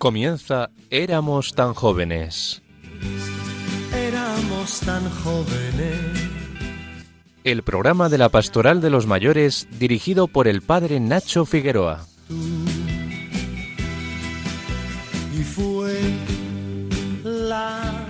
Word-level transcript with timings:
Comienza 0.00 0.70
Éramos 0.88 1.52
tan 1.52 1.74
jóvenes. 1.74 2.62
Éramos 3.94 4.80
tan 4.80 5.10
jóvenes. 5.10 6.00
El 7.44 7.62
programa 7.62 8.08
de 8.08 8.16
la 8.16 8.30
Pastoral 8.30 8.80
de 8.80 8.88
los 8.88 9.06
Mayores 9.06 9.68
dirigido 9.78 10.26
por 10.26 10.48
el 10.48 10.62
padre 10.62 11.00
Nacho 11.00 11.44
Figueroa. 11.44 12.06
Y 15.38 15.42
fue 15.42 16.00
la... 17.22 18.08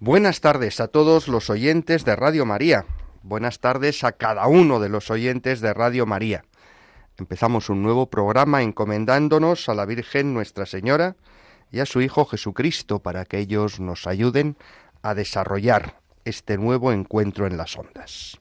Buenas 0.00 0.40
tardes 0.40 0.80
a 0.80 0.88
todos 0.88 1.28
los 1.28 1.50
oyentes 1.50 2.06
de 2.06 2.16
Radio 2.16 2.46
María. 2.46 2.86
Buenas 3.22 3.60
tardes 3.60 4.04
a 4.04 4.12
cada 4.12 4.46
uno 4.46 4.80
de 4.80 4.88
los 4.88 5.10
oyentes 5.10 5.60
de 5.60 5.74
Radio 5.74 6.06
María. 6.06 6.44
Empezamos 7.18 7.70
un 7.70 7.82
nuevo 7.82 8.06
programa 8.06 8.62
encomendándonos 8.62 9.68
a 9.68 9.74
la 9.74 9.86
Virgen 9.86 10.34
Nuestra 10.34 10.66
Señora 10.66 11.16
y 11.70 11.80
a 11.80 11.86
su 11.86 12.02
Hijo 12.02 12.26
Jesucristo 12.26 12.98
para 12.98 13.24
que 13.24 13.38
ellos 13.38 13.80
nos 13.80 14.06
ayuden 14.06 14.56
a 15.02 15.14
desarrollar 15.14 16.00
este 16.24 16.58
nuevo 16.58 16.92
encuentro 16.92 17.46
en 17.46 17.56
las 17.56 17.76
ondas. 17.78 18.38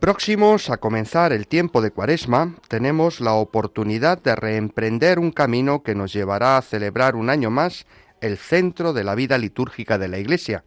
Próximos 0.00 0.70
a 0.70 0.78
comenzar 0.78 1.30
el 1.30 1.46
tiempo 1.46 1.82
de 1.82 1.90
Cuaresma, 1.90 2.54
tenemos 2.68 3.20
la 3.20 3.34
oportunidad 3.34 4.16
de 4.16 4.34
reemprender 4.34 5.18
un 5.18 5.30
camino 5.30 5.82
que 5.82 5.94
nos 5.94 6.14
llevará 6.14 6.56
a 6.56 6.62
celebrar 6.62 7.16
un 7.16 7.28
año 7.28 7.50
más 7.50 7.84
el 8.22 8.38
centro 8.38 8.94
de 8.94 9.04
la 9.04 9.14
vida 9.14 9.36
litúrgica 9.36 9.98
de 9.98 10.08
la 10.08 10.18
Iglesia, 10.18 10.64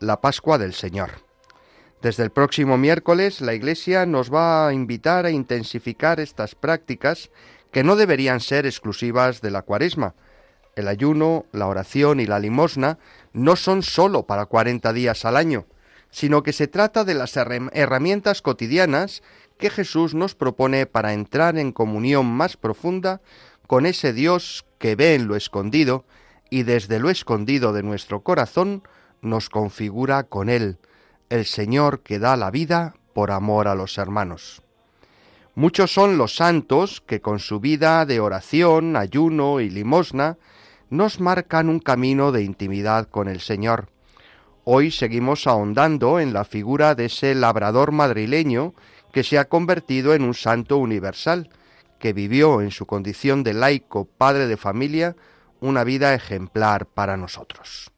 la 0.00 0.20
Pascua 0.20 0.58
del 0.58 0.74
Señor. 0.74 1.10
Desde 2.02 2.24
el 2.24 2.30
próximo 2.30 2.76
miércoles, 2.76 3.40
la 3.40 3.54
Iglesia 3.54 4.04
nos 4.04 4.34
va 4.34 4.66
a 4.66 4.72
invitar 4.72 5.26
a 5.26 5.30
intensificar 5.30 6.18
estas 6.18 6.56
prácticas 6.56 7.30
que 7.70 7.84
no 7.84 7.94
deberían 7.94 8.40
ser 8.40 8.66
exclusivas 8.66 9.40
de 9.42 9.52
la 9.52 9.62
Cuaresma. 9.62 10.16
El 10.74 10.88
ayuno, 10.88 11.46
la 11.52 11.68
oración 11.68 12.18
y 12.18 12.26
la 12.26 12.40
limosna 12.40 12.98
no 13.32 13.54
son 13.54 13.84
sólo 13.84 14.26
para 14.26 14.46
40 14.46 14.92
días 14.92 15.24
al 15.24 15.36
año, 15.36 15.66
sino 16.12 16.44
que 16.44 16.52
se 16.52 16.68
trata 16.68 17.04
de 17.04 17.14
las 17.14 17.36
herramientas 17.36 18.42
cotidianas 18.42 19.22
que 19.58 19.70
Jesús 19.70 20.14
nos 20.14 20.34
propone 20.34 20.86
para 20.86 21.14
entrar 21.14 21.58
en 21.58 21.72
comunión 21.72 22.26
más 22.26 22.56
profunda 22.56 23.22
con 23.66 23.86
ese 23.86 24.12
Dios 24.12 24.66
que 24.78 24.94
ve 24.94 25.14
en 25.14 25.26
lo 25.26 25.36
escondido 25.36 26.04
y 26.50 26.64
desde 26.64 27.00
lo 27.00 27.08
escondido 27.08 27.72
de 27.72 27.82
nuestro 27.82 28.20
corazón 28.20 28.82
nos 29.22 29.48
configura 29.48 30.24
con 30.24 30.50
Él, 30.50 30.78
el 31.30 31.46
Señor 31.46 32.00
que 32.02 32.18
da 32.18 32.36
la 32.36 32.50
vida 32.50 32.94
por 33.14 33.30
amor 33.30 33.66
a 33.66 33.74
los 33.74 33.96
hermanos. 33.96 34.62
Muchos 35.54 35.92
son 35.92 36.18
los 36.18 36.36
santos 36.36 37.00
que 37.00 37.20
con 37.20 37.38
su 37.38 37.58
vida 37.58 38.04
de 38.04 38.20
oración, 38.20 38.96
ayuno 38.96 39.60
y 39.60 39.70
limosna 39.70 40.36
nos 40.90 41.20
marcan 41.20 41.70
un 41.70 41.78
camino 41.78 42.32
de 42.32 42.42
intimidad 42.42 43.08
con 43.08 43.28
el 43.28 43.40
Señor. 43.40 43.91
Hoy 44.64 44.92
seguimos 44.92 45.48
ahondando 45.48 46.20
en 46.20 46.32
la 46.32 46.44
figura 46.44 46.94
de 46.94 47.06
ese 47.06 47.34
labrador 47.34 47.90
madrileño 47.90 48.74
que 49.12 49.24
se 49.24 49.36
ha 49.38 49.48
convertido 49.48 50.14
en 50.14 50.22
un 50.22 50.34
santo 50.34 50.78
universal, 50.78 51.50
que 51.98 52.12
vivió 52.12 52.60
en 52.60 52.70
su 52.70 52.86
condición 52.86 53.42
de 53.42 53.54
laico 53.54 54.04
padre 54.04 54.46
de 54.46 54.56
familia 54.56 55.16
una 55.60 55.82
vida 55.82 56.14
ejemplar 56.14 56.86
para 56.86 57.16
nosotros. 57.16 57.91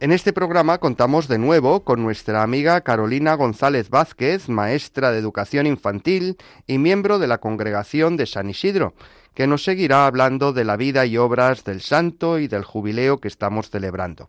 En 0.00 0.12
este 0.12 0.32
programa 0.32 0.78
contamos 0.78 1.26
de 1.26 1.38
nuevo 1.38 1.82
con 1.82 2.04
nuestra 2.04 2.44
amiga 2.44 2.82
Carolina 2.82 3.34
González 3.34 3.90
Vázquez, 3.90 4.48
maestra 4.48 5.10
de 5.10 5.18
educación 5.18 5.66
infantil 5.66 6.36
y 6.68 6.78
miembro 6.78 7.18
de 7.18 7.26
la 7.26 7.38
congregación 7.38 8.16
de 8.16 8.26
San 8.26 8.48
Isidro, 8.48 8.94
que 9.34 9.48
nos 9.48 9.64
seguirá 9.64 10.06
hablando 10.06 10.52
de 10.52 10.64
la 10.64 10.76
vida 10.76 11.04
y 11.04 11.16
obras 11.16 11.64
del 11.64 11.80
santo 11.80 12.38
y 12.38 12.46
del 12.46 12.62
jubileo 12.62 13.18
que 13.18 13.26
estamos 13.26 13.70
celebrando. 13.70 14.28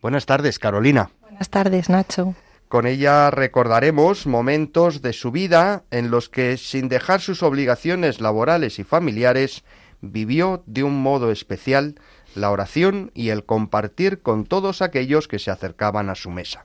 Buenas 0.00 0.24
tardes, 0.24 0.58
Carolina. 0.58 1.10
Buenas 1.20 1.50
tardes, 1.50 1.90
Nacho. 1.90 2.34
Con 2.68 2.86
ella 2.86 3.30
recordaremos 3.30 4.26
momentos 4.26 5.02
de 5.02 5.12
su 5.12 5.30
vida 5.30 5.84
en 5.90 6.10
los 6.10 6.30
que, 6.30 6.56
sin 6.56 6.88
dejar 6.88 7.20
sus 7.20 7.42
obligaciones 7.42 8.22
laborales 8.22 8.78
y 8.78 8.84
familiares, 8.84 9.62
vivió 10.00 10.62
de 10.66 10.82
un 10.82 11.02
modo 11.02 11.30
especial 11.30 11.96
la 12.34 12.50
oración 12.50 13.10
y 13.14 13.30
el 13.30 13.44
compartir 13.44 14.20
con 14.22 14.44
todos 14.44 14.82
aquellos 14.82 15.28
que 15.28 15.38
se 15.38 15.50
acercaban 15.50 16.10
a 16.10 16.14
su 16.14 16.30
mesa. 16.30 16.64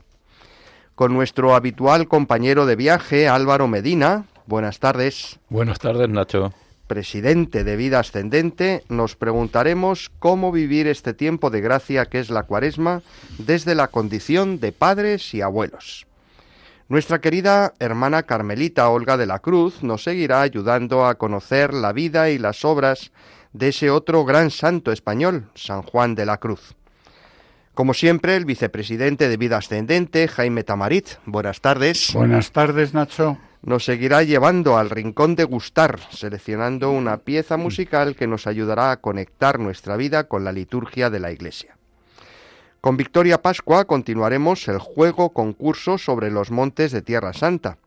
Con 0.94 1.14
nuestro 1.14 1.54
habitual 1.54 2.08
compañero 2.08 2.66
de 2.66 2.76
viaje, 2.76 3.28
Álvaro 3.28 3.68
Medina, 3.68 4.24
buenas 4.46 4.80
tardes. 4.80 5.38
Buenas 5.48 5.78
tardes, 5.78 6.08
Nacho. 6.08 6.52
Presidente 6.88 7.64
de 7.64 7.76
Vida 7.76 8.00
Ascendente, 8.00 8.82
nos 8.88 9.14
preguntaremos 9.14 10.10
cómo 10.18 10.50
vivir 10.50 10.86
este 10.86 11.12
tiempo 11.12 11.50
de 11.50 11.60
gracia 11.60 12.06
que 12.06 12.18
es 12.18 12.30
la 12.30 12.44
cuaresma 12.44 13.02
desde 13.36 13.74
la 13.74 13.88
condición 13.88 14.58
de 14.58 14.72
padres 14.72 15.34
y 15.34 15.42
abuelos. 15.42 16.06
Nuestra 16.88 17.20
querida 17.20 17.74
hermana 17.78 18.22
Carmelita 18.22 18.88
Olga 18.88 19.18
de 19.18 19.26
la 19.26 19.40
Cruz 19.40 19.82
nos 19.82 20.04
seguirá 20.04 20.40
ayudando 20.40 21.04
a 21.04 21.16
conocer 21.16 21.74
la 21.74 21.92
vida 21.92 22.30
y 22.30 22.38
las 22.38 22.64
obras 22.64 23.12
de 23.52 23.68
ese 23.68 23.90
otro 23.90 24.24
gran 24.24 24.50
santo 24.50 24.92
español, 24.92 25.50
San 25.54 25.82
Juan 25.82 26.14
de 26.14 26.26
la 26.26 26.38
Cruz. 26.38 26.74
Como 27.74 27.94
siempre, 27.94 28.36
el 28.36 28.44
vicepresidente 28.44 29.28
de 29.28 29.36
Vida 29.36 29.58
Ascendente, 29.58 30.26
Jaime 30.26 30.64
Tamarit. 30.64 31.10
Buenas 31.26 31.60
tardes. 31.60 32.12
Buenas 32.12 32.50
tardes, 32.50 32.92
Nacho. 32.92 33.38
Nos 33.62 33.84
seguirá 33.84 34.22
llevando 34.22 34.78
al 34.78 34.90
rincón 34.90 35.36
de 35.36 35.44
gustar, 35.44 36.00
seleccionando 36.10 36.90
una 36.90 37.18
pieza 37.18 37.56
musical 37.56 38.16
que 38.16 38.26
nos 38.26 38.46
ayudará 38.46 38.90
a 38.92 39.00
conectar 39.00 39.58
nuestra 39.58 39.96
vida 39.96 40.24
con 40.24 40.44
la 40.44 40.52
liturgia 40.52 41.10
de 41.10 41.20
la 41.20 41.32
Iglesia. 41.32 41.76
Con 42.80 42.96
Victoria 42.96 43.42
Pascua 43.42 43.84
continuaremos 43.84 44.68
el 44.68 44.78
juego 44.78 45.30
concurso 45.30 45.98
sobre 45.98 46.30
los 46.30 46.50
montes 46.52 46.92
de 46.92 47.02
Tierra 47.02 47.32
Santa. 47.32 47.78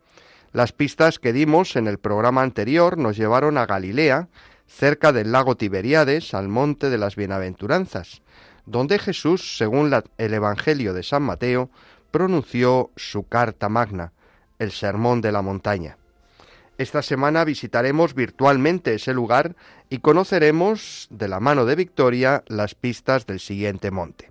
Las 0.51 0.73
pistas 0.73 1.17
que 1.17 1.31
dimos 1.31 1.77
en 1.77 1.87
el 1.87 1.97
programa 1.97 2.43
anterior 2.43 2.97
nos 2.97 3.15
llevaron 3.15 3.57
a 3.57 3.65
Galilea, 3.65 4.27
cerca 4.71 5.11
del 5.11 5.31
lago 5.31 5.57
Tiberiades, 5.57 6.33
al 6.33 6.47
monte 6.47 6.89
de 6.89 6.97
las 6.97 7.15
bienaventuranzas, 7.15 8.21
donde 8.65 8.99
Jesús, 8.99 9.57
según 9.57 9.93
el 10.17 10.33
Evangelio 10.33 10.93
de 10.93 11.03
San 11.03 11.23
Mateo, 11.23 11.69
pronunció 12.09 12.89
su 12.95 13.27
carta 13.27 13.69
magna, 13.69 14.13
el 14.59 14.71
Sermón 14.71 15.21
de 15.21 15.31
la 15.31 15.41
Montaña. 15.41 15.97
Esta 16.77 17.01
semana 17.01 17.43
visitaremos 17.43 18.15
virtualmente 18.15 18.95
ese 18.95 19.13
lugar 19.13 19.55
y 19.89 19.99
conoceremos 19.99 21.07
de 21.11 21.27
la 21.27 21.39
mano 21.39 21.65
de 21.65 21.75
Victoria 21.75 22.43
las 22.47 22.73
pistas 22.73 23.27
del 23.27 23.39
siguiente 23.39 23.91
monte. 23.91 24.29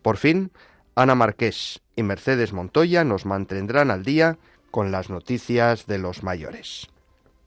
Por 0.00 0.16
fin, 0.16 0.52
Ana 0.94 1.14
Marqués 1.14 1.82
y 1.96 2.02
Mercedes 2.02 2.52
Montoya 2.52 3.04
nos 3.04 3.26
mantendrán 3.26 3.90
al 3.90 4.04
día 4.04 4.38
con 4.70 4.92
las 4.92 5.10
noticias 5.10 5.86
de 5.86 5.98
los 5.98 6.22
mayores. 6.22 6.86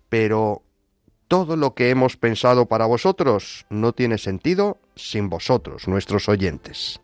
Pero 0.10 0.64
todo 1.30 1.56
lo 1.56 1.76
que 1.76 1.92
hemos 1.92 2.18
pensado 2.18 2.66
para 2.66 2.88
vosotros 2.88 3.68
no 3.70 3.94
tiene 3.94 4.18
sentido 4.18 4.80
sin 4.96 5.30
vosotros, 5.30 5.88
nuestros 5.88 6.28
oyentes. 6.28 7.02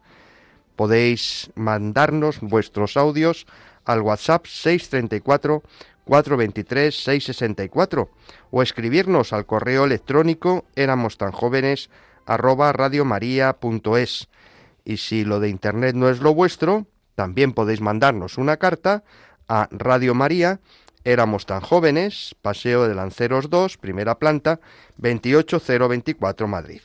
Podéis 0.76 1.52
mandarnos 1.54 2.40
vuestros 2.42 2.98
audios 2.98 3.46
al 3.86 4.02
WhatsApp 4.02 4.48
634 4.48 5.62
423 6.06 7.04
664 7.04 8.10
o 8.50 8.62
escribirnos 8.64 9.32
al 9.32 9.46
correo 9.46 9.86
electrónico 9.86 10.66
éramos 10.76 11.18
tan 11.18 11.32
jóvenes 11.32 11.92
arroba 12.26 12.74
radiomaria.es. 12.74 14.28
Y 14.84 14.98
si 14.98 15.24
lo 15.24 15.40
de 15.40 15.50
internet 15.50 15.96
no 15.96 16.10
es 16.10 16.20
lo 16.20 16.34
vuestro, 16.34 16.88
también 17.14 17.54
podéis 17.54 17.80
mandarnos 17.80 18.40
una 18.40 18.58
carta 18.58 19.04
a 19.48 19.68
Radio 19.72 20.16
María 20.16 20.60
Éramos 21.08 21.46
tan 21.46 21.62
jóvenes, 21.62 22.36
Paseo 22.42 22.88
de 22.88 22.96
Lanceros 22.96 23.52
2, 23.52 23.78
primera 23.78 24.18
planta, 24.18 24.60
28024 24.98 26.48
Madrid. 26.48 26.82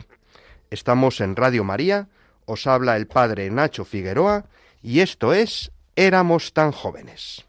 Estamos 0.68 1.22
en 1.22 1.36
Radio 1.36 1.64
María, 1.64 2.06
os 2.44 2.66
habla 2.66 2.98
el 2.98 3.06
padre 3.06 3.50
Nacho 3.50 3.86
Figueroa 3.86 4.44
y 4.82 5.00
esto 5.00 5.32
es 5.32 5.72
Éramos 5.96 6.52
tan 6.52 6.70
jóvenes. 6.70 7.46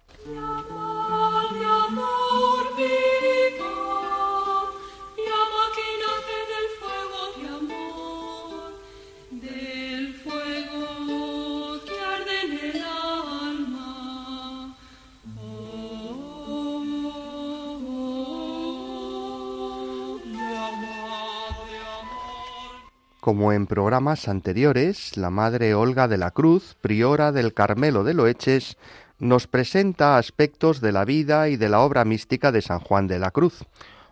Como 23.32 23.54
en 23.54 23.66
programas 23.66 24.28
anteriores, 24.28 25.16
la 25.16 25.30
Madre 25.30 25.74
Olga 25.74 26.10
de 26.10 26.18
la 26.18 26.32
Cruz, 26.32 26.76
priora 26.82 27.32
del 27.32 27.54
Carmelo 27.54 28.04
de 28.04 28.14
Loeches, 28.14 28.76
nos 29.20 29.48
presenta 29.48 30.18
aspectos 30.18 30.82
de 30.82 30.92
la 30.92 31.06
vida 31.06 31.48
y 31.48 31.56
de 31.56 31.70
la 31.70 31.80
obra 31.80 32.04
mística 32.04 32.52
de 32.52 32.62
San 32.62 32.82
Juan 32.82 33.08
de 33.08 33.20
la 33.20 33.32
Cruz. 33.32 33.60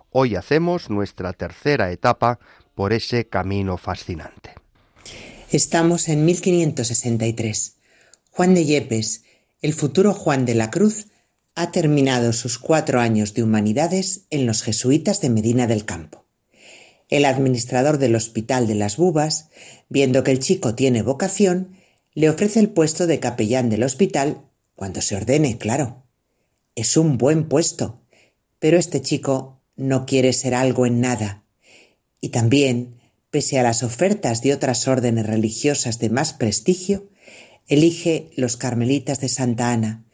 Hoy 0.09 0.37
hacemos 0.37 0.89
nuestra 0.89 1.33
tercera 1.33 1.91
etapa 1.91 2.39
por 2.75 2.93
ese 2.93 3.27
camino 3.27 3.75
fascinante. 3.75 4.51
Estamos 5.51 6.07
en 6.07 6.23
1563. 6.23 7.75
Juan 8.31 8.53
de 8.53 8.63
Yepes, 8.63 9.25
el 9.61 9.73
futuro 9.73 10.13
Juan 10.13 10.45
de 10.45 10.55
la 10.55 10.71
Cruz, 10.71 11.07
ha 11.55 11.73
terminado 11.73 12.31
sus 12.31 12.57
cuatro 12.57 13.01
años 13.01 13.33
de 13.33 13.43
humanidades 13.43 14.21
en 14.29 14.45
los 14.45 14.61
jesuitas 14.61 15.19
de 15.19 15.29
Medina 15.29 15.67
del 15.67 15.83
Campo. 15.83 16.28
El 17.09 17.25
administrador 17.25 17.97
del 17.97 18.15
Hospital 18.15 18.67
de 18.67 18.75
las 18.75 18.97
Bubas, 18.97 19.49
viendo 19.89 20.23
que 20.23 20.31
el 20.31 20.39
chico 20.39 20.75
tiene 20.75 21.01
vocación, 21.01 21.75
le 22.13 22.29
ofrece 22.29 22.59
el 22.59 22.69
puesto 22.69 23.07
de 23.07 23.19
capellán 23.19 23.69
del 23.69 23.83
hospital 23.83 24.41
cuando 24.75 25.01
se 25.01 25.15
ordene, 25.15 25.57
claro. 25.57 26.03
Es 26.75 26.97
un 26.97 27.17
buen 27.17 27.49
puesto, 27.49 27.99
pero 28.59 28.77
este 28.77 29.01
chico 29.01 29.59
no 29.75 30.05
quiere 30.05 30.33
ser 30.33 30.53
algo 30.53 30.85
en 30.85 31.01
nada. 31.01 31.43
Y 32.21 32.29
también, 32.29 32.95
pese 33.31 33.59
a 33.59 33.63
las 33.63 33.83
ofertas 33.83 34.41
de 34.41 34.53
otras 34.53 34.87
órdenes 34.87 35.25
religiosas 35.25 35.99
de 35.99 36.09
más 36.09 36.33
prestigio, 36.33 37.09
elige 37.67 38.31
los 38.35 38.57
Carmelitas 38.57 39.19
de 39.19 39.29
Santa 39.29 39.71
Ana, 39.71 40.05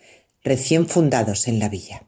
recién 0.43 0.87
fundados 0.87 1.47
en 1.47 1.59
la 1.59 1.69
villa. 1.69 2.07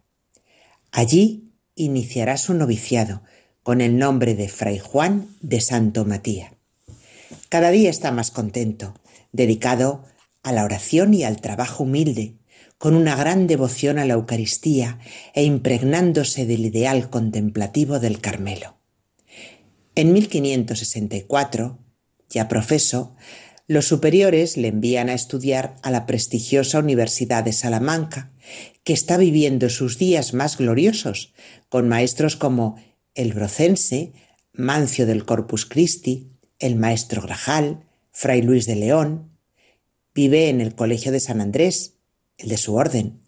Allí 0.92 1.52
iniciará 1.76 2.38
su 2.38 2.54
noviciado, 2.54 3.24
con 3.68 3.82
el 3.82 3.98
nombre 3.98 4.34
de 4.34 4.48
Fray 4.48 4.80
Juan 4.80 5.28
de 5.42 5.60
Santo 5.60 6.06
Matías. 6.06 6.54
Cada 7.50 7.70
día 7.70 7.90
está 7.90 8.14
más 8.14 8.32
contento, 8.32 8.94
dedicado 9.34 10.06
a 10.42 10.54
la 10.54 10.64
oración 10.64 11.14
y 11.14 11.26
al 11.26 11.42
trabajo 11.42 11.84
humilde, 11.84 12.38
con 12.78 12.96
una 12.96 13.18
gran 13.18 13.46
devoción 13.46 14.00
a 14.00 14.06
la 14.06 14.14
Eucaristía 14.14 15.00
e 15.34 15.44
impregnándose 15.44 16.46
del 16.46 16.66
ideal 16.66 17.10
contemplativo 17.10 18.00
del 18.00 18.22
Carmelo. 18.22 18.78
En 19.96 20.14
1564, 20.14 21.78
ya 22.30 22.48
profeso, 22.48 23.18
los 23.68 23.86
superiores 23.86 24.56
le 24.56 24.70
envían 24.70 25.10
a 25.10 25.14
estudiar 25.14 25.76
a 25.82 25.92
la 25.92 26.06
prestigiosa 26.06 26.80
Universidad 26.80 27.44
de 27.44 27.52
Salamanca, 27.52 28.32
que 28.86 28.94
está 28.94 29.18
viviendo 29.18 29.70
sus 29.70 29.98
días 29.98 30.34
más 30.34 30.58
gloriosos, 30.58 31.34
con 31.68 31.90
maestros 31.90 32.38
como 32.38 32.78
el 33.18 33.34
brocense, 33.34 34.14
Mancio 34.54 35.06
del 35.06 35.26
Corpus 35.26 35.66
Christi, 35.66 36.30
el 36.60 36.76
maestro 36.76 37.22
Grajal, 37.22 37.84
Fray 38.12 38.42
Luis 38.42 38.66
de 38.66 38.76
León. 38.76 39.32
Vive 40.14 40.50
en 40.50 40.62
el 40.62 40.76
Colegio 40.76 41.12
de 41.12 41.20
San 41.20 41.42
Andrés, 41.42 41.96
el 42.38 42.50
de 42.50 42.58
su 42.58 42.76
orden. 42.76 43.20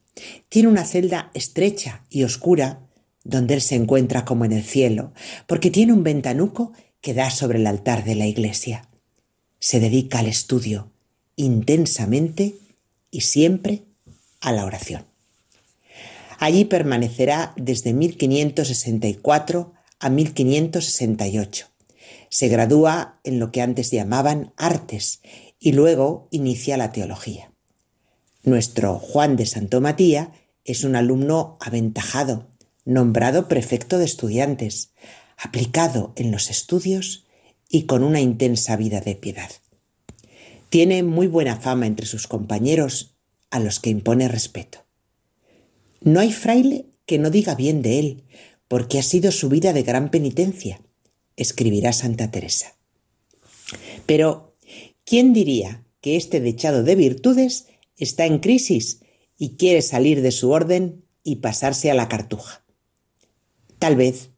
Tiene 0.48 0.70
una 0.70 0.86
celda 0.86 1.32
estrecha 1.34 2.06
y 2.10 2.24
oscura, 2.24 2.88
donde 3.24 3.56
él 3.56 3.62
se 3.62 3.76
encuentra 3.76 4.26
como 4.26 4.46
en 4.46 4.54
el 4.54 4.64
cielo, 4.64 5.12
porque 5.48 5.72
tiene 5.72 5.94
un 5.94 6.04
ventanuco 6.04 6.72
que 7.02 7.14
da 7.14 7.32
sobre 7.32 7.60
el 7.60 7.68
altar 7.68 8.04
de 8.04 8.16
la 8.16 8.28
iglesia. 8.28 8.88
Se 9.60 9.80
dedica 9.80 10.20
al 10.20 10.28
estudio 10.28 10.92
intensamente 11.36 12.56
y 13.12 13.22
siempre 13.22 13.84
a 14.40 14.52
la 14.52 14.66
oración. 14.66 15.06
Allí 16.38 16.66
permanecerá 16.66 17.54
desde 17.58 17.94
1564 17.94 19.74
a 20.00 20.10
1568. 20.10 21.68
Se 22.30 22.48
gradúa 22.48 23.20
en 23.24 23.40
lo 23.40 23.52
que 23.52 23.62
antes 23.62 23.92
llamaban 23.92 24.54
artes 24.58 25.22
y 25.60 25.74
luego 25.74 26.28
inicia 26.32 26.78
la 26.78 26.92
teología. 26.92 27.52
Nuestro 28.44 29.00
Juan 29.00 29.36
de 29.36 29.46
Santo 29.46 29.82
Matías 29.82 30.30
es 30.64 30.84
un 30.84 30.96
alumno 30.96 31.58
aventajado, 31.60 32.48
nombrado 32.86 33.48
prefecto 33.48 33.98
de 33.98 34.06
estudiantes, 34.06 34.94
aplicado 35.38 36.14
en 36.16 36.32
los 36.32 36.50
estudios 36.50 37.26
y 37.70 37.84
con 37.84 38.04
una 38.04 38.22
intensa 38.22 38.76
vida 38.76 39.02
de 39.02 39.16
piedad. 39.16 39.50
Tiene 40.70 41.04
muy 41.04 41.28
buena 41.28 41.58
fama 41.58 41.88
entre 41.88 42.06
sus 42.06 42.28
compañeros, 42.28 43.16
a 43.52 43.60
los 43.60 43.80
que 43.80 43.90
impone 43.90 44.28
respeto. 44.28 44.86
No 46.02 46.20
hay 46.20 46.32
fraile 46.32 46.86
que 47.06 47.18
no 47.18 47.32
diga 47.32 47.56
bien 47.56 47.82
de 47.82 48.00
él, 48.00 48.24
porque 48.70 49.00
ha 49.00 49.04
sido 49.04 49.34
su 49.34 49.50
vida 49.50 49.74
de 49.74 49.84
gran 49.84 50.12
penitencia, 50.12 50.80
escribirá 51.36 51.92
Santa 51.92 52.32
Teresa. 52.32 52.78
Pero, 54.06 54.56
¿quién 55.04 55.34
diría 55.34 55.84
que 56.00 56.16
este 56.16 56.40
dechado 56.40 56.84
de 56.84 56.96
virtudes 56.96 57.68
está 57.98 58.26
en 58.26 58.40
crisis 58.40 59.02
y 59.38 59.58
quiere 59.58 59.82
salir 59.82 60.22
de 60.22 60.32
su 60.32 60.52
orden 60.52 61.04
y 61.24 61.38
pasarse 61.38 61.90
a 61.90 61.96
la 61.96 62.08
cartuja? 62.08 62.64
Tal 63.80 63.96
vez 63.96 64.30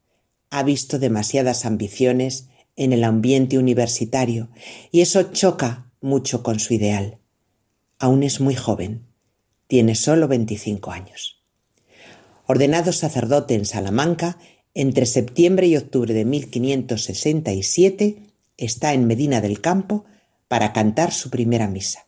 ha 0.50 0.64
visto 0.64 0.98
demasiadas 0.98 1.66
ambiciones 1.66 2.48
en 2.78 2.94
el 2.94 3.04
ambiente 3.04 3.58
universitario 3.58 4.50
y 4.92 5.02
eso 5.02 5.34
choca 5.34 5.92
mucho 6.00 6.42
con 6.42 6.60
su 6.60 6.74
ideal. 6.74 7.20
Aún 8.00 8.24
es 8.24 8.40
muy 8.40 8.56
joven, 8.56 9.08
tiene 9.68 9.96
solo 9.96 10.30
25 10.30 10.92
años 10.92 11.41
ordenado 12.46 12.92
sacerdote 12.92 13.56
en 13.56 13.66
Salamanca, 13.66 14.38
entre 14.74 15.06
septiembre 15.06 15.68
y 15.68 15.78
octubre 15.78 16.14
de 16.14 16.26
1567 16.26 18.24
está 18.58 18.94
en 18.94 19.08
Medina 19.08 19.42
del 19.42 19.60
Campo 19.60 20.06
para 20.48 20.74
cantar 20.74 21.12
su 21.12 21.30
primera 21.30 21.68
misa. 21.68 22.06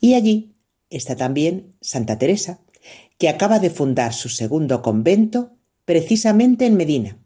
Y 0.00 0.14
allí 0.14 0.54
está 0.90 1.16
también 1.16 1.74
Santa 1.80 2.18
Teresa, 2.18 2.60
que 3.18 3.28
acaba 3.28 3.58
de 3.58 3.70
fundar 3.70 4.12
su 4.12 4.28
segundo 4.28 4.82
convento 4.82 5.52
precisamente 5.84 6.66
en 6.66 6.76
Medina 6.76 7.18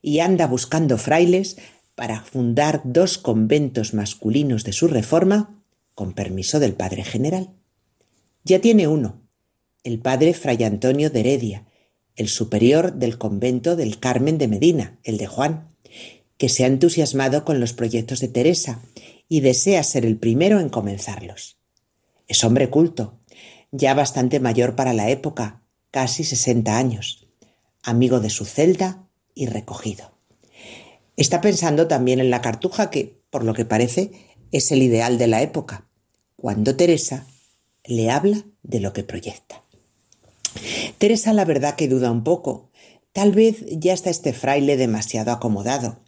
y 0.00 0.20
anda 0.20 0.46
buscando 0.46 0.98
frailes 0.98 1.56
para 1.94 2.20
fundar 2.20 2.82
dos 2.84 3.18
conventos 3.18 3.94
masculinos 3.94 4.64
de 4.64 4.72
su 4.72 4.88
reforma 4.88 5.62
con 5.94 6.12
permiso 6.12 6.60
del 6.60 6.74
Padre 6.74 7.04
General. 7.04 7.50
Ya 8.44 8.60
tiene 8.60 8.86
uno, 8.86 9.25
el 9.86 10.00
padre 10.00 10.34
Fray 10.34 10.64
Antonio 10.64 11.10
de 11.10 11.20
Heredia, 11.20 11.64
el 12.16 12.28
superior 12.28 12.94
del 12.94 13.18
convento 13.18 13.76
del 13.76 14.00
Carmen 14.00 14.36
de 14.36 14.48
Medina, 14.48 14.98
el 15.04 15.16
de 15.16 15.28
Juan, 15.28 15.68
que 16.38 16.48
se 16.48 16.64
ha 16.64 16.66
entusiasmado 16.66 17.44
con 17.44 17.60
los 17.60 17.72
proyectos 17.72 18.18
de 18.18 18.26
Teresa 18.26 18.82
y 19.28 19.40
desea 19.40 19.84
ser 19.84 20.04
el 20.04 20.18
primero 20.18 20.58
en 20.58 20.70
comenzarlos. 20.70 21.58
Es 22.26 22.42
hombre 22.42 22.68
culto, 22.68 23.20
ya 23.70 23.94
bastante 23.94 24.40
mayor 24.40 24.74
para 24.74 24.92
la 24.92 25.08
época, 25.08 25.62
casi 25.92 26.24
sesenta 26.24 26.78
años, 26.78 27.28
amigo 27.84 28.18
de 28.18 28.30
su 28.30 28.44
celda 28.44 29.08
y 29.36 29.46
recogido. 29.46 30.18
Está 31.16 31.40
pensando 31.40 31.86
también 31.86 32.18
en 32.18 32.30
la 32.30 32.42
cartuja 32.42 32.90
que, 32.90 33.20
por 33.30 33.44
lo 33.44 33.54
que 33.54 33.64
parece, 33.64 34.10
es 34.50 34.72
el 34.72 34.82
ideal 34.82 35.16
de 35.16 35.28
la 35.28 35.42
época, 35.42 35.88
cuando 36.34 36.74
Teresa 36.74 37.24
le 37.84 38.10
habla 38.10 38.44
de 38.64 38.80
lo 38.80 38.92
que 38.92 39.04
proyecta. 39.04 39.62
Teresa 40.98 41.32
la 41.32 41.44
verdad 41.44 41.76
que 41.76 41.88
duda 41.88 42.10
un 42.10 42.24
poco. 42.24 42.70
Tal 43.12 43.32
vez 43.32 43.64
ya 43.70 43.92
está 43.92 44.10
este 44.10 44.32
fraile 44.32 44.76
demasiado 44.76 45.32
acomodado 45.32 46.00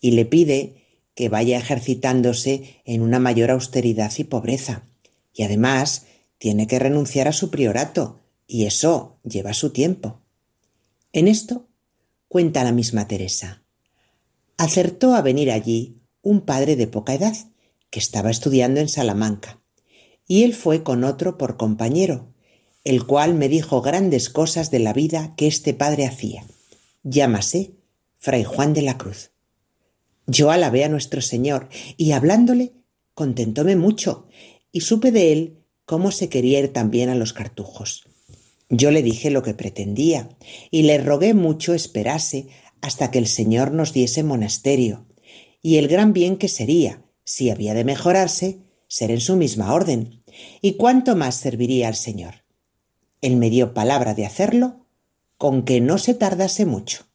y 0.00 0.12
le 0.12 0.26
pide 0.26 0.82
que 1.14 1.28
vaya 1.28 1.58
ejercitándose 1.58 2.80
en 2.84 3.02
una 3.02 3.18
mayor 3.18 3.50
austeridad 3.50 4.12
y 4.18 4.24
pobreza. 4.24 4.84
Y 5.32 5.44
además 5.44 6.06
tiene 6.38 6.66
que 6.66 6.78
renunciar 6.78 7.28
a 7.28 7.32
su 7.32 7.50
priorato 7.50 8.20
y 8.46 8.66
eso 8.66 9.18
lleva 9.24 9.54
su 9.54 9.70
tiempo. 9.70 10.20
En 11.12 11.28
esto 11.28 11.68
cuenta 12.28 12.64
la 12.64 12.72
misma 12.72 13.06
Teresa. 13.06 13.62
Acertó 14.56 15.14
a 15.14 15.22
venir 15.22 15.50
allí 15.50 16.00
un 16.22 16.42
padre 16.42 16.76
de 16.76 16.86
poca 16.86 17.14
edad 17.14 17.36
que 17.90 17.98
estaba 17.98 18.30
estudiando 18.30 18.80
en 18.80 18.88
Salamanca 18.88 19.60
y 20.26 20.44
él 20.44 20.54
fue 20.54 20.82
con 20.82 21.04
otro 21.04 21.36
por 21.36 21.56
compañero 21.56 22.31
el 22.84 23.06
cual 23.06 23.34
me 23.34 23.48
dijo 23.48 23.80
grandes 23.82 24.28
cosas 24.28 24.70
de 24.70 24.78
la 24.78 24.92
vida 24.92 25.34
que 25.36 25.46
este 25.46 25.74
padre 25.74 26.06
hacía. 26.06 26.44
Llámase 27.02 27.74
Fray 28.18 28.44
Juan 28.44 28.74
de 28.74 28.82
la 28.82 28.98
Cruz. 28.98 29.30
Yo 30.26 30.50
alabé 30.50 30.84
a 30.84 30.88
nuestro 30.88 31.20
Señor 31.20 31.68
y 31.96 32.12
hablándole 32.12 32.72
contentóme 33.14 33.76
mucho 33.76 34.26
y 34.70 34.80
supe 34.80 35.12
de 35.12 35.32
él 35.32 35.58
cómo 35.84 36.10
se 36.10 36.28
quería 36.28 36.60
ir 36.60 36.72
también 36.72 37.08
a 37.08 37.14
los 37.14 37.32
cartujos. 37.32 38.04
Yo 38.68 38.90
le 38.90 39.02
dije 39.02 39.30
lo 39.30 39.42
que 39.42 39.54
pretendía 39.54 40.30
y 40.70 40.82
le 40.82 40.98
rogué 40.98 41.34
mucho 41.34 41.74
esperase 41.74 42.48
hasta 42.80 43.10
que 43.10 43.18
el 43.18 43.26
Señor 43.26 43.72
nos 43.72 43.92
diese 43.92 44.22
monasterio 44.22 45.06
y 45.60 45.76
el 45.76 45.88
gran 45.88 46.12
bien 46.12 46.36
que 46.36 46.48
sería, 46.48 47.04
si 47.24 47.50
había 47.50 47.74
de 47.74 47.84
mejorarse, 47.84 48.60
ser 48.88 49.10
en 49.10 49.20
su 49.20 49.36
misma 49.36 49.72
orden, 49.72 50.24
y 50.60 50.72
cuánto 50.72 51.14
más 51.14 51.36
serviría 51.36 51.88
al 51.88 51.94
Señor. 51.94 52.41
Él 53.22 53.36
me 53.36 53.48
dio 53.48 53.72
palabra 53.72 54.14
de 54.14 54.26
hacerlo 54.26 54.84
con 55.38 55.64
que 55.64 55.80
no 55.80 55.96
se 55.96 56.12
tardase 56.12 56.66
mucho. 56.66 57.06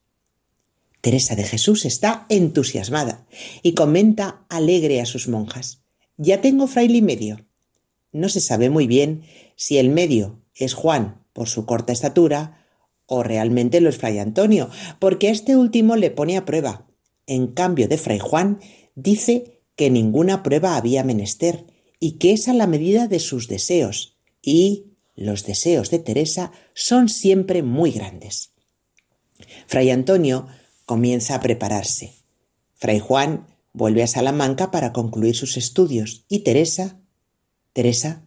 Teresa 1.00 1.36
de 1.36 1.44
Jesús 1.44 1.84
está 1.84 2.26
entusiasmada 2.28 3.26
y 3.62 3.74
comenta 3.74 4.44
alegre 4.48 5.00
a 5.00 5.06
sus 5.06 5.28
monjas. 5.28 5.82
Ya 6.16 6.40
tengo 6.40 6.66
fraile 6.66 6.98
y 6.98 7.02
medio. 7.02 7.46
No 8.10 8.28
se 8.28 8.40
sabe 8.40 8.68
muy 8.70 8.86
bien 8.86 9.22
si 9.54 9.78
el 9.78 9.90
medio 9.90 10.42
es 10.54 10.74
Juan 10.74 11.24
por 11.32 11.48
su 11.48 11.66
corta 11.66 11.92
estatura 11.92 12.66
o 13.06 13.22
realmente 13.22 13.80
lo 13.80 13.88
es 13.88 13.96
Fray 13.96 14.18
Antonio, 14.18 14.68
porque 14.98 15.30
este 15.30 15.56
último 15.56 15.96
le 15.96 16.10
pone 16.10 16.36
a 16.36 16.44
prueba. 16.44 16.86
En 17.26 17.46
cambio 17.46 17.88
de 17.88 17.96
Fray 17.96 18.18
Juan, 18.18 18.58
dice 18.94 19.62
que 19.76 19.88
ninguna 19.88 20.42
prueba 20.42 20.76
había 20.76 21.04
menester 21.04 21.64
y 22.00 22.18
que 22.18 22.32
es 22.32 22.48
a 22.48 22.52
la 22.52 22.66
medida 22.66 23.08
de 23.08 23.20
sus 23.20 23.48
deseos, 23.48 24.18
y 24.42 24.87
los 25.18 25.44
deseos 25.44 25.90
de 25.90 25.98
Teresa 25.98 26.52
son 26.74 27.08
siempre 27.08 27.64
muy 27.64 27.90
grandes. 27.90 28.52
Fray 29.66 29.90
Antonio 29.90 30.46
comienza 30.86 31.34
a 31.34 31.40
prepararse. 31.40 32.14
Fray 32.76 33.00
Juan 33.00 33.48
vuelve 33.72 34.04
a 34.04 34.06
Salamanca 34.06 34.70
para 34.70 34.92
concluir 34.92 35.34
sus 35.34 35.56
estudios 35.56 36.24
y 36.28 36.40
Teresa, 36.40 37.00
Teresa, 37.72 38.22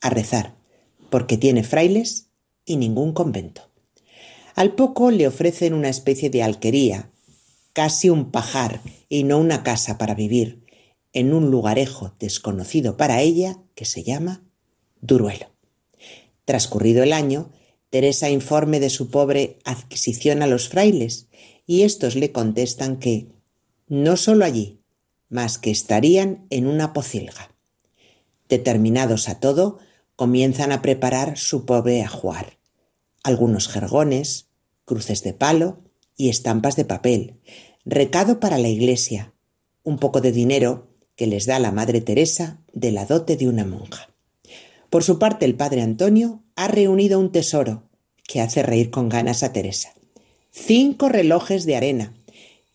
a 0.00 0.10
rezar, 0.10 0.56
porque 1.08 1.36
tiene 1.36 1.62
frailes 1.62 2.26
y 2.64 2.78
ningún 2.78 3.12
convento. 3.12 3.70
Al 4.56 4.74
poco 4.74 5.12
le 5.12 5.28
ofrecen 5.28 5.72
una 5.72 5.88
especie 5.88 6.30
de 6.30 6.42
alquería, 6.42 7.10
casi 7.72 8.10
un 8.10 8.32
pajar 8.32 8.80
y 9.08 9.22
no 9.22 9.38
una 9.38 9.62
casa 9.62 9.98
para 9.98 10.14
vivir, 10.14 10.64
en 11.12 11.32
un 11.32 11.52
lugarejo 11.52 12.12
desconocido 12.18 12.96
para 12.96 13.20
ella 13.20 13.62
que 13.76 13.84
se 13.84 14.02
llama 14.02 14.42
Duruelo. 15.00 15.53
Transcurrido 16.44 17.02
el 17.02 17.12
año, 17.12 17.50
Teresa 17.90 18.30
informe 18.30 18.80
de 18.80 18.90
su 18.90 19.10
pobre 19.10 19.58
adquisición 19.64 20.42
a 20.42 20.46
los 20.46 20.68
frailes 20.68 21.28
y 21.66 21.82
éstos 21.82 22.16
le 22.16 22.32
contestan 22.32 22.98
que 22.98 23.28
no 23.86 24.16
sólo 24.16 24.44
allí, 24.44 24.80
mas 25.28 25.58
que 25.58 25.70
estarían 25.70 26.46
en 26.50 26.66
una 26.66 26.92
pocilga. 26.92 27.54
Determinados 28.48 29.28
a 29.28 29.40
todo, 29.40 29.78
comienzan 30.16 30.72
a 30.72 30.82
preparar 30.82 31.38
su 31.38 31.64
pobre 31.64 32.02
ajuar 32.02 32.58
algunos 33.24 33.68
jergones, 33.68 34.50
cruces 34.84 35.24
de 35.24 35.32
palo 35.32 35.82
y 36.16 36.28
estampas 36.28 36.76
de 36.76 36.84
papel, 36.84 37.40
recado 37.84 38.38
para 38.38 38.58
la 38.58 38.68
iglesia, 38.68 39.32
un 39.82 39.98
poco 39.98 40.20
de 40.20 40.30
dinero 40.30 40.90
que 41.16 41.26
les 41.26 41.46
da 41.46 41.58
la 41.58 41.72
Madre 41.72 42.00
Teresa 42.00 42.62
de 42.72 42.92
la 42.92 43.06
dote 43.06 43.36
de 43.36 43.48
una 43.48 43.64
monja. 43.64 44.13
Por 44.94 45.02
su 45.02 45.18
parte, 45.18 45.44
el 45.44 45.56
padre 45.56 45.82
Antonio 45.82 46.44
ha 46.54 46.68
reunido 46.68 47.18
un 47.18 47.32
tesoro 47.32 47.82
que 48.28 48.40
hace 48.40 48.62
reír 48.62 48.92
con 48.92 49.08
ganas 49.08 49.42
a 49.42 49.52
Teresa. 49.52 49.92
Cinco 50.52 51.08
relojes 51.08 51.66
de 51.66 51.74
arena, 51.74 52.14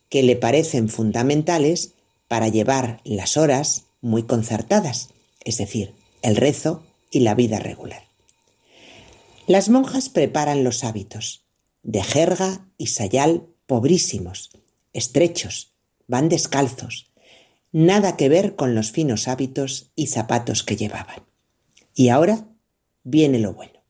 que 0.09 0.21
le 0.21 0.35
parecen 0.35 0.89
fundamentales 0.89 1.93
para 2.27 2.49
llevar 2.49 2.99
las 3.05 3.37
horas 3.37 3.85
muy 4.01 4.23
concertadas, 4.23 5.11
es 5.45 5.59
decir, 5.59 5.93
el 6.21 6.35
rezo 6.35 6.83
y 7.09 7.21
la 7.21 7.35
vida 7.35 7.57
regular. 7.57 8.03
Las 9.47 9.69
monjas 9.69 10.09
preparan 10.09 10.65
los 10.65 10.83
hábitos, 10.83 11.45
de 11.83 12.03
jerga 12.03 12.67
y 12.77 12.87
sayal 12.87 13.47
pobrísimos, 13.65 14.49
estrechos, 14.91 15.71
van 16.05 16.27
descalzos, 16.27 17.13
nada 17.71 18.17
que 18.17 18.27
ver 18.27 18.57
con 18.57 18.75
los 18.75 18.91
finos 18.91 19.29
hábitos 19.29 19.93
y 19.95 20.07
zapatos 20.07 20.63
que 20.63 20.75
llevaban. 20.75 21.28
Y 21.99 22.07
ahora 22.07 22.47
viene 23.03 23.39
lo 23.39 23.53
bueno. 23.53 23.83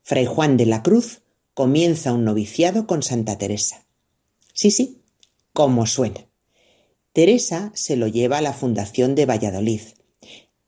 Fray 0.00 0.24
Juan 0.24 0.56
de 0.56 0.64
la 0.64 0.82
Cruz 0.82 1.20
comienza 1.52 2.14
un 2.14 2.24
noviciado 2.24 2.86
con 2.86 3.02
Santa 3.02 3.36
Teresa. 3.36 3.84
Sí, 4.54 4.70
sí, 4.70 5.02
como 5.52 5.84
suena. 5.84 6.26
Teresa 7.12 7.70
se 7.74 7.96
lo 7.96 8.08
lleva 8.08 8.38
a 8.38 8.40
la 8.40 8.54
Fundación 8.54 9.14
de 9.14 9.26
Valladolid, 9.26 9.82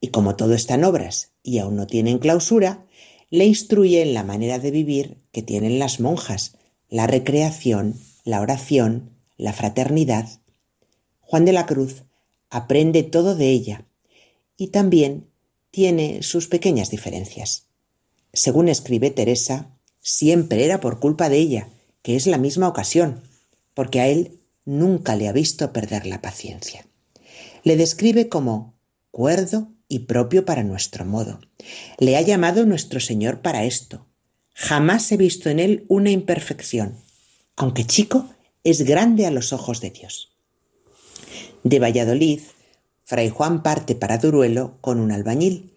y 0.02 0.08
como 0.08 0.36
todo 0.36 0.52
está 0.52 0.74
en 0.74 0.84
obras 0.84 1.32
y 1.42 1.60
aún 1.60 1.76
no 1.76 1.86
tienen 1.86 2.18
clausura, 2.18 2.84
le 3.30 3.46
instruye 3.46 4.02
en 4.02 4.12
la 4.12 4.22
manera 4.22 4.58
de 4.58 4.70
vivir 4.70 5.16
que 5.32 5.40
tienen 5.40 5.78
las 5.78 5.98
monjas, 5.98 6.58
la 6.90 7.06
recreación, 7.06 7.98
la 8.22 8.42
oración, 8.42 9.16
la 9.38 9.54
fraternidad. 9.54 10.28
Juan 11.20 11.46
de 11.46 11.54
la 11.54 11.64
Cruz 11.64 12.02
aprende 12.50 13.02
todo 13.02 13.34
de 13.34 13.48
ella 13.48 13.86
y 14.58 14.66
también 14.66 15.30
tiene 15.76 16.22
sus 16.22 16.48
pequeñas 16.48 16.88
diferencias. 16.88 17.66
Según 18.32 18.70
escribe 18.70 19.10
Teresa, 19.10 19.76
siempre 20.00 20.64
era 20.64 20.80
por 20.80 21.00
culpa 21.00 21.28
de 21.28 21.36
ella, 21.36 21.68
que 22.00 22.16
es 22.16 22.26
la 22.26 22.38
misma 22.38 22.66
ocasión, 22.66 23.20
porque 23.74 24.00
a 24.00 24.08
él 24.08 24.40
nunca 24.64 25.16
le 25.16 25.28
ha 25.28 25.32
visto 25.32 25.74
perder 25.74 26.06
la 26.06 26.22
paciencia. 26.22 26.86
Le 27.62 27.76
describe 27.76 28.30
como 28.30 28.72
cuerdo 29.10 29.68
y 29.86 29.98
propio 30.06 30.46
para 30.46 30.62
nuestro 30.62 31.04
modo. 31.04 31.40
Le 31.98 32.16
ha 32.16 32.22
llamado 32.22 32.64
nuestro 32.64 32.98
Señor 32.98 33.42
para 33.42 33.66
esto. 33.66 34.06
Jamás 34.54 35.12
he 35.12 35.18
visto 35.18 35.50
en 35.50 35.58
él 35.58 35.84
una 35.88 36.10
imperfección. 36.10 36.96
Aunque 37.54 37.84
chico, 37.84 38.30
es 38.64 38.80
grande 38.80 39.26
a 39.26 39.30
los 39.30 39.52
ojos 39.52 39.82
de 39.82 39.90
Dios. 39.90 40.32
De 41.64 41.80
Valladolid, 41.80 42.40
Fray 43.08 43.28
Juan 43.28 43.62
parte 43.62 43.94
para 43.94 44.18
Duruelo 44.18 44.78
con 44.80 44.98
un 44.98 45.12
albañil. 45.12 45.76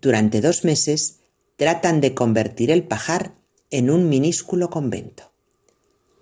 Durante 0.00 0.40
dos 0.40 0.64
meses 0.64 1.18
tratan 1.56 2.00
de 2.00 2.14
convertir 2.14 2.70
el 2.70 2.84
pajar 2.84 3.34
en 3.70 3.90
un 3.90 4.08
minúsculo 4.08 4.70
convento. 4.70 5.32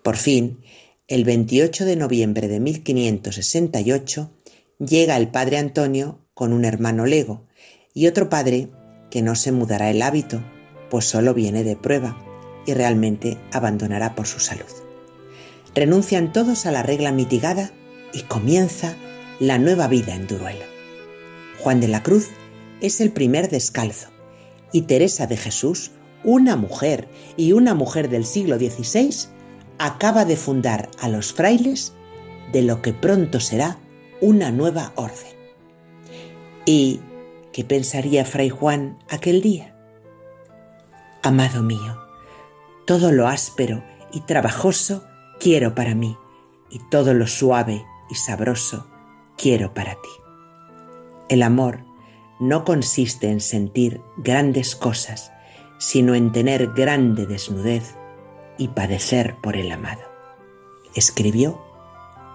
Por 0.02 0.16
fin, 0.16 0.58
el 1.06 1.22
28 1.22 1.84
de 1.84 1.94
noviembre 1.94 2.48
de 2.48 2.58
1568, 2.58 4.32
llega 4.80 5.16
el 5.16 5.28
padre 5.28 5.58
Antonio 5.58 6.18
con 6.34 6.52
un 6.52 6.64
hermano 6.64 7.06
lego 7.06 7.46
y 7.94 8.08
otro 8.08 8.28
padre 8.28 8.70
que 9.08 9.22
no 9.22 9.36
se 9.36 9.52
mudará 9.52 9.88
el 9.88 10.02
hábito, 10.02 10.42
pues 10.90 11.04
solo 11.04 11.32
viene 11.32 11.62
de 11.62 11.76
prueba 11.76 12.18
y 12.66 12.74
realmente 12.74 13.38
abandonará 13.52 14.16
por 14.16 14.26
su 14.26 14.40
salud. 14.40 14.66
Renuncian 15.76 16.32
todos 16.32 16.66
a 16.66 16.72
la 16.72 16.82
regla 16.82 17.12
mitigada 17.12 17.70
y 18.12 18.22
comienza 18.22 18.96
la 19.40 19.58
nueva 19.58 19.88
vida 19.88 20.14
en 20.14 20.26
Duruelo. 20.26 20.66
Juan 21.58 21.80
de 21.80 21.88
la 21.88 22.02
Cruz 22.02 22.28
es 22.82 23.00
el 23.00 23.10
primer 23.10 23.48
descalzo 23.48 24.10
y 24.70 24.82
Teresa 24.82 25.26
de 25.26 25.38
Jesús, 25.38 25.92
una 26.22 26.56
mujer 26.56 27.08
y 27.38 27.52
una 27.52 27.74
mujer 27.74 28.10
del 28.10 28.26
siglo 28.26 28.58
XVI, 28.58 29.30
acaba 29.78 30.26
de 30.26 30.36
fundar 30.36 30.90
a 31.00 31.08
los 31.08 31.32
frailes 31.32 31.94
de 32.52 32.62
lo 32.62 32.82
que 32.82 32.92
pronto 32.92 33.40
será 33.40 33.78
una 34.20 34.50
nueva 34.50 34.92
orden. 34.96 35.34
¿Y 36.66 37.00
qué 37.52 37.64
pensaría 37.64 38.26
Fray 38.26 38.50
Juan 38.50 38.98
aquel 39.08 39.40
día? 39.40 39.74
Amado 41.22 41.62
mío, 41.62 41.98
todo 42.86 43.10
lo 43.10 43.26
áspero 43.26 43.82
y 44.12 44.20
trabajoso 44.20 45.04
quiero 45.38 45.74
para 45.74 45.94
mí, 45.94 46.18
y 46.70 46.78
todo 46.90 47.14
lo 47.14 47.26
suave 47.26 47.82
y 48.10 48.14
sabroso 48.16 48.89
quiero 49.40 49.72
para 49.72 49.94
ti. 49.94 50.10
El 51.28 51.42
amor 51.42 51.84
no 52.40 52.64
consiste 52.64 53.30
en 53.30 53.40
sentir 53.40 54.02
grandes 54.18 54.76
cosas, 54.76 55.32
sino 55.78 56.14
en 56.14 56.32
tener 56.32 56.72
grande 56.74 57.26
desnudez 57.26 57.96
y 58.58 58.68
padecer 58.68 59.36
por 59.42 59.56
el 59.56 59.72
amado. 59.72 60.02
Escribió 60.94 61.60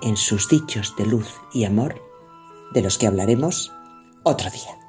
en 0.02 0.18
sus 0.18 0.50
dichos 0.50 0.96
de 0.98 1.06
luz 1.06 1.30
y 1.54 1.66
amor, 1.66 2.02
de 2.74 2.82
los 2.82 2.98
que 2.98 3.08
hablaremos 3.08 3.72
otro 4.24 4.50
día. 4.50 4.85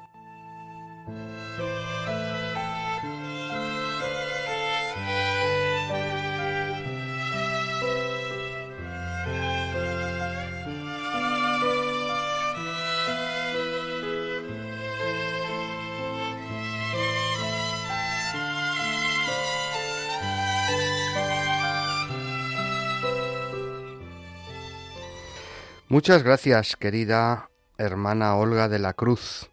Muchas 25.97 26.21
gracias, 26.21 26.75
querida 26.75 27.49
hermana 27.79 28.35
Olga 28.35 28.69
de 28.69 28.77
la 28.77 28.93
Cruz. 28.93 29.49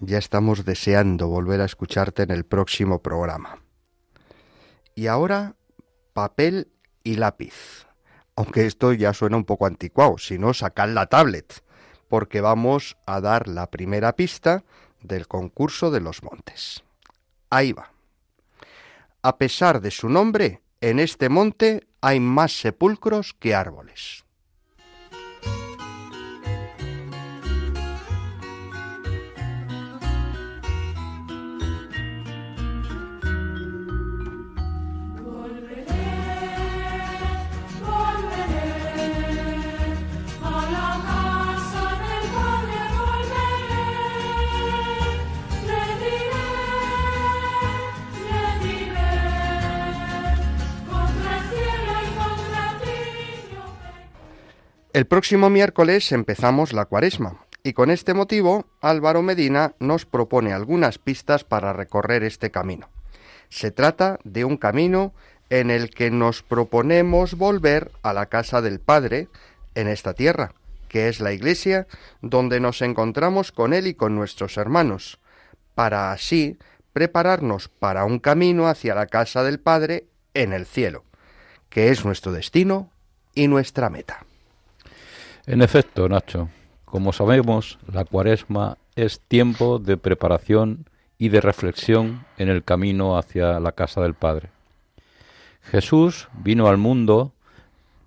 Ya 0.00 0.16
estamos 0.16 0.64
deseando 0.64 1.28
volver 1.28 1.60
a 1.60 1.66
escucharte 1.66 2.22
en 2.22 2.30
el 2.30 2.46
próximo 2.46 3.02
programa. 3.02 3.58
Y 4.94 5.08
ahora, 5.08 5.56
papel 6.14 6.72
y 7.04 7.16
lápiz. 7.16 7.86
Aunque 8.34 8.64
esto 8.64 8.94
ya 8.94 9.12
suena 9.12 9.36
un 9.36 9.44
poco 9.44 9.66
anticuado, 9.66 10.16
si 10.16 10.38
no, 10.38 10.54
sacad 10.54 10.88
la 10.88 11.04
tablet, 11.04 11.62
porque 12.08 12.40
vamos 12.40 12.96
a 13.04 13.20
dar 13.20 13.46
la 13.46 13.70
primera 13.70 14.16
pista 14.16 14.64
del 15.02 15.28
concurso 15.28 15.90
de 15.90 16.00
los 16.00 16.22
montes. 16.22 16.82
Ahí 17.50 17.74
va. 17.74 17.92
A 19.20 19.36
pesar 19.36 19.82
de 19.82 19.90
su 19.90 20.08
nombre, 20.08 20.62
en 20.80 20.98
este 20.98 21.28
monte 21.28 21.86
hay 22.00 22.20
más 22.20 22.58
sepulcros 22.58 23.34
que 23.34 23.54
árboles. 23.54 24.24
El 54.98 55.06
próximo 55.06 55.48
miércoles 55.48 56.10
empezamos 56.10 56.72
la 56.72 56.84
cuaresma 56.86 57.38
y 57.62 57.72
con 57.72 57.92
este 57.92 58.14
motivo 58.14 58.66
Álvaro 58.80 59.22
Medina 59.22 59.76
nos 59.78 60.06
propone 60.06 60.52
algunas 60.52 60.98
pistas 60.98 61.44
para 61.44 61.72
recorrer 61.72 62.24
este 62.24 62.50
camino. 62.50 62.88
Se 63.48 63.70
trata 63.70 64.18
de 64.24 64.44
un 64.44 64.56
camino 64.56 65.14
en 65.50 65.70
el 65.70 65.90
que 65.90 66.10
nos 66.10 66.42
proponemos 66.42 67.36
volver 67.36 67.92
a 68.02 68.12
la 68.12 68.26
casa 68.26 68.60
del 68.60 68.80
Padre 68.80 69.28
en 69.76 69.86
esta 69.86 70.14
tierra, 70.14 70.50
que 70.88 71.06
es 71.06 71.20
la 71.20 71.32
iglesia 71.32 71.86
donde 72.20 72.58
nos 72.58 72.82
encontramos 72.82 73.52
con 73.52 73.74
Él 73.74 73.86
y 73.86 73.94
con 73.94 74.16
nuestros 74.16 74.56
hermanos, 74.56 75.20
para 75.76 76.10
así 76.10 76.58
prepararnos 76.92 77.68
para 77.68 78.04
un 78.04 78.18
camino 78.18 78.66
hacia 78.66 78.96
la 78.96 79.06
casa 79.06 79.44
del 79.44 79.60
Padre 79.60 80.06
en 80.34 80.52
el 80.52 80.66
cielo, 80.66 81.04
que 81.68 81.90
es 81.90 82.04
nuestro 82.04 82.32
destino 82.32 82.90
y 83.36 83.46
nuestra 83.46 83.90
meta. 83.90 84.24
En 85.48 85.62
efecto, 85.62 86.10
Nacho, 86.10 86.50
como 86.84 87.14
sabemos, 87.14 87.78
la 87.90 88.04
cuaresma 88.04 88.76
es 88.96 89.18
tiempo 89.18 89.78
de 89.78 89.96
preparación 89.96 90.84
y 91.16 91.30
de 91.30 91.40
reflexión 91.40 92.26
en 92.36 92.50
el 92.50 92.62
camino 92.62 93.16
hacia 93.16 93.58
la 93.58 93.72
casa 93.72 94.02
del 94.02 94.12
Padre. 94.12 94.50
Jesús 95.62 96.28
vino 96.34 96.68
al 96.68 96.76
mundo 96.76 97.32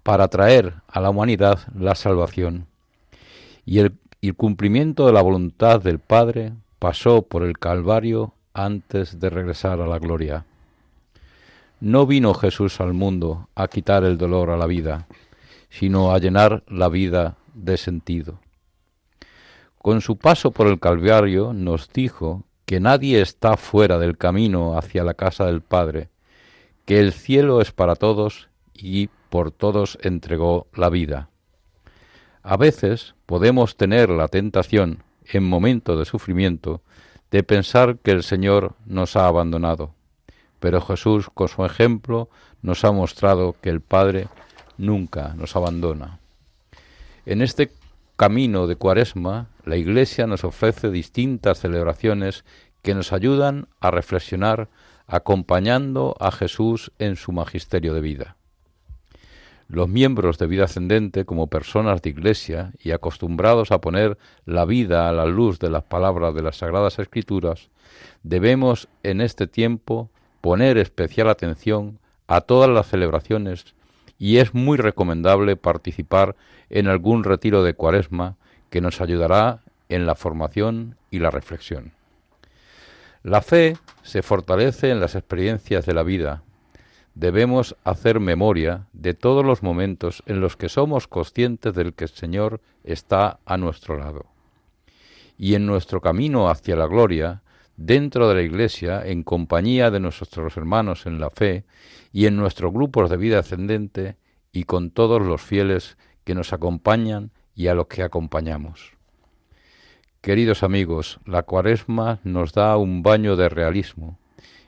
para 0.03 0.27
traer 0.27 0.75
a 0.88 1.01
la 1.01 1.10
humanidad 1.10 1.62
la 1.75 1.95
salvación 1.95 2.67
y 3.65 3.79
el, 3.79 3.98
cumplimiento 4.38 5.07
de 5.07 5.13
la 5.13 5.24
voluntad 5.24 5.81
del 5.81 5.98
Padre 5.98 6.53
pasó 6.77 7.24
por 7.24 7.41
el 7.41 7.57
Calvario 7.57 8.36
antes 8.53 9.19
de 9.19 9.31
regresar 9.31 9.81
a 9.81 9.88
la 9.88 9.98
gloria. 9.98 10.45
No 11.79 12.05
vino 12.05 12.36
Jesús 12.36 12.79
al 12.81 12.93
mundo 12.93 13.50
a 13.55 13.67
quitar 13.67 14.03
el 14.03 14.19
dolor 14.19 14.51
a 14.51 14.57
la 14.57 14.67
vida, 14.67 15.07
sino 15.72 16.13
a 16.13 16.20
llenar 16.20 16.63
la 16.68 16.90
vida 16.90 17.38
de 17.56 17.78
sentido. 17.78 18.40
Con 19.78 20.01
su 20.01 20.18
paso 20.18 20.51
por 20.51 20.68
el 20.68 20.80
Calvario 20.80 21.53
nos 21.53 21.90
dijo 21.92 22.44
que 22.66 22.79
nadie 22.79 23.22
está 23.22 23.57
fuera 23.57 23.98
del 23.98 24.18
camino 24.18 24.77
hacia 24.77 25.03
la 25.03 25.16
casa 25.16 25.46
del 25.46 25.62
Padre, 25.62 26.10
que 26.86 27.00
el 27.00 27.14
cielo 27.14 27.62
es 27.62 27.72
para 27.72 27.96
todos 27.96 28.50
y 28.74 29.10
por 29.29 29.51
todos 29.51 29.98
entregó 30.01 30.68
la 30.75 30.90
vida. 30.90 31.29
A 32.44 32.57
veces 32.57 33.16
podemos 33.25 33.77
tener 33.77 34.10
la 34.10 34.27
tentación, 34.27 35.03
en 35.25 35.48
momento 35.48 35.98
de 35.98 36.05
sufrimiento, 36.05 36.81
de 37.31 37.44
pensar 37.44 37.98
que 38.00 38.12
el 38.12 38.24
Señor 38.24 38.75
nos 38.86 39.16
ha 39.16 39.27
abandonado, 39.27 39.94
pero 40.60 40.81
Jesús, 40.81 41.29
con 41.34 41.48
su 41.48 41.64
ejemplo, 41.66 42.29
nos 42.62 42.84
ha 42.84 42.92
mostrado 42.92 43.55
que 43.62 43.70
el 43.70 43.81
Padre 43.81 44.27
nunca 44.81 45.33
nos 45.35 45.55
abandona. 45.55 46.20
En 47.25 47.41
este 47.41 47.72
camino 48.17 48.67
de 48.67 48.75
Cuaresma, 48.75 49.48
la 49.63 49.77
Iglesia 49.77 50.27
nos 50.27 50.44
ofrece 50.44 50.91
distintas 50.91 51.59
celebraciones 51.59 52.44
que 52.81 52.96
nos 52.96 53.13
ayudan 53.13 53.67
a 53.79 53.91
reflexionar 53.91 54.70
acompañando 55.07 56.15
a 56.20 56.31
Jesús 56.31 56.91
en 57.00 57.15
su 57.15 57.31
magisterio 57.31 57.94
de 57.94 58.01
vida. 58.01 58.35
Los 59.67 59.87
miembros 59.87 60.37
de 60.37 60.48
vida 60.48 60.65
ascendente, 60.65 61.25
como 61.25 61.48
personas 61.48 62.01
de 62.01 62.09
Iglesia 62.09 62.74
y 62.79 62.91
acostumbrados 62.91 63.72
a 63.72 63.79
poner 63.79 64.17
la 64.46 64.65
vida 64.65 65.07
a 65.07 65.13
la 65.13 65.25
luz 65.25 65.59
de 65.59 65.70
las 65.70 65.83
palabras 65.83 66.33
de 66.33 66.41
las 66.41 66.57
Sagradas 66.57 67.00
Escrituras, 67.00 67.70
debemos 68.24 68.89
en 69.03 69.22
este 69.22 69.48
tiempo 69.48 70.09
poner 70.41 70.77
especial 70.77 71.29
atención 71.29 72.00
a 72.27 72.41
todas 72.41 72.70
las 72.70 72.87
celebraciones 72.87 73.75
y 74.22 74.38
es 74.38 74.53
muy 74.53 74.77
recomendable 74.77 75.55
participar 75.55 76.36
en 76.70 76.88
algún 76.88 77.24
retiro 77.24 77.64
de 77.64 77.74
cuaresma 77.74 78.36
que 78.70 78.79
nos 78.79 79.01
ayudará 79.01 79.62
en 79.90 80.05
la 80.05 80.14
formación 80.14 80.96
y 81.10 81.18
la 81.18 81.31
reflexión. 81.31 81.94
La 83.24 83.42
fe 83.42 83.77
se 84.03 84.22
fortalece 84.22 84.92
en 84.92 85.00
las 85.00 85.16
experiencias 85.16 85.88
de 85.88 85.96
la 85.96 86.03
vida. 86.03 86.44
Debemos 87.16 87.75
hacer 87.84 88.20
memoria 88.20 88.86
de 88.94 89.16
todos 89.16 89.44
los 89.44 89.64
momentos 89.64 90.22
en 90.27 90.40
los 90.40 90.55
que 90.55 90.70
somos 90.70 91.07
conscientes 91.07 91.74
del 91.74 91.96
que 91.96 92.03
el 92.03 92.12
Señor 92.12 92.62
está 92.84 93.40
a 93.44 93.57
nuestro 93.57 93.98
lado. 93.98 94.27
Y 95.36 95.55
en 95.55 95.66
nuestro 95.66 96.00
camino 96.00 96.48
hacia 96.48 96.75
la 96.75 96.86
gloria, 96.86 97.42
dentro 97.75 98.29
de 98.29 98.36
la 98.36 98.42
Iglesia, 98.44 99.01
en 99.03 99.24
compañía 99.24 99.90
de 99.90 100.00
nuestros 100.00 100.55
hermanos 100.57 101.07
en 101.07 101.20
la 101.20 101.31
fe, 101.31 101.64
y 102.11 102.25
en 102.25 102.35
nuestros 102.35 102.74
grupos 102.74 103.09
de 103.09 103.17
vida 103.17 103.39
ascendente 103.39 104.17
y 104.51 104.63
con 104.65 104.91
todos 104.91 105.21
los 105.21 105.41
fieles 105.41 105.97
que 106.24 106.35
nos 106.35 106.53
acompañan 106.53 107.31
y 107.55 107.67
a 107.67 107.74
los 107.74 107.87
que 107.87 108.03
acompañamos. 108.03 108.93
Queridos 110.21 110.63
amigos, 110.63 111.19
la 111.25 111.43
cuaresma 111.43 112.19
nos 112.24 112.53
da 112.53 112.77
un 112.77 113.01
baño 113.01 113.35
de 113.35 113.50
realismo 113.50 114.19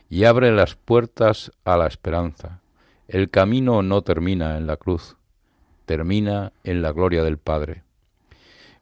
y 0.10 0.23
abre 0.23 0.51
las 0.51 0.75
puertas 0.75 1.51
a 1.63 1.77
la 1.77 1.88
esperanza. 1.88 2.62
El 3.08 3.29
camino 3.29 3.84
no 3.84 4.01
termina 4.01 4.58
en 4.58 4.65
la 4.65 4.77
cruz, 4.77 5.17
termina 5.86 6.53
en 6.63 6.82
la 6.82 6.91
gloria 6.91 7.23
del 7.23 7.38
Padre. 7.38 7.84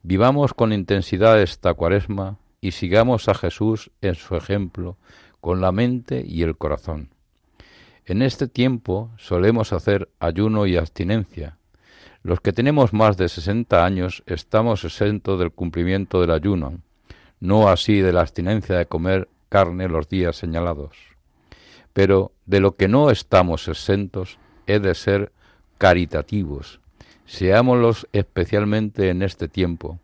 Vivamos 0.04 0.54
con 0.54 0.71
intensidad 0.74 1.41
esta 1.41 1.74
cuaresma 1.74 2.38
y 2.62 2.71
sigamos 2.71 3.28
a 3.28 3.34
Jesús 3.34 3.91
en 4.02 4.15
su 4.15 4.36
ejemplo 4.36 4.97
con 5.41 5.60
la 5.60 5.71
mente 5.71 6.24
y 6.26 6.43
el 6.43 6.58
corazón. 6.58 7.10
En 8.06 8.24
este 8.24 8.48
tiempo 8.48 9.12
solemos 9.18 9.74
hacer 9.74 10.10
ayuno 10.20 10.66
y 10.66 10.76
abstinencia. 10.76 11.58
Los 12.24 12.42
que 12.42 12.52
tenemos 12.52 12.94
más 12.94 13.16
de 13.16 13.30
sesenta 13.30 13.86
años 13.86 14.24
estamos 14.26 14.84
exentos 14.84 15.40
del 15.40 15.52
cumplimiento 15.52 16.20
del 16.20 16.32
ayuno, 16.32 16.80
no 17.40 17.70
así 17.70 18.02
de 18.02 18.12
la 18.12 18.22
abstinencia 18.22 18.78
de 18.78 18.86
comer 18.86 19.28
carne 19.50 19.88
los 19.88 20.10
días 20.10 20.36
señalados. 20.36 20.98
Pero 21.94 22.32
de 22.46 22.60
lo 22.60 22.76
que 22.76 22.88
no 22.88 23.12
estamos 23.12 23.68
exentos 23.68 24.40
es 24.66 24.82
de 24.82 24.96
ser 24.96 25.32
caritativos. 25.78 26.80
Seámoslos 27.26 28.08
especialmente 28.14 29.10
en 29.10 29.22
este 29.22 29.48
tiempo, 29.48 30.00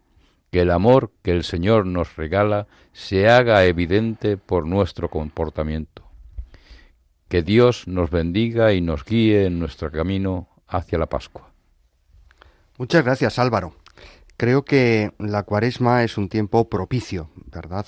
que 0.52 0.62
el 0.62 0.72
amor 0.72 1.12
que 1.24 1.32
el 1.32 1.44
Señor 1.44 1.86
nos 1.86 2.16
regala 2.16 2.68
se 2.94 3.30
haga 3.30 3.66
evidente 3.66 4.38
por 4.38 4.66
nuestro 4.66 5.10
comportamiento. 5.10 6.07
Que 7.28 7.44
Dios 7.44 7.88
nos 7.88 8.10
bendiga 8.10 8.74
y 8.74 8.82
nos 8.82 9.04
guíe 9.04 9.46
en 9.46 9.60
nuestro 9.60 9.92
camino 9.92 10.48
hacia 10.68 10.98
la 10.98 11.08
Pascua. 11.08 11.52
Muchas 12.78 13.04
gracias 13.04 13.40
Álvaro. 13.40 13.74
Creo 14.38 14.64
que 14.64 15.14
la 15.18 15.44
cuaresma 15.44 16.04
es 16.04 16.18
un 16.18 16.30
tiempo 16.30 16.70
propicio, 16.70 17.32
¿verdad? 17.52 17.88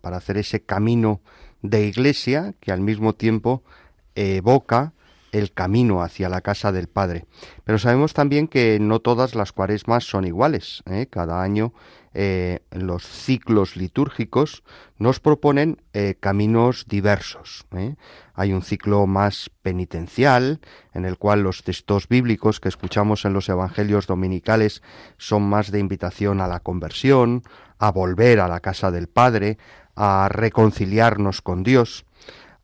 Para, 0.00 0.16
hacer 0.16 0.38
ese 0.38 0.62
camino 0.62 1.20
de 1.60 1.86
iglesia 1.86 2.54
que 2.58 2.72
al 2.72 2.80
mismo 2.80 3.14
tiempo 3.14 3.62
evoca 4.14 4.94
el 5.32 5.52
camino 5.52 6.02
hacia 6.02 6.30
la 6.30 6.40
casa 6.40 6.72
del 6.72 6.88
Padre. 6.88 7.26
Pero 7.64 7.78
sabemos 7.78 8.14
también 8.14 8.48
que 8.48 8.78
no 8.80 9.00
todas 9.00 9.34
las 9.34 9.52
cuaresmas 9.52 10.04
son 10.04 10.26
iguales. 10.26 10.82
¿eh? 10.86 11.06
Cada 11.08 11.42
año 11.42 11.74
eh, 12.12 12.60
los 12.72 13.06
ciclos 13.06 13.76
litúrgicos 13.76 14.64
nos 14.98 15.20
proponen 15.20 15.80
eh, 15.92 16.16
caminos 16.18 16.86
diversos. 16.88 17.64
Hay 18.34 18.52
un 18.52 18.62
ciclo 18.62 19.06
más 19.06 19.50
penitencial, 19.62 20.60
en 20.92 21.04
el 21.04 21.18
cual 21.18 21.42
los 21.42 21.62
textos 21.62 22.08
bíblicos 22.08 22.58
que 22.58 22.68
escuchamos 22.68 23.24
en 23.24 23.32
los 23.32 23.48
evangelios 23.48 24.08
dominicales 24.08 24.82
son 25.18 25.48
más 25.48 25.70
de 25.70 25.78
invitación 25.78 26.40
a 26.40 26.48
la 26.48 26.60
conversión, 26.60 27.44
a 27.78 27.92
volver 27.92 28.40
a 28.40 28.48
la 28.48 28.58
casa 28.58 28.90
del 28.90 29.08
Padre, 29.08 29.58
a 29.94 30.28
reconciliarnos 30.30 31.42
con 31.42 31.62
Dios. 31.62 32.04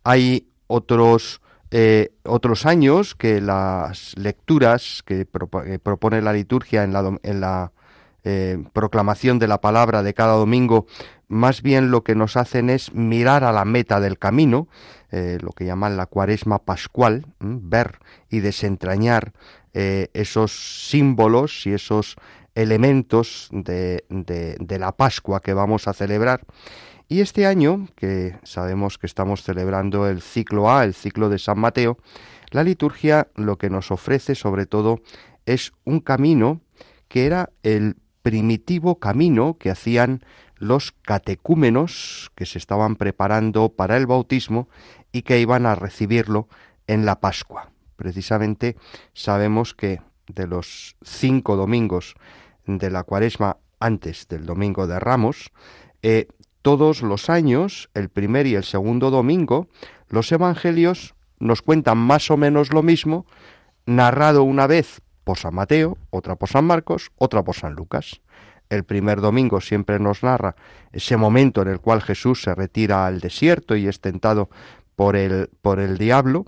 Hay 0.02 0.48
otros 0.66 1.40
eh, 1.70 2.12
otros 2.24 2.64
años 2.64 3.16
que 3.16 3.40
las 3.40 4.16
lecturas 4.16 5.02
que, 5.04 5.26
propone 5.26 6.22
la 6.22 6.32
liturgia 6.32 6.84
en 6.84 6.92
la 6.92 7.72
eh, 8.28 8.58
proclamación 8.72 9.38
de 9.38 9.46
la 9.46 9.60
palabra 9.60 10.02
de 10.02 10.12
cada 10.12 10.34
domingo, 10.34 10.86
más 11.28 11.62
bien 11.62 11.92
lo 11.92 12.02
que 12.02 12.16
nos 12.16 12.36
hacen 12.36 12.70
es 12.70 12.92
mirar 12.92 13.44
a 13.44 13.52
la 13.52 13.64
meta 13.64 14.00
del 14.00 14.18
camino, 14.18 14.66
eh, 15.12 15.38
lo 15.40 15.52
que 15.52 15.64
llaman 15.64 15.96
la 15.96 16.06
cuaresma 16.06 16.58
pascual, 16.58 17.24
ver 17.38 18.00
y 18.28 18.40
desentrañar 18.40 19.32
eh, 19.74 20.08
esos 20.12 20.88
símbolos 20.90 21.68
y 21.68 21.74
esos 21.74 22.16
elementos 22.56 23.48
de, 23.52 24.02
de 24.08 24.78
la 24.80 24.90
Pascua 24.90 25.38
que 25.38 25.54
vamos 25.54 25.86
a 25.86 25.92
celebrar. 25.92 26.40
Y 27.06 27.20
este 27.20 27.46
año, 27.46 27.86
que 27.94 28.34
sabemos 28.42 28.98
que 28.98 29.06
estamos 29.06 29.44
celebrando 29.44 30.08
el 30.08 30.20
ciclo 30.20 30.68
A, 30.68 30.82
el 30.82 30.94
ciclo 30.94 31.28
de 31.28 31.38
San 31.38 31.60
Mateo, 31.60 31.96
la 32.50 32.64
liturgia 32.64 33.28
lo 33.36 33.56
que 33.56 33.70
nos 33.70 33.92
ofrece 33.92 34.34
sobre 34.34 34.66
todo 34.66 35.00
es 35.44 35.72
un 35.84 36.00
camino 36.00 36.60
que 37.06 37.26
era 37.26 37.50
el 37.62 37.94
primitivo 38.26 38.98
camino 38.98 39.56
que 39.56 39.70
hacían 39.70 40.24
los 40.56 40.90
catecúmenos 41.02 42.32
que 42.34 42.44
se 42.44 42.58
estaban 42.58 42.96
preparando 42.96 43.68
para 43.68 43.96
el 43.96 44.08
bautismo 44.08 44.68
y 45.12 45.22
que 45.22 45.38
iban 45.38 45.64
a 45.64 45.76
recibirlo 45.76 46.48
en 46.88 47.06
la 47.06 47.20
Pascua. 47.20 47.70
Precisamente 47.94 48.74
sabemos 49.14 49.74
que 49.74 50.00
de 50.26 50.48
los 50.48 50.96
cinco 51.04 51.54
domingos 51.54 52.16
de 52.66 52.90
la 52.90 53.04
cuaresma 53.04 53.58
antes 53.78 54.26
del 54.26 54.44
domingo 54.44 54.88
de 54.88 54.98
Ramos, 54.98 55.52
eh, 56.02 56.26
todos 56.62 57.02
los 57.02 57.30
años, 57.30 57.90
el 57.94 58.08
primer 58.08 58.48
y 58.48 58.56
el 58.56 58.64
segundo 58.64 59.12
domingo, 59.12 59.68
los 60.08 60.32
evangelios 60.32 61.14
nos 61.38 61.62
cuentan 61.62 61.98
más 61.98 62.28
o 62.32 62.36
menos 62.36 62.72
lo 62.72 62.82
mismo, 62.82 63.24
narrado 63.86 64.42
una 64.42 64.66
vez 64.66 65.00
por 65.26 65.38
San 65.38 65.56
Mateo, 65.56 65.98
otra 66.10 66.36
por 66.36 66.48
San 66.48 66.64
Marcos, 66.66 67.10
otra 67.16 67.42
por 67.42 67.56
San 67.56 67.72
Lucas. 67.72 68.20
El 68.70 68.84
primer 68.84 69.20
domingo 69.20 69.60
siempre 69.60 69.98
nos 69.98 70.22
narra 70.22 70.54
ese 70.92 71.16
momento 71.16 71.62
en 71.62 71.68
el 71.68 71.80
cual 71.80 72.00
Jesús 72.00 72.42
se 72.42 72.54
retira 72.54 73.08
al 73.08 73.18
desierto 73.18 73.74
y 73.74 73.88
es 73.88 74.00
tentado 74.00 74.50
por 74.94 75.16
el, 75.16 75.50
por 75.62 75.80
el 75.80 75.98
diablo. 75.98 76.44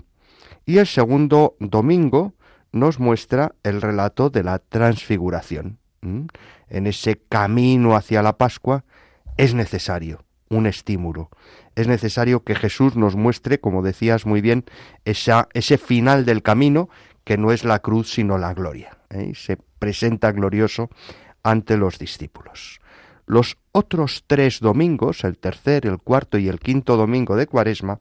Y 0.65 0.77
el 0.77 0.87
segundo 0.87 1.57
domingo 1.59 2.35
nos 2.71 3.01
muestra 3.01 3.53
el 3.63 3.81
relato 3.81 4.29
de 4.29 4.43
la 4.43 4.59
transfiguración. 4.59 5.77
En 6.01 6.87
ese 6.87 7.19
camino 7.27 7.97
hacia 7.97 8.23
la 8.23 8.37
Pascua 8.37 8.85
es 9.35 9.53
necesario 9.53 10.23
un 10.49 10.67
estímulo. 10.67 11.29
Es 11.75 11.87
necesario 11.87 12.43
que 12.43 12.55
Jesús 12.55 12.95
nos 12.95 13.15
muestre, 13.15 13.59
como 13.59 13.81
decías 13.81 14.25
muy 14.25 14.41
bien, 14.41 14.65
ese 15.05 15.77
final 15.77 16.25
del 16.25 16.41
camino 16.41 16.89
que 17.29 17.37
no 17.37 17.51
es 17.51 17.63
la 17.63 17.77
cruz 17.77 18.11
sino 18.11 18.39
la 18.39 18.55
gloria. 18.55 18.97
¿eh? 19.11 19.33
se 19.35 19.55
presenta 19.77 20.31
glorioso 20.31 20.89
ante 21.43 21.77
los 21.77 21.99
discípulos. 21.99 22.81
Los 23.27 23.59
otros 23.71 24.23
tres 24.25 24.61
domingos, 24.61 25.23
el 25.23 25.37
tercer, 25.37 25.85
el 25.85 25.99
cuarto 25.99 26.39
y 26.39 26.47
el 26.47 26.59
quinto 26.59 26.97
domingo 26.97 27.35
de 27.35 27.45
Cuaresma, 27.45 27.99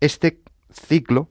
este 0.00 0.40
ciclo 0.72 1.28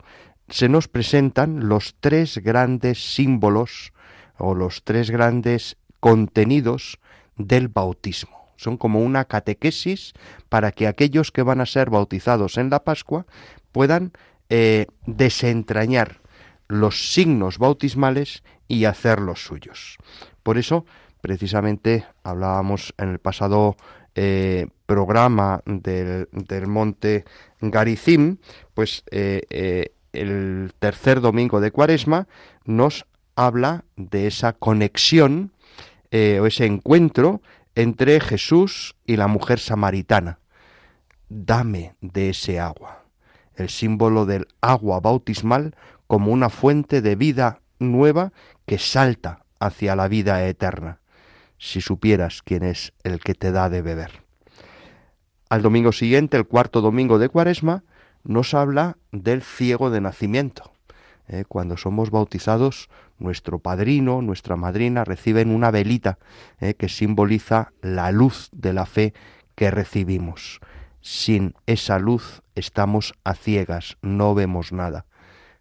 se 0.48 0.70
nos 0.70 0.88
presentan 0.88 1.68
los 1.68 1.98
tres 2.00 2.38
grandes 2.38 3.16
símbolos 3.16 3.92
o 4.38 4.56
los 4.56 4.86
tres 4.86 5.12
grandes 5.12 5.76
contenidos 6.00 7.00
del 7.36 7.68
bautismo 7.68 8.54
son 8.56 8.78
como 8.78 9.02
una 9.02 9.26
catequesis 9.26 10.14
para 10.48 10.72
que 10.72 10.88
aquellos 10.88 11.34
que 11.34 11.44
van 11.44 11.60
a 11.60 11.66
ser 11.66 11.90
bautizados 11.90 12.58
en 12.58 12.70
la 12.70 12.86
Pascua 12.86 13.26
puedan 13.74 14.14
eh, 14.48 14.86
desentrañar 15.06 16.22
los 16.68 17.14
signos 17.14 17.58
bautismales 17.58 18.44
y 18.68 18.86
hacerlos 18.86 19.46
suyos. 19.46 19.98
Por 20.44 20.58
eso, 20.58 20.86
precisamente, 21.22 22.06
hablábamos 22.24 22.94
en 22.98 23.10
el 23.10 23.20
pasado 23.20 23.76
eh, 24.16 24.68
programa 24.86 25.62
del, 25.66 26.28
Monte 26.68 27.26
Garizim, 27.62 28.38
pues 28.74 29.04
eh, 29.12 29.92
el 30.14 30.74
tercer 30.80 31.22
domingo 31.22 31.60
de 31.60 31.72
Cuaresma 31.72 32.28
nos 32.64 33.06
habla 33.36 33.84
de 33.98 34.28
esa 34.28 34.54
conexión 34.54 35.52
o 36.12 36.46
ese 36.46 36.66
encuentro 36.66 37.42
entre 37.76 38.22
Jesús 38.22 38.96
y 39.06 39.18
la 39.18 39.28
mujer 39.28 39.60
samaritana. 39.60 40.40
Dame 41.30 41.96
de 42.02 42.30
ese 42.30 42.60
agua, 42.60 43.04
el 43.56 43.70
símbolo 43.70 44.26
del 44.26 44.48
agua 44.62 45.00
bautismal 45.02 45.76
como 46.08 46.32
una 46.32 46.50
fuente 46.50 47.02
de 47.02 47.16
vida 47.16 47.62
nueva 47.80 48.32
que 48.66 48.78
salta 48.78 49.46
hacia 49.60 49.96
la 49.96 50.08
vida 50.08 50.46
eterna, 50.48 51.00
si 51.58 51.82
supieras 51.82 52.42
quién 52.44 52.64
es 52.64 52.94
el 53.04 53.20
que 53.20 53.34
te 53.34 53.52
da 53.52 53.70
de 53.70 53.82
beber. 53.82 54.24
Al 55.50 55.62
domingo 55.62 55.92
siguiente, 55.92 56.38
el 56.38 56.48
cuarto 56.48 56.82
domingo 56.82 57.20
de 57.20 57.30
Cuaresma, 57.30 57.84
nos 58.24 58.54
habla 58.54 58.98
del 59.12 59.42
ciego 59.42 59.90
de 59.92 60.02
nacimiento. 60.02 60.74
Eh, 61.28 61.44
cuando 61.48 61.78
somos 61.78 62.12
bautizados, 62.12 62.90
nuestro 63.18 63.60
padrino, 63.60 64.22
nuestra 64.22 64.56
madrina 64.56 65.04
reciben 65.04 65.50
una 65.50 65.72
velita 65.72 66.20
eh, 66.60 66.74
que 66.76 66.90
simboliza 66.90 67.72
la 67.82 68.12
luz 68.12 68.50
de 68.52 68.74
la 68.74 68.86
fe 68.86 69.14
que 69.56 69.72
recibimos. 69.72 70.60
Sin 71.02 71.56
esa 71.66 72.00
luz 72.00 72.42
estamos 72.56 73.14
a 73.24 73.36
ciegas, 73.36 73.98
no 74.02 74.36
vemos 74.36 74.72
nada. 74.72 75.06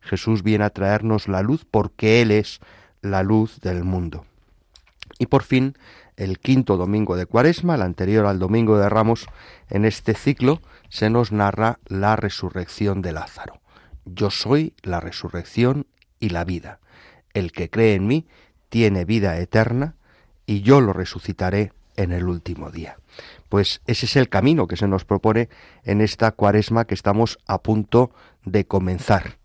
Jesús 0.04 0.42
viene 0.42 0.64
a 0.64 0.70
traernos 0.70 1.28
la 1.28 1.42
luz 1.42 1.66
porque 1.68 2.22
Él 2.22 2.30
es 2.30 2.60
la 3.00 3.22
luz 3.22 3.60
del 3.60 3.84
mundo. 3.84 4.24
Y 5.18 5.26
por 5.26 5.42
fin, 5.42 5.76
el 6.16 6.38
quinto 6.38 6.76
domingo 6.76 7.16
de 7.16 7.26
Cuaresma, 7.26 7.74
el 7.74 7.82
anterior 7.82 8.26
al 8.26 8.38
domingo 8.38 8.78
de 8.78 8.88
Ramos, 8.88 9.26
en 9.68 9.84
este 9.84 10.14
ciclo 10.14 10.60
se 10.88 11.10
nos 11.10 11.32
narra 11.32 11.78
la 11.86 12.16
resurrección 12.16 13.02
de 13.02 13.12
Lázaro. 13.12 13.60
Yo 14.04 14.30
soy 14.30 14.74
la 14.82 15.00
resurrección 15.00 15.86
y 16.20 16.28
la 16.28 16.44
vida. 16.44 16.78
El 17.32 17.52
que 17.52 17.70
cree 17.70 17.94
en 17.94 18.06
mí 18.06 18.26
tiene 18.68 19.04
vida 19.04 19.38
eterna 19.38 19.96
y 20.46 20.60
yo 20.60 20.80
lo 20.80 20.92
resucitaré 20.92 21.72
en 21.96 22.12
el 22.12 22.28
último 22.28 22.70
día. 22.70 22.98
Pues 23.48 23.80
ese 23.86 24.06
es 24.06 24.16
el 24.16 24.28
camino 24.28 24.66
que 24.66 24.76
se 24.76 24.88
nos 24.88 25.04
propone 25.04 25.48
en 25.84 26.00
esta 26.00 26.32
cuaresma 26.32 26.84
que 26.84 26.94
estamos 26.94 27.38
a 27.46 27.62
punto 27.62 28.10
de 28.44 28.66
comenzar. 28.66 29.38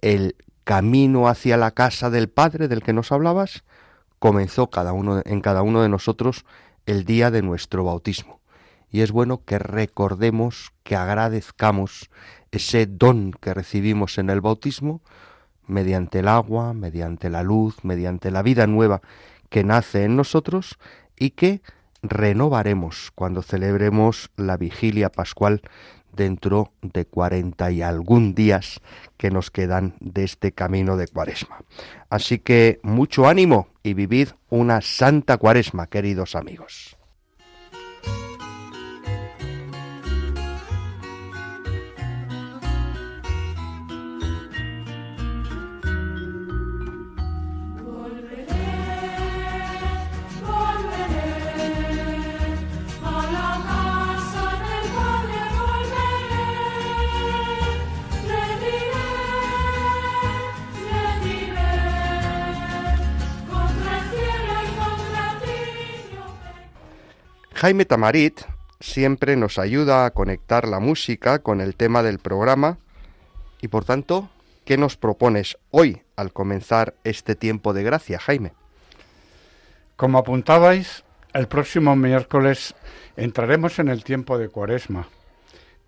El 0.00 0.36
camino 0.64 1.28
hacia 1.28 1.56
la 1.56 1.70
casa 1.70 2.10
del 2.10 2.28
Padre 2.28 2.68
del 2.68 2.82
que 2.82 2.92
nos 2.92 3.12
hablabas 3.12 3.64
comenzó 4.18 4.70
cada 4.70 4.92
uno, 4.92 5.22
en 5.24 5.40
cada 5.40 5.62
uno 5.62 5.82
de 5.82 5.88
nosotros 5.88 6.44
el 6.86 7.04
día 7.04 7.30
de 7.30 7.42
nuestro 7.42 7.84
bautismo. 7.84 8.40
Y 8.90 9.02
es 9.02 9.12
bueno 9.12 9.44
que 9.44 9.58
recordemos, 9.58 10.72
que 10.82 10.96
agradezcamos 10.96 12.10
ese 12.50 12.86
don 12.86 13.32
que 13.32 13.54
recibimos 13.54 14.18
en 14.18 14.30
el 14.30 14.40
bautismo, 14.40 15.02
mediante 15.66 16.20
el 16.20 16.28
agua, 16.28 16.72
mediante 16.72 17.28
la 17.28 17.42
luz, 17.42 17.84
mediante 17.84 18.30
la 18.30 18.42
vida 18.42 18.66
nueva 18.66 19.02
que 19.50 19.64
nace 19.64 20.04
en 20.04 20.16
nosotros 20.16 20.78
y 21.16 21.30
que 21.30 21.62
renovaremos 22.02 23.10
cuando 23.14 23.42
celebremos 23.42 24.30
la 24.36 24.56
vigilia 24.56 25.10
pascual 25.10 25.62
dentro 26.18 26.72
de 26.82 27.06
cuarenta 27.06 27.70
y 27.70 27.80
algún 27.80 28.34
días 28.34 28.80
que 29.16 29.30
nos 29.30 29.50
quedan 29.50 29.94
de 30.00 30.24
este 30.24 30.52
camino 30.52 30.96
de 30.96 31.06
cuaresma. 31.06 31.62
Así 32.10 32.40
que 32.40 32.80
mucho 32.82 33.26
ánimo 33.28 33.68
y 33.82 33.94
vivid 33.94 34.30
una 34.50 34.82
santa 34.82 35.38
cuaresma, 35.38 35.86
queridos 35.86 36.34
amigos. 36.34 36.97
Jaime 67.60 67.84
Tamarit 67.84 68.42
siempre 68.78 69.34
nos 69.34 69.58
ayuda 69.58 70.06
a 70.06 70.12
conectar 70.12 70.68
la 70.68 70.78
música 70.78 71.40
con 71.40 71.60
el 71.60 71.74
tema 71.74 72.04
del 72.04 72.20
programa 72.20 72.78
y 73.60 73.66
por 73.66 73.84
tanto, 73.84 74.30
¿qué 74.64 74.78
nos 74.78 74.96
propones 74.96 75.58
hoy 75.72 76.02
al 76.14 76.32
comenzar 76.32 76.94
este 77.02 77.34
tiempo 77.34 77.72
de 77.72 77.82
gracia, 77.82 78.20
Jaime? 78.20 78.52
Como 79.96 80.18
apuntabais, 80.18 81.02
el 81.32 81.48
próximo 81.48 81.96
miércoles 81.96 82.76
entraremos 83.16 83.80
en 83.80 83.88
el 83.88 84.04
tiempo 84.04 84.38
de 84.38 84.50
Cuaresma, 84.50 85.08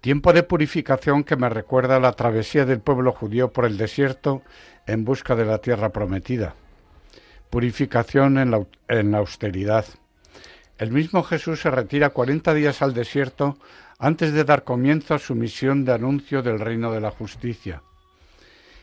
tiempo 0.01 0.33
de 0.33 0.43
purificación 0.43 1.23
que 1.23 1.37
me 1.37 1.49
recuerda 1.49 2.01
la 2.01 2.15
travesía 2.15 2.65
del 2.65 2.81
pueblo 2.81 3.13
judío 3.13 3.53
por 3.53 3.65
el 3.65 3.79
desierto 3.79 4.43
en 4.89 5.05
busca 5.05 5.37
de 5.37 5.45
la 5.45 5.59
tierra 5.59 5.91
prometida. 5.91 6.57
purificación 7.49 8.39
en 8.39 8.51
la, 8.51 8.67
en 8.89 9.13
la 9.13 9.19
austeridad. 9.19 9.85
El 10.81 10.93
mismo 10.93 11.23
Jesús 11.23 11.61
se 11.61 11.71
retira 11.71 12.09
40 12.09 12.55
días 12.55 12.81
al 12.81 12.95
desierto 12.95 13.59
antes 13.99 14.33
de 14.33 14.45
dar 14.45 14.65
comienzo 14.65 15.13
a 15.13 15.19
su 15.19 15.35
misión 15.35 15.85
de 15.85 15.93
anuncio 15.93 16.43
del 16.43 16.59
reino 16.59 16.91
de 16.91 17.03
la 17.03 17.11
justicia. 17.11 17.83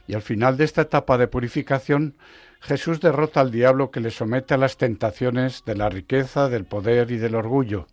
Y 0.05 0.13
al 0.13 0.21
final 0.21 0.57
de 0.57 0.65
esta 0.65 0.83
etapa 0.83 1.17
de 1.17 1.27
purificación, 1.27 2.13
Jesús 2.60 3.01
derrota 3.01 3.41
al 3.41 3.49
diablo 3.49 3.89
que 3.89 3.99
le 3.99 4.12
somete 4.12 4.53
a 4.53 4.57
las 4.57 4.77
tentaciones 4.77 5.63
de 5.65 5.75
la 5.75 5.89
riqueza, 5.89 6.49
del 6.49 6.65
poder 6.65 7.10
y 7.10 7.17
del 7.17 7.33
orgullo, 7.33 7.88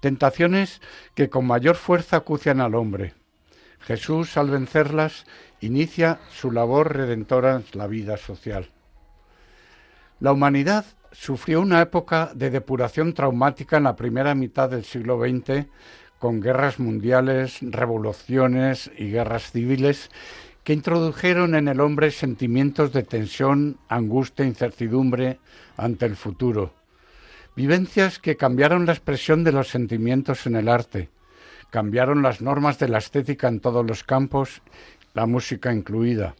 tentaciones 0.00 0.82
que 1.14 1.30
con 1.30 1.46
mayor 1.46 1.76
fuerza 1.76 2.18
acucian 2.18 2.60
al 2.60 2.74
hombre. 2.74 3.14
Jesús, 3.80 4.36
al 4.36 4.50
vencerlas, 4.50 5.24
inicia 5.62 6.20
su 6.28 6.50
labor 6.52 6.94
redentora 6.94 7.54
en 7.54 7.64
la 7.72 7.86
vida 7.86 8.18
social. 8.18 8.68
La 10.20 10.32
humanidad 10.32 10.84
sufrió 11.12 11.60
una 11.60 11.80
época 11.80 12.30
de 12.34 12.50
depuración 12.50 13.14
traumática 13.14 13.76
en 13.76 13.84
la 13.84 13.96
primera 13.96 14.34
mitad 14.34 14.70
del 14.70 14.84
siglo 14.84 15.18
XX, 15.18 15.66
con 16.18 16.40
guerras 16.40 16.80
mundiales, 16.80 17.58
revoluciones 17.62 18.90
y 18.96 19.10
guerras 19.10 19.52
civiles 19.52 20.10
que 20.64 20.72
introdujeron 20.72 21.54
en 21.54 21.68
el 21.68 21.80
hombre 21.80 22.10
sentimientos 22.10 22.92
de 22.92 23.02
tensión, 23.02 23.78
angustia 23.88 24.44
e 24.44 24.48
incertidumbre 24.48 25.40
ante 25.76 26.04
el 26.04 26.14
futuro. 26.14 26.74
Vivencias 27.56 28.18
que 28.18 28.36
cambiaron 28.36 28.84
la 28.84 28.92
expresión 28.92 29.44
de 29.44 29.52
los 29.52 29.68
sentimientos 29.68 30.46
en 30.46 30.56
el 30.56 30.68
arte, 30.68 31.08
cambiaron 31.70 32.22
las 32.22 32.40
normas 32.40 32.78
de 32.78 32.88
la 32.88 32.98
estética 32.98 33.48
en 33.48 33.60
todos 33.60 33.86
los 33.86 34.04
campos, 34.04 34.62
la 35.14 35.26
música 35.26 35.72
incluida. 35.72 36.34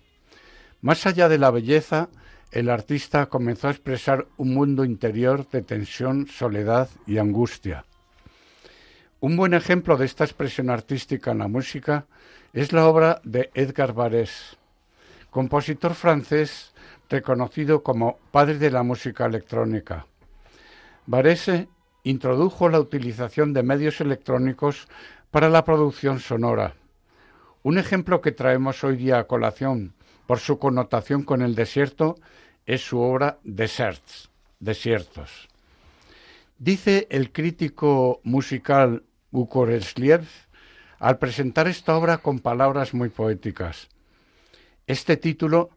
Más 0.80 1.06
allá 1.06 1.28
de 1.28 1.38
la 1.38 1.50
belleza, 1.50 2.08
el 2.50 2.70
artista 2.70 3.26
comenzó 3.26 3.68
a 3.68 3.72
expresar 3.72 4.26
un 4.36 4.54
mundo 4.54 4.84
interior 4.84 5.48
de 5.48 5.62
tensión, 5.62 6.26
soledad 6.26 6.88
y 7.06 7.18
angustia. 7.18 7.84
Un 9.20 9.36
buen 9.36 9.52
ejemplo 9.52 9.96
de 9.96 10.06
esta 10.06 10.24
expresión 10.24 10.70
artística 10.70 11.32
en 11.32 11.38
la 11.38 11.48
música 11.48 12.06
es 12.52 12.72
la 12.72 12.86
obra 12.86 13.20
de 13.24 13.50
Edgar 13.54 13.92
Varese, 13.92 14.56
compositor 15.30 15.94
francés 15.94 16.72
reconocido 17.10 17.82
como 17.82 18.18
padre 18.30 18.58
de 18.58 18.70
la 18.70 18.82
música 18.82 19.26
electrónica. 19.26 20.06
Varese 21.06 21.68
introdujo 22.02 22.68
la 22.68 22.80
utilización 22.80 23.52
de 23.52 23.62
medios 23.62 24.00
electrónicos 24.00 24.88
para 25.30 25.50
la 25.50 25.64
producción 25.64 26.20
sonora. 26.20 26.74
Un 27.62 27.76
ejemplo 27.76 28.22
que 28.22 28.32
traemos 28.32 28.82
hoy 28.84 28.96
día 28.96 29.18
a 29.18 29.24
colación 29.24 29.94
por 30.28 30.40
su 30.40 30.58
connotación 30.58 31.22
con 31.22 31.40
el 31.40 31.54
desierto 31.54 32.16
es 32.66 32.82
su 32.82 32.98
obra 33.00 33.38
Deserts, 33.44 34.28
Desiertos. 34.60 35.48
Dice 36.58 37.06
el 37.08 37.32
crítico 37.32 38.20
musical 38.24 39.04
Ukoresliev 39.30 40.26
al 40.98 41.16
presentar 41.16 41.66
esta 41.66 41.96
obra 41.96 42.18
con 42.18 42.40
palabras 42.40 42.92
muy 42.92 43.08
poéticas. 43.08 43.88
Este 44.86 45.16
título 45.16 45.70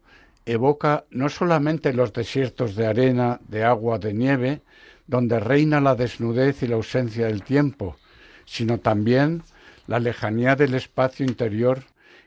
evoca 0.44 1.06
no 1.08 1.30
solamente 1.30 1.94
los 1.94 2.12
desiertos 2.12 2.76
de 2.76 2.86
arena, 2.86 3.40
de 3.48 3.64
agua, 3.64 3.98
de 3.98 4.12
nieve, 4.12 4.60
donde 5.06 5.40
reina 5.40 5.80
la 5.80 5.94
desnudez 5.94 6.62
y 6.62 6.66
la 6.66 6.76
ausencia 6.76 7.28
del 7.28 7.42
tiempo, 7.42 7.96
sino 8.44 8.78
también 8.78 9.44
la 9.86 9.98
lejanía 9.98 10.56
del 10.56 10.74
espacio 10.74 11.24
interior 11.24 11.84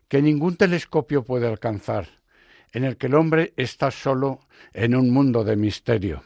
que 0.07 0.21
ningún 0.21 0.55
telescopio 0.55 1.23
puede 1.23 1.47
alcanzar, 1.47 2.07
en 2.73 2.83
el 2.83 2.97
que 2.97 3.07
el 3.07 3.15
hombre 3.15 3.53
está 3.57 3.91
solo 3.91 4.39
en 4.73 4.95
un 4.95 5.11
mundo 5.11 5.43
de 5.43 5.55
misterio. 5.55 6.23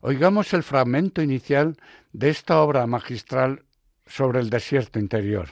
Oigamos 0.00 0.54
el 0.54 0.62
fragmento 0.62 1.22
inicial 1.22 1.76
de 2.12 2.30
esta 2.30 2.60
obra 2.62 2.86
magistral 2.86 3.64
sobre 4.06 4.40
el 4.40 4.48
desierto 4.48 4.98
interior. 4.98 5.48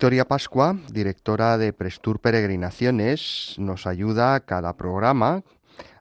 Victoria 0.00 0.24
Pascua, 0.24 0.78
directora 0.90 1.58
de 1.58 1.74
Prestur 1.74 2.20
Peregrinaciones, 2.20 3.54
nos 3.58 3.86
ayuda 3.86 4.34
a 4.34 4.40
cada 4.40 4.78
programa 4.78 5.42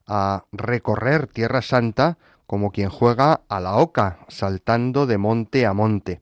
a 0.08 0.46
recorrer 0.54 1.28
Tierra 1.28 1.62
Santa 1.62 2.18
como 2.48 2.72
quien 2.72 2.88
juega 2.88 3.42
a 3.50 3.60
la 3.60 3.76
oca, 3.76 4.20
saltando 4.30 5.06
de 5.06 5.18
monte 5.18 5.66
a 5.66 5.74
monte. 5.74 6.22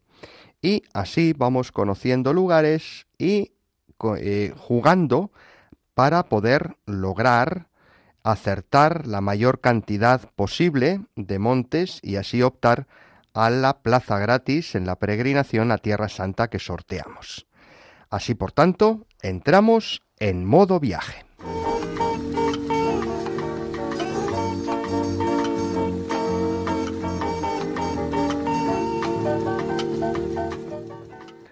Y 0.59 0.81
así 0.91 1.33
vamos 1.37 1.71
conociendo 1.71 2.33
lugares 2.33 3.05
y 3.19 3.51
eh, 4.17 4.55
jugando 4.57 5.31
para 5.93 6.23
poder 6.23 6.77
lograr 6.87 7.67
acertar 8.23 9.05
la 9.05 9.21
mayor 9.21 9.61
cantidad 9.61 10.31
posible 10.35 11.01
de 11.15 11.37
montes 11.37 11.99
y 12.01 12.15
así 12.15 12.41
optar 12.41 12.87
a 13.35 13.51
la 13.51 13.83
plaza 13.83 14.17
gratis 14.17 14.73
en 14.73 14.87
la 14.87 14.95
peregrinación 14.95 15.71
a 15.71 15.77
Tierra 15.77 16.09
Santa 16.09 16.47
que 16.47 16.57
sorteamos. 16.57 17.46
Así 18.09 18.35
por 18.35 18.51
tanto, 18.51 19.05
entramos 19.21 20.01
en 20.19 20.45
modo 20.45 20.79
viaje. 20.79 21.25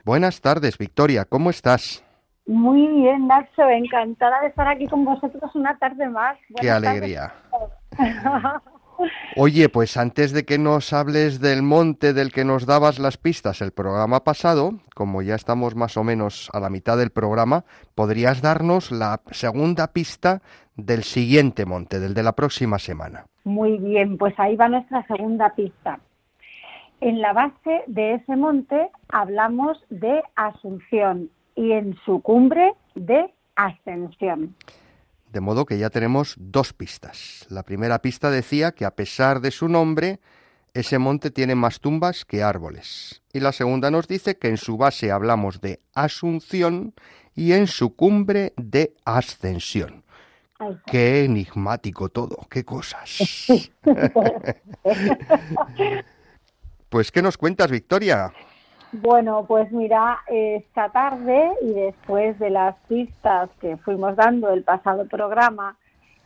Buenas 0.06 0.40
tardes, 0.40 0.78
Victoria, 0.78 1.26
¿cómo 1.26 1.50
estás? 1.50 2.04
Muy 2.46 2.88
bien, 2.88 3.28
Nacho, 3.28 3.68
encantada 3.68 4.40
de 4.42 4.48
estar 4.50 4.68
aquí 4.68 4.88
con 4.88 5.04
vosotros 5.04 5.50
una 5.56 5.76
tarde 5.80 6.08
más. 6.08 6.38
Qué 6.62 6.70
alegría. 6.70 7.34
Oye, 9.36 9.70
pues 9.70 9.98
antes 9.98 10.32
de 10.32 10.46
que 10.46 10.58
nos 10.58 10.94
hables 10.94 11.42
del 11.42 11.62
monte 11.62 12.14
del 12.14 12.32
que 12.32 12.46
nos 12.46 12.66
dabas 12.66 13.00
las 13.00 13.18
pistas 13.18 13.62
el 13.62 13.72
programa 13.72 14.24
pasado, 14.24 14.72
como 14.96 15.22
ya 15.22 15.36
estamos 15.36 15.76
más 15.76 15.98
o 15.98 16.04
menos 16.04 16.50
a 16.54 16.60
la 16.60 16.70
mitad 16.70 16.98
del 16.98 17.10
programa, 17.10 17.66
¿podrías 17.96 18.42
darnos 18.42 18.92
la 18.92 19.22
segunda 19.32 19.88
pista 19.88 20.42
del 20.76 21.04
siguiente 21.04 21.66
monte, 21.66 22.00
del 22.00 22.14
de 22.14 22.24
la 22.24 22.34
próxima 22.34 22.80
semana? 22.80 23.26
Muy 23.44 23.78
bien, 23.78 24.18
pues 24.18 24.34
ahí 24.38 24.56
va 24.56 24.70
nuestra 24.70 25.06
segunda 25.08 25.54
pista. 25.54 26.00
En 27.02 27.22
la 27.22 27.34
base 27.34 27.84
de 27.88 28.16
ese 28.16 28.36
monte 28.36 28.90
hablamos 29.10 29.78
de 29.90 30.24
Asunción 30.36 31.30
y 31.56 31.74
en 31.74 31.96
su 32.06 32.22
cumbre 32.22 32.74
de 32.96 33.32
Ascensión. 33.56 34.56
De 35.36 35.42
modo 35.42 35.66
que 35.66 35.78
ya 35.78 35.90
tenemos 35.90 36.36
dos 36.38 36.72
pistas. 36.72 37.46
La 37.50 37.64
primera 37.64 38.02
pista 38.02 38.32
decía 38.32 38.72
que 38.72 38.86
a 38.86 38.96
pesar 38.96 39.42
de 39.42 39.52
su 39.52 39.68
nombre, 39.68 40.22
ese 40.74 40.98
monte 40.98 41.30
tiene 41.30 41.56
más 41.56 41.82
tumbas 41.82 42.24
que 42.24 42.42
árboles. 42.42 43.22
Y 43.34 43.42
la 43.42 43.52
segunda 43.52 43.92
nos 43.92 44.08
dice 44.08 44.38
que 44.38 44.48
en 44.48 44.56
su 44.56 44.78
base 44.78 45.12
hablamos 45.12 45.60
de 45.60 45.82
asunción 45.94 46.94
y 47.36 47.52
en 47.52 47.68
su 47.68 47.98
cumbre 47.98 48.54
de 48.56 48.96
ascensión. 49.04 50.06
Qué 50.86 51.26
enigmático 51.26 52.08
todo, 52.08 52.48
qué 52.50 52.64
cosas. 52.64 53.46
pues, 56.88 57.12
¿qué 57.12 57.22
nos 57.22 57.38
cuentas, 57.38 57.70
Victoria? 57.70 58.32
Bueno, 59.02 59.44
pues 59.46 59.70
mira, 59.74 60.20
esta 60.28 60.88
tarde 60.90 61.52
y 61.62 61.74
después 61.74 62.40
de 62.40 62.50
las 62.50 62.76
pistas 62.88 63.50
que 63.60 63.76
fuimos 63.76 64.16
dando 64.16 64.52
el 64.52 64.64
pasado 64.64 65.06
programa, 65.06 65.76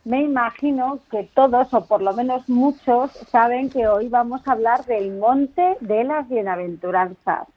me 0.05 0.21
imagino 0.21 0.99
que 1.09 1.23
todos, 1.33 1.73
o 1.73 1.85
por 1.87 2.03
lo 2.03 2.13
menos 2.13 2.47
muchos, 2.47 3.11
saben 3.31 3.71
que 3.71 3.87
hoy 3.87 4.07
vamos 4.07 4.47
a 4.47 4.51
hablar 4.51 4.85
del 4.85 5.17
Monte 5.17 5.77
de 5.79 6.03
las 6.03 6.29
Bienaventuranzas, 6.29 7.47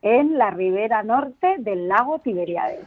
en 0.00 0.38
la 0.38 0.48
ribera 0.50 1.02
norte 1.02 1.56
del 1.58 1.88
lago 1.88 2.20
Tiberiades. 2.20 2.86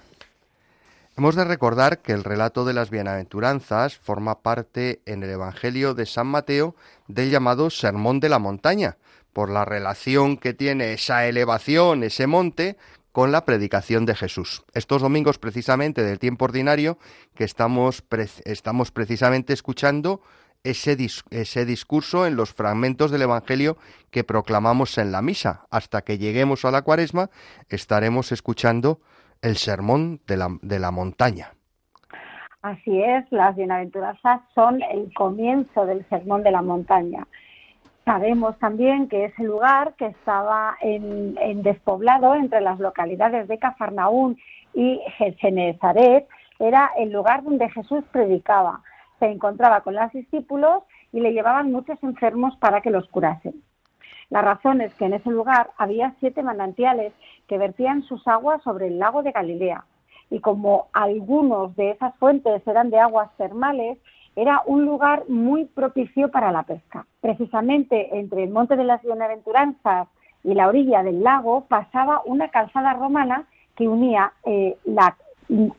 Hemos 1.17 1.35
de 1.35 1.45
recordar 1.45 1.99
que 1.99 2.13
el 2.13 2.23
relato 2.23 2.65
de 2.65 2.73
las 2.73 2.89
bienaventuranzas 2.89 3.95
forma 3.95 4.39
parte 4.39 5.01
en 5.05 5.21
el 5.23 5.29
Evangelio 5.29 5.93
de 5.93 6.07
San 6.07 6.27
Mateo 6.27 6.75
del 7.07 7.29
llamado 7.29 7.69
Sermón 7.69 8.19
de 8.19 8.29
la 8.29 8.39
Montaña, 8.39 8.97
por 9.35 9.49
la 9.49 9.65
relación 9.65 10.37
que 10.37 10.53
tiene 10.53 10.93
esa 10.93 11.27
elevación, 11.27 12.03
ese 12.03 12.25
monte, 12.25 12.77
con 13.11 13.33
la 13.33 13.43
predicación 13.43 14.05
de 14.05 14.15
Jesús. 14.15 14.63
Estos 14.73 15.01
domingos 15.01 15.39
precisamente 15.39 16.03
del 16.03 16.19
tiempo 16.19 16.45
ordinario 16.45 16.97
que 17.35 17.43
estamos, 17.43 18.01
estamos 18.45 18.91
precisamente 18.91 19.51
escuchando 19.51 20.21
ese, 20.63 20.95
ese 21.31 21.65
discurso 21.65 22.25
en 22.25 22.37
los 22.37 22.53
fragmentos 22.53 23.11
del 23.11 23.23
Evangelio 23.23 23.75
que 24.09 24.23
proclamamos 24.23 24.97
en 24.97 25.11
la 25.11 25.21
misa. 25.21 25.65
Hasta 25.69 26.01
que 26.03 26.17
lleguemos 26.17 26.63
a 26.63 26.71
la 26.71 26.83
cuaresma 26.83 27.29
estaremos 27.67 28.31
escuchando 28.31 29.01
el 29.41 29.57
sermón 29.57 30.21
de 30.27 30.37
la, 30.37 30.47
de 30.61 30.79
la 30.79 30.91
montaña. 30.91 31.51
Así 32.61 33.01
es, 33.01 33.29
las 33.31 33.53
bienaventuranzas 33.57 34.39
son 34.53 34.81
el 34.81 35.13
comienzo 35.13 35.85
del 35.85 36.07
sermón 36.07 36.41
de 36.43 36.51
la 36.51 36.61
montaña. 36.61 37.27
Sabemos 38.05 38.55
también 38.59 39.09
que 39.09 39.25
ese 39.25 39.43
lugar 39.43 39.95
que 39.95 40.05
estaba 40.05 40.77
en, 40.79 41.63
despoblado 41.63 42.35
entre 42.35 42.61
las 42.61 42.79
localidades 42.79 43.47
de 43.47 43.57
Cafarnaún 43.57 44.37
y 44.75 45.01
Genezaret 45.39 46.27
era 46.59 46.91
el 46.97 47.11
lugar 47.11 47.43
donde 47.43 47.67
Jesús 47.71 48.03
predicaba. 48.11 48.81
Se 49.19 49.25
encontraba 49.25 49.81
con 49.81 49.95
los 49.95 50.11
discípulos 50.11 50.83
y 51.11 51.19
le 51.19 51.33
llevaban 51.33 51.71
muchos 51.71 52.01
enfermos 52.03 52.55
para 52.57 52.81
que 52.81 52.91
los 52.91 53.07
curasen. 53.09 53.55
La 54.29 54.43
razón 54.43 54.81
es 54.81 54.93
que 54.93 55.05
en 55.05 55.13
ese 55.13 55.31
lugar 55.31 55.71
había 55.75 56.13
siete 56.19 56.43
manantiales 56.43 57.11
que 57.47 57.57
vertían 57.57 58.03
sus 58.03 58.27
aguas 58.27 58.61
sobre 58.61 58.87
el 58.87 58.99
lago 58.99 59.23
de 59.23 59.31
Galilea. 59.31 59.83
Y 60.29 60.41
como 60.41 60.89
algunos 60.93 61.75
de 61.75 61.91
esas 61.91 62.15
fuentes 62.17 62.67
eran 62.67 62.91
de 62.91 62.99
aguas 62.99 63.35
termales, 63.37 63.97
era 64.35 64.61
un 64.65 64.85
lugar 64.85 65.23
muy 65.27 65.65
propicio 65.65 66.29
para 66.29 66.51
la 66.51 66.63
pesca. 66.63 67.05
Precisamente 67.21 68.17
entre 68.17 68.43
el 68.43 68.49
Monte 68.49 68.75
de 68.75 68.83
las 68.83 69.01
Bienaventuranzas 69.01 70.07
y 70.43 70.53
la 70.53 70.67
orilla 70.67 71.03
del 71.03 71.23
lago 71.23 71.65
pasaba 71.67 72.21
una 72.25 72.49
calzada 72.49 72.93
romana 72.93 73.45
que 73.75 73.87
unía 73.87 74.33
eh, 74.43 74.77
la 74.85 75.15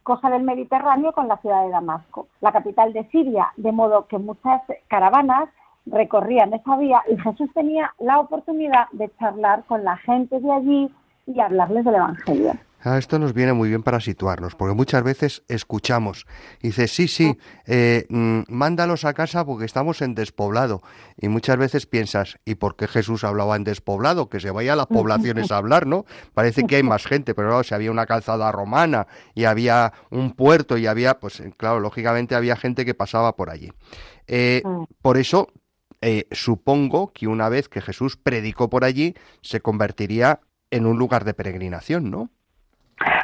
costa 0.02 0.30
del 0.30 0.42
Mediterráneo 0.42 1.12
con 1.12 1.28
la 1.28 1.36
ciudad 1.38 1.64
de 1.64 1.70
Damasco, 1.70 2.28
la 2.40 2.52
capital 2.52 2.92
de 2.92 3.04
Siria, 3.10 3.48
de 3.56 3.72
modo 3.72 4.06
que 4.06 4.18
muchas 4.18 4.62
caravanas 4.88 5.48
recorrían 5.86 6.52
esa 6.52 6.76
vía 6.76 7.02
y 7.08 7.16
Jesús 7.16 7.50
tenía 7.54 7.94
la 7.98 8.18
oportunidad 8.18 8.86
de 8.92 9.10
charlar 9.18 9.64
con 9.64 9.84
la 9.84 9.96
gente 9.98 10.40
de 10.40 10.52
allí 10.52 10.90
y 11.26 11.40
hablarles 11.40 11.84
del 11.84 11.96
Evangelio. 11.96 12.52
Ah, 12.88 12.98
esto 12.98 13.18
nos 13.18 13.34
viene 13.34 13.52
muy 13.52 13.68
bien 13.68 13.82
para 13.82 13.98
situarnos, 13.98 14.54
porque 14.54 14.72
muchas 14.72 15.02
veces 15.02 15.42
escuchamos, 15.48 16.24
y 16.62 16.68
dice, 16.68 16.86
sí, 16.86 17.08
sí, 17.08 17.36
eh, 17.66 18.06
mm, 18.08 18.42
mándalos 18.46 19.04
a 19.04 19.12
casa 19.12 19.44
porque 19.44 19.64
estamos 19.64 20.02
en 20.02 20.14
despoblado. 20.14 20.82
Y 21.16 21.26
muchas 21.26 21.56
veces 21.56 21.86
piensas, 21.86 22.38
¿y 22.44 22.54
por 22.54 22.76
qué 22.76 22.86
Jesús 22.86 23.24
hablaba 23.24 23.56
en 23.56 23.64
despoblado? 23.64 24.28
Que 24.28 24.38
se 24.38 24.52
vaya 24.52 24.74
a 24.74 24.76
las 24.76 24.86
poblaciones 24.86 25.50
a 25.50 25.56
hablar, 25.56 25.88
¿no? 25.88 26.04
Parece 26.32 26.62
que 26.62 26.76
hay 26.76 26.84
más 26.84 27.04
gente, 27.06 27.34
pero 27.34 27.48
claro, 27.48 27.64
si 27.64 27.74
había 27.74 27.90
una 27.90 28.06
calzada 28.06 28.52
romana 28.52 29.08
y 29.34 29.46
había 29.46 29.92
un 30.10 30.30
puerto 30.30 30.78
y 30.78 30.86
había, 30.86 31.18
pues 31.18 31.42
claro, 31.56 31.80
lógicamente 31.80 32.36
había 32.36 32.54
gente 32.54 32.84
que 32.84 32.94
pasaba 32.94 33.34
por 33.34 33.50
allí. 33.50 33.72
Eh, 34.28 34.62
mm. 34.64 34.84
por 35.02 35.16
eso 35.16 35.48
eh, 36.02 36.28
supongo 36.30 37.12
que 37.12 37.26
una 37.26 37.48
vez 37.48 37.68
que 37.68 37.80
Jesús 37.80 38.16
predicó 38.16 38.70
por 38.70 38.84
allí, 38.84 39.14
se 39.42 39.60
convertiría 39.60 40.38
en 40.70 40.86
un 40.86 41.00
lugar 41.00 41.24
de 41.24 41.34
peregrinación, 41.34 42.12
¿no? 42.12 42.30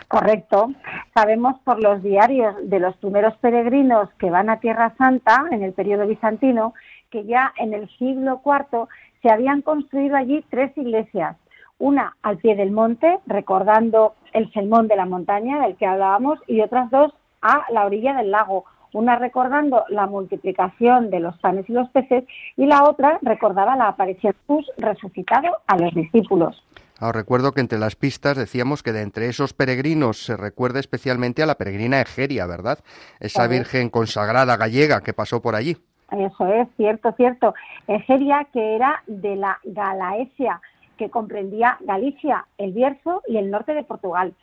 Correcto. 0.08 0.70
Sabemos 1.14 1.58
por 1.64 1.82
los 1.82 2.02
diarios 2.02 2.54
de 2.64 2.78
los 2.80 2.94
primeros 2.96 3.34
peregrinos 3.38 4.10
que 4.18 4.30
van 4.30 4.50
a 4.50 4.60
Tierra 4.60 4.94
Santa 4.98 5.46
en 5.50 5.62
el 5.62 5.72
periodo 5.72 6.06
bizantino 6.06 6.74
que 7.10 7.24
ya 7.24 7.52
en 7.56 7.74
el 7.74 7.88
siglo 7.98 8.40
IV 8.44 8.88
se 9.22 9.30
habían 9.30 9.62
construido 9.62 10.16
allí 10.16 10.44
tres 10.50 10.76
iglesias. 10.76 11.36
Una 11.78 12.16
al 12.22 12.38
pie 12.38 12.56
del 12.56 12.72
monte, 12.72 13.18
recordando 13.26 14.14
el 14.32 14.52
sermón 14.52 14.88
de 14.88 14.96
la 14.96 15.06
montaña 15.06 15.60
del 15.60 15.76
que 15.76 15.86
hablábamos, 15.86 16.38
y 16.46 16.60
otras 16.60 16.90
dos 16.90 17.12
a 17.40 17.64
la 17.70 17.86
orilla 17.86 18.14
del 18.14 18.30
lago. 18.30 18.64
Una 18.92 19.16
recordando 19.16 19.84
la 19.88 20.06
multiplicación 20.06 21.10
de 21.10 21.20
los 21.20 21.38
panes 21.38 21.68
y 21.68 21.72
los 21.72 21.88
peces 21.90 22.24
y 22.56 22.66
la 22.66 22.84
otra 22.84 23.18
recordaba 23.22 23.76
la 23.76 23.88
aparición 23.88 24.34
de 24.34 24.38
Jesús 24.54 24.70
resucitado 24.76 25.56
a 25.66 25.78
los 25.78 25.94
discípulos 25.94 26.62
recuerdo 27.10 27.50
que 27.50 27.60
entre 27.60 27.80
las 27.80 27.96
pistas 27.96 28.36
decíamos 28.36 28.84
que 28.84 28.92
de 28.92 29.02
entre 29.02 29.28
esos 29.28 29.54
peregrinos 29.54 30.24
se 30.24 30.36
recuerda 30.36 30.78
especialmente 30.78 31.42
a 31.42 31.46
la 31.46 31.56
peregrina 31.56 32.00
Egeria, 32.00 32.46
¿verdad? 32.46 32.78
Esa 33.18 33.48
virgen 33.48 33.90
consagrada 33.90 34.56
gallega 34.56 35.00
que 35.00 35.12
pasó 35.12 35.42
por 35.42 35.56
allí. 35.56 35.76
Eso 36.12 36.46
es, 36.46 36.68
cierto, 36.76 37.12
cierto. 37.12 37.54
Egeria, 37.88 38.46
que 38.52 38.76
era 38.76 39.02
de 39.06 39.34
la 39.34 39.58
Galaesia, 39.64 40.60
que 40.98 41.10
comprendía 41.10 41.78
Galicia, 41.80 42.46
el 42.58 42.72
Bierzo 42.72 43.22
y 43.26 43.38
el 43.38 43.50
norte 43.50 43.74
de 43.74 43.82
Portugal, 43.82 44.34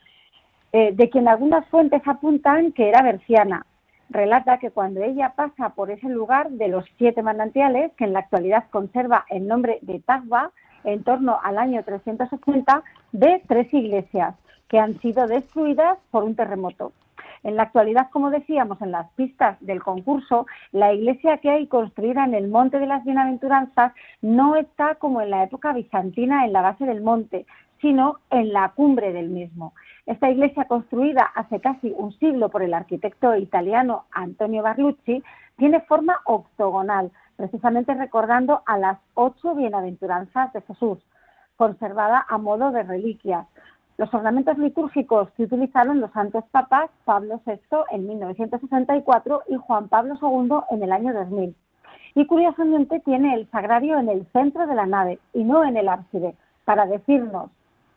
eh, 0.73 0.91
de 0.93 1.09
quien 1.09 1.27
algunas 1.27 1.67
fuentes 1.67 2.01
apuntan 2.05 2.71
que 2.71 2.89
era 2.89 3.03
berciana. 3.03 3.65
Relata 4.09 4.57
que 4.57 4.71
cuando 4.71 5.03
ella 5.03 5.33
pasa 5.35 5.69
por 5.69 5.91
ese 5.91 6.09
lugar 6.09 6.49
de 6.49 6.67
los 6.67 6.83
siete 6.97 7.21
manantiales, 7.21 7.91
que 7.95 8.05
en 8.05 8.13
la 8.13 8.19
actualidad 8.19 8.65
conserva 8.71 9.25
el 9.29 9.47
nombre 9.47 9.77
de 9.83 9.99
Tagba, 9.99 10.51
en 10.83 11.03
torno 11.03 11.39
al 11.43 11.57
año 11.57 11.83
380, 11.83 12.83
ve 13.11 13.41
tres 13.47 13.73
iglesias 13.73 14.35
que 14.67 14.79
han 14.79 14.99
sido 14.99 15.27
destruidas 15.27 15.97
por 16.11 16.23
un 16.23 16.35
terremoto. 16.35 16.93
En 17.43 17.55
la 17.55 17.63
actualidad, 17.63 18.09
como 18.11 18.29
decíamos 18.29 18.81
en 18.81 18.91
las 18.91 19.09
pistas 19.13 19.57
del 19.61 19.81
concurso, 19.81 20.45
la 20.71 20.93
iglesia 20.93 21.37
que 21.37 21.49
hay 21.49 21.67
construida 21.67 22.25
en 22.25 22.33
el 22.33 22.49
Monte 22.49 22.79
de 22.79 22.87
las 22.87 23.03
Bienaventuranzas 23.05 23.93
no 24.21 24.55
está 24.55 24.95
como 24.95 25.21
en 25.21 25.29
la 25.29 25.43
época 25.43 25.73
bizantina 25.73 26.45
en 26.45 26.53
la 26.53 26.61
base 26.61 26.85
del 26.85 27.01
monte, 27.01 27.45
sino 27.81 28.17
en 28.29 28.51
la 28.51 28.69
cumbre 28.75 29.13
del 29.13 29.29
mismo. 29.29 29.73
Esta 30.05 30.29
iglesia 30.29 30.65
construida 30.65 31.23
hace 31.23 31.61
casi 31.61 31.93
un 31.95 32.11
siglo 32.19 32.49
por 32.49 32.61
el 32.61 32.73
arquitecto 32.73 33.35
italiano 33.35 34.05
Antonio 34.11 34.63
Barlucci 34.63 35.23
tiene 35.57 35.81
forma 35.81 36.19
octogonal, 36.25 37.11
precisamente 37.39 37.93
recordando 37.93 38.63
a 38.65 38.77
las 38.77 38.99
ocho 39.13 39.55
bienaventuranzas 39.55 40.51
de 40.51 40.59
Jesús, 40.63 40.99
conservada 41.55 42.25
a 42.27 42.37
modo 42.37 42.71
de 42.71 42.83
reliquias. 42.83 43.47
Los 43.95 44.13
ornamentos 44.13 44.57
litúrgicos 44.57 45.31
que 45.31 45.43
utilizaron 45.43 46.01
los 46.01 46.11
santos 46.11 46.43
papas 46.51 46.89
Pablo 47.05 47.39
VI 47.45 47.55
en 47.91 48.07
1964 48.07 49.43
y 49.47 49.55
Juan 49.55 49.87
Pablo 49.87 50.15
II 50.21 50.59
en 50.71 50.83
el 50.83 50.91
año 50.91 51.13
2000. 51.13 51.55
Y 52.15 52.25
curiosamente 52.25 52.99
tiene 52.99 53.33
el 53.35 53.49
sagrario 53.51 53.97
en 53.97 54.09
el 54.09 54.27
centro 54.33 54.67
de 54.67 54.75
la 54.75 54.85
nave 54.85 55.19
y 55.33 55.45
no 55.45 55.63
en 55.63 55.77
el 55.77 55.87
ábside, 55.87 56.35
para 56.65 56.87
decirnos, 56.87 57.51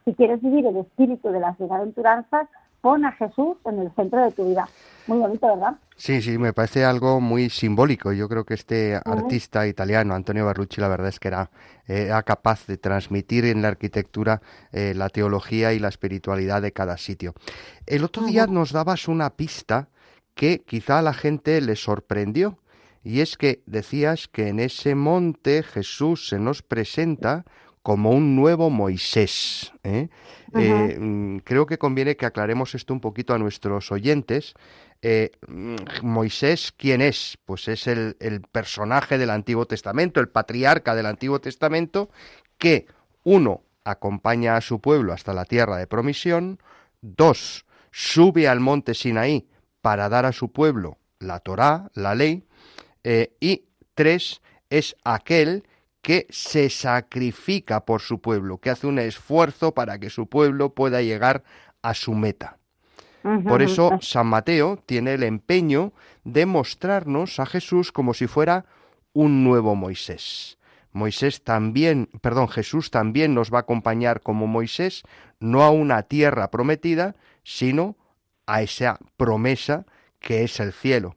si 0.05 0.15
quieres 0.15 0.41
vivir 0.41 0.67
el 0.67 0.77
espíritu 0.77 1.31
de 1.31 1.41
las 1.41 1.59
bienaventuranzas, 1.59 2.49
pon 2.83 3.05
a 3.07 3.13
Jesús 3.13 3.57
en 3.65 3.79
el 3.79 3.95
centro 3.95 4.23
de 4.23 4.33
tu 4.33 4.45
vida. 4.47 4.69
Muy 5.07 5.19
bonito, 5.19 5.47
¿verdad? 5.47 5.77
Sí, 5.97 6.21
sí, 6.21 6.37
me 6.37 6.53
parece 6.53 6.85
algo 6.85 7.21
muy 7.21 7.49
simbólico. 7.49 8.13
Yo 8.13 8.29
creo 8.29 8.45
que 8.45 8.55
este 8.55 9.01
artista 9.05 9.67
italiano, 9.67 10.15
Antonio 10.15 10.45
Barrucci, 10.45 10.81
la 10.81 10.89
verdad 10.89 11.09
es 11.09 11.21
que 11.21 11.29
era, 11.29 11.51
era 11.87 12.23
capaz 12.25 12.67
de 12.67 12.77
transmitir 12.77 13.45
en 13.45 13.63
la 13.63 13.69
arquitectura 13.69 14.43
eh, 14.73 14.95
la 14.95 15.09
teología 15.09 15.73
y 15.73 15.79
la 15.79 15.89
espiritualidad 15.89 16.61
de 16.61 16.73
cada 16.73 16.99
sitio. 16.99 17.35
El 17.87 18.05
otro 18.05 18.25
día 18.25 18.47
nos 18.47 18.73
dabas 18.73 19.07
una 19.09 19.31
pista 19.31 19.89
que 20.35 20.63
quizá 20.63 20.99
a 20.99 21.03
la 21.03 21.15
gente 21.15 21.61
le 21.61 21.77
sorprendió, 21.77 22.59
y 23.05 23.21
es 23.21 23.37
que 23.37 23.63
decías 23.67 24.29
que 24.29 24.49
en 24.49 24.61
ese 24.61 24.95
monte 24.95 25.63
Jesús 25.63 26.29
se 26.29 26.39
nos 26.39 26.63
presenta 26.63 27.45
como 27.83 28.11
un 28.11 28.37
nuevo 28.37 28.71
Moisés. 28.71 29.73
¿eh? 29.83 30.09
Eh, 30.55 30.97
mm, 30.99 31.39
creo 31.39 31.67
que 31.67 31.79
conviene 31.79 32.17
que 32.17 32.27
aclaremos 32.27 32.75
esto 32.75 32.95
un 32.95 33.01
poquito 33.01 33.35
a 33.35 33.39
nuestros 33.39 33.91
oyentes. 33.91 34.55
Eh, 35.03 35.33
mm, 35.49 35.77
Moisés, 36.03 36.73
¿quién 36.77 37.01
es? 37.01 37.39
Pues 37.45 37.67
es 37.69 37.89
el, 37.89 38.17
personaje 38.53 39.19
del 39.19 39.31
Antiguo 39.31 39.67
Testamento, 39.67 40.21
el 40.21 40.29
patriarca 40.29 40.95
del 40.95 41.07
Antiguo 41.07 41.41
Testamento, 41.41 42.09
que, 42.57 42.87
uno, 43.25 43.63
acompaña 43.85 44.57
a 44.57 44.61
su 44.61 44.81
pueblo 44.81 45.13
hasta 45.13 45.35
la 45.35 45.45
tierra 45.45 45.77
de 45.77 45.89
promisión, 45.89 46.61
dos, 47.01 47.67
sube 47.91 48.47
al 48.47 48.61
monte 48.61 48.95
Sinaí 48.95 49.49
para 49.81 50.09
dar 50.09 50.25
a 50.25 50.33
su 50.33 50.53
pueblo 50.53 50.99
la 51.19 51.41
Torá, 51.41 51.91
la 51.95 52.15
ley, 52.15 52.45
y 53.41 53.65
tres, 53.95 54.41
es 54.71 54.97
aquel 55.05 55.65
que 56.03 56.27
se 56.31 56.69
sacrifica 56.69 57.85
por 57.85 58.01
su 58.01 58.21
pueblo, 58.21 58.59
que 58.59 58.71
hace 58.71 58.87
un 58.87 58.99
esfuerzo 58.99 59.73
para 59.73 59.99
que 59.99 60.11
su 60.11 60.27
pueblo 60.27 60.75
pueda 60.75 61.01
llegar 61.01 61.45
a 61.81 61.95
su 61.95 62.13
meta. 62.13 62.59
Por 63.45 63.63
eso 63.63 63.99
San 64.01 64.27
Mateo 64.27 64.83
tiene 64.85 65.15
el 65.15 65.23
empeño 65.23 65.93
de 66.25 66.45
mostrarnos 66.45 67.39
a 67.39 67.47
Jesús 67.47 67.93
como 67.93 68.15
si 68.15 68.27
fuera 68.27 68.67
un 69.13 69.45
nuevo 69.45 69.77
Moisés. 69.77 70.59
Moisés 70.91 71.43
también, 71.45 72.09
perdón, 72.21 72.49
Jesús 72.49 72.91
también 72.91 73.33
nos 73.33 73.53
va 73.53 73.59
a 73.59 73.61
acompañar 73.61 74.23
como 74.23 74.49
Moisés, 74.49 75.05
no 75.39 75.63
a 75.63 75.71
una 75.71 76.03
tierra 76.03 76.51
prometida, 76.51 77.15
sino 77.45 77.97
a 78.47 78.63
esa 78.63 78.99
promesa 79.17 79.87
que 80.19 80.43
es 80.43 80.59
el 80.59 80.73
cielo. 80.73 81.17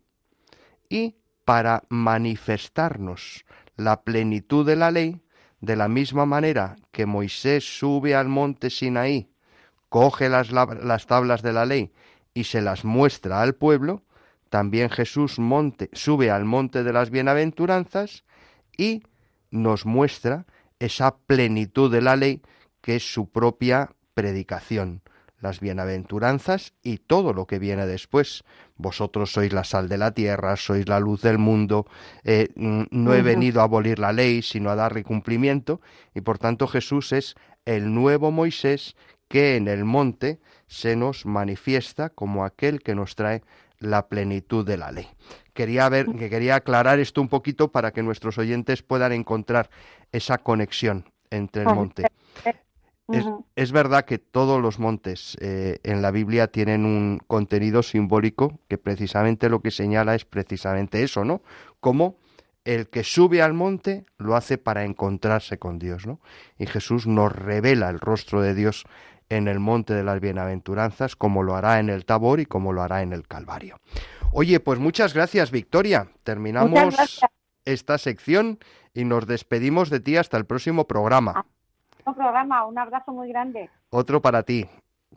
Y 0.89 1.15
para 1.43 1.83
manifestarnos 1.89 3.45
la 3.75 4.03
plenitud 4.03 4.65
de 4.65 4.75
la 4.75 4.91
ley, 4.91 5.21
de 5.61 5.75
la 5.75 5.87
misma 5.87 6.25
manera 6.25 6.75
que 6.91 7.05
Moisés 7.05 7.63
sube 7.63 8.15
al 8.15 8.27
monte 8.27 8.69
Sinaí, 8.69 9.29
coge 9.89 10.29
las, 10.29 10.51
las 10.51 11.07
tablas 11.07 11.41
de 11.41 11.53
la 11.53 11.65
ley 11.65 11.91
y 12.33 12.45
se 12.45 12.61
las 12.61 12.85
muestra 12.85 13.41
al 13.41 13.55
pueblo, 13.55 14.03
también 14.49 14.89
Jesús 14.89 15.39
monte, 15.39 15.89
sube 15.93 16.31
al 16.31 16.45
monte 16.45 16.83
de 16.83 16.93
las 16.93 17.09
bienaventuranzas 17.09 18.23
y 18.77 19.03
nos 19.51 19.85
muestra 19.85 20.45
esa 20.79 21.17
plenitud 21.17 21.91
de 21.91 22.01
la 22.01 22.15
ley 22.15 22.41
que 22.81 22.97
es 22.97 23.13
su 23.13 23.29
propia 23.29 23.91
predicación, 24.13 25.01
las 25.39 25.59
bienaventuranzas 25.59 26.73
y 26.81 26.97
todo 26.97 27.33
lo 27.33 27.45
que 27.45 27.59
viene 27.59 27.85
después. 27.85 28.43
Vosotros 28.77 29.31
sois 29.31 29.53
la 29.53 29.63
sal 29.63 29.89
de 29.89 29.97
la 29.97 30.11
tierra, 30.11 30.55
sois 30.55 30.87
la 30.87 30.99
luz 30.99 31.21
del 31.21 31.37
mundo, 31.37 31.85
eh, 32.23 32.49
no 32.55 33.13
he 33.13 33.21
venido 33.21 33.61
a 33.61 33.65
abolir 33.65 33.99
la 33.99 34.13
ley, 34.13 34.41
sino 34.41 34.69
a 34.69 34.75
darle 34.75 35.03
cumplimiento, 35.03 35.81
y 36.13 36.21
por 36.21 36.39
tanto 36.39 36.67
Jesús 36.67 37.11
es 37.11 37.35
el 37.65 37.93
nuevo 37.93 38.31
Moisés 38.31 38.95
que 39.27 39.55
en 39.55 39.67
el 39.67 39.85
monte 39.85 40.39
se 40.67 40.95
nos 40.95 41.25
manifiesta 41.25 42.09
como 42.09 42.45
aquel 42.45 42.81
que 42.81 42.95
nos 42.95 43.15
trae 43.15 43.43
la 43.79 44.07
plenitud 44.07 44.65
de 44.65 44.77
la 44.77 44.91
ley. 44.91 45.07
Quería 45.53 45.89
ver, 45.89 46.07
que 46.17 46.29
quería 46.29 46.55
aclarar 46.55 46.99
esto 46.99 47.21
un 47.21 47.29
poquito 47.29 47.71
para 47.71 47.91
que 47.91 48.03
nuestros 48.03 48.37
oyentes 48.37 48.83
puedan 48.83 49.11
encontrar 49.11 49.69
esa 50.11 50.37
conexión 50.37 51.05
entre 51.29 51.63
el 51.63 51.69
monte. 51.69 52.07
Es, 53.55 53.71
verdad 53.71 54.05
que 54.05 54.17
todos 54.17 54.61
los 54.61 54.79
montes 54.79 55.37
eh, 55.39 55.79
en 55.83 56.01
la 56.01 56.09
Biblia 56.11 56.47
tienen 56.47 56.85
un 56.85 57.19
contenido 57.27 57.83
simbólico 57.83 58.59
que 58.67 58.77
precisamente 58.77 59.47
lo 59.47 59.61
que 59.61 59.69
señala 59.69 60.15
es 60.15 60.25
precisamente 60.25 61.03
eso, 61.03 61.23
¿no? 61.23 61.41
Como 61.79 62.17
el 62.63 62.89
que 62.89 63.03
sube 63.03 63.43
al 63.43 63.53
monte 63.53 64.05
lo 64.17 64.35
hace 64.35 64.57
para 64.57 64.85
encontrarse 64.85 65.59
con 65.59 65.77
Dios, 65.77 66.07
¿no? 66.07 66.19
Y 66.57 66.65
Jesús 66.65 67.05
nos 67.05 67.31
revela 67.31 67.89
el 67.89 67.99
rostro 67.99 68.41
de 68.41 68.55
Dios 68.55 68.85
en 69.29 69.47
el 69.47 69.59
monte 69.59 69.93
de 69.93 70.03
las 70.03 70.19
bienaventuranzas, 70.19 71.15
como 71.15 71.43
lo 71.43 71.55
hará 71.55 71.79
en 71.79 71.89
el 71.89 72.05
Tabor 72.05 72.39
y 72.39 72.45
como 72.45 72.73
lo 72.73 72.81
hará 72.81 73.03
en 73.03 73.13
el 73.13 73.27
Calvario. 73.27 73.79
Oye, 74.31 74.59
pues 74.59 74.79
muchas 74.79 75.13
gracias, 75.13 75.51
Victoria. 75.51 76.09
Terminamos 76.23 77.21
esta 77.65 77.97
sección 77.97 78.59
y 78.93 79.05
nos 79.05 79.27
despedimos 79.27 79.89
de 79.89 79.99
ti 79.99 80.17
hasta 80.17 80.37
el 80.37 80.45
próximo 80.45 80.87
programa. 80.87 81.45
Programa. 82.13 82.65
Un 82.65 82.77
abrazo 82.77 83.11
muy 83.11 83.29
grande. 83.29 83.69
Otro 83.89 84.21
para 84.21 84.43
ti. 84.43 84.67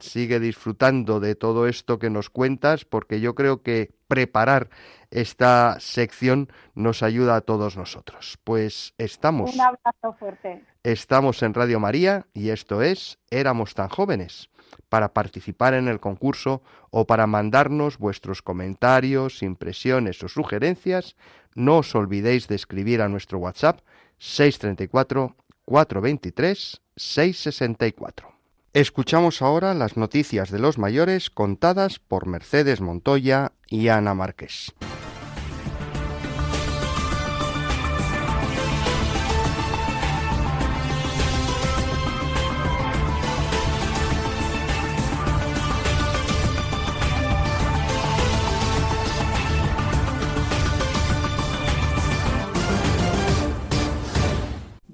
Sigue 0.00 0.38
disfrutando 0.38 1.18
de 1.18 1.34
todo 1.34 1.66
esto 1.66 1.98
que 1.98 2.08
nos 2.08 2.30
cuentas 2.30 2.84
porque 2.84 3.20
yo 3.20 3.34
creo 3.34 3.62
que 3.62 3.90
preparar 4.06 4.68
esta 5.10 5.80
sección 5.80 6.48
nos 6.74 7.02
ayuda 7.02 7.34
a 7.34 7.40
todos 7.40 7.76
nosotros. 7.76 8.38
Pues 8.44 8.94
estamos. 8.98 9.54
Un 9.54 9.60
abrazo 9.60 10.12
fuerte. 10.18 10.64
Estamos 10.84 11.42
en 11.42 11.54
Radio 11.54 11.80
María 11.80 12.26
y 12.32 12.50
esto 12.50 12.80
es 12.80 13.18
Éramos 13.30 13.74
tan 13.74 13.88
jóvenes. 13.88 14.50
Para 14.88 15.12
participar 15.12 15.74
en 15.74 15.88
el 15.88 15.98
concurso 15.98 16.62
o 16.90 17.06
para 17.06 17.26
mandarnos 17.26 17.98
vuestros 17.98 18.40
comentarios, 18.42 19.42
impresiones 19.42 20.22
o 20.22 20.28
sugerencias, 20.28 21.16
no 21.54 21.78
os 21.78 21.94
olvidéis 21.94 22.46
de 22.46 22.54
escribir 22.54 23.02
a 23.02 23.08
nuestro 23.08 23.38
WhatsApp 23.38 23.80
634 24.18 25.34
423 25.68 26.80
664. 26.96 28.32
Escuchamos 28.72 29.42
ahora 29.42 29.74
las 29.74 29.98
noticias 29.98 30.50
de 30.50 30.58
los 30.58 30.78
mayores 30.78 31.28
contadas 31.28 31.98
por 31.98 32.26
Mercedes 32.26 32.80
Montoya 32.80 33.52
y 33.68 33.88
Ana 33.88 34.14
Márquez. 34.14 34.72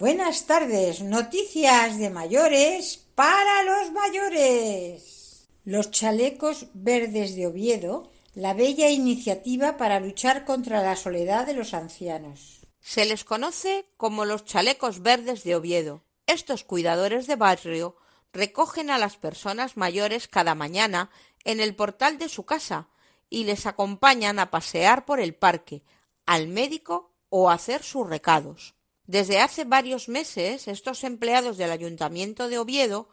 Buenas 0.05 0.45
tardes, 0.45 1.01
noticias 1.01 1.97
de 1.97 2.11
mayores 2.11 3.07
para 3.15 3.63
los 3.63 3.91
mayores. 3.91 5.49
Los 5.65 5.91
chalecos 5.93 6.67
verdes 6.75 7.35
de 7.35 7.47
Oviedo 7.47 8.13
la 8.35 8.53
bella 8.53 8.91
iniciativa 8.91 9.79
para 9.79 10.01
luchar 10.01 10.45
contra 10.45 10.83
la 10.83 10.97
soledad 10.97 11.47
de 11.47 11.55
los 11.55 11.73
ancianos. 11.73 12.67
Se 12.81 13.07
les 13.07 13.25
conoce 13.25 13.87
como 13.97 14.27
los 14.27 14.45
chalecos 14.45 15.01
verdes 15.01 15.43
de 15.43 15.57
Oviedo. 15.57 16.03
Estos 16.27 16.65
cuidadores 16.65 17.27
de 17.27 17.37
barrio 17.37 17.97
recogen 18.35 18.91
a 18.91 18.99
las 18.99 19.17
personas 19.17 19.79
mayores 19.79 20.29
cada 20.29 20.55
mañana 20.55 21.09
en 21.45 21.61
el 21.61 21.75
portal 21.75 22.19
de 22.19 22.29
su 22.29 22.45
casa 22.45 22.91
y 23.31 23.45
les 23.45 23.65
acompañan 23.65 24.39
a 24.39 24.51
pasear 24.51 25.07
por 25.07 25.19
el 25.19 25.35
parque, 25.35 25.83
al 26.27 26.49
médico 26.49 27.15
o 27.31 27.49
a 27.49 27.55
hacer 27.55 27.83
sus 27.83 28.07
recados. 28.07 28.75
Desde 29.07 29.41
hace 29.41 29.65
varios 29.65 30.09
meses 30.09 30.69
estos 30.69 31.05
empleados 31.05 31.57
del 31.57 31.71
Ayuntamiento 31.71 32.49
de 32.49 32.59
Oviedo 32.59 33.09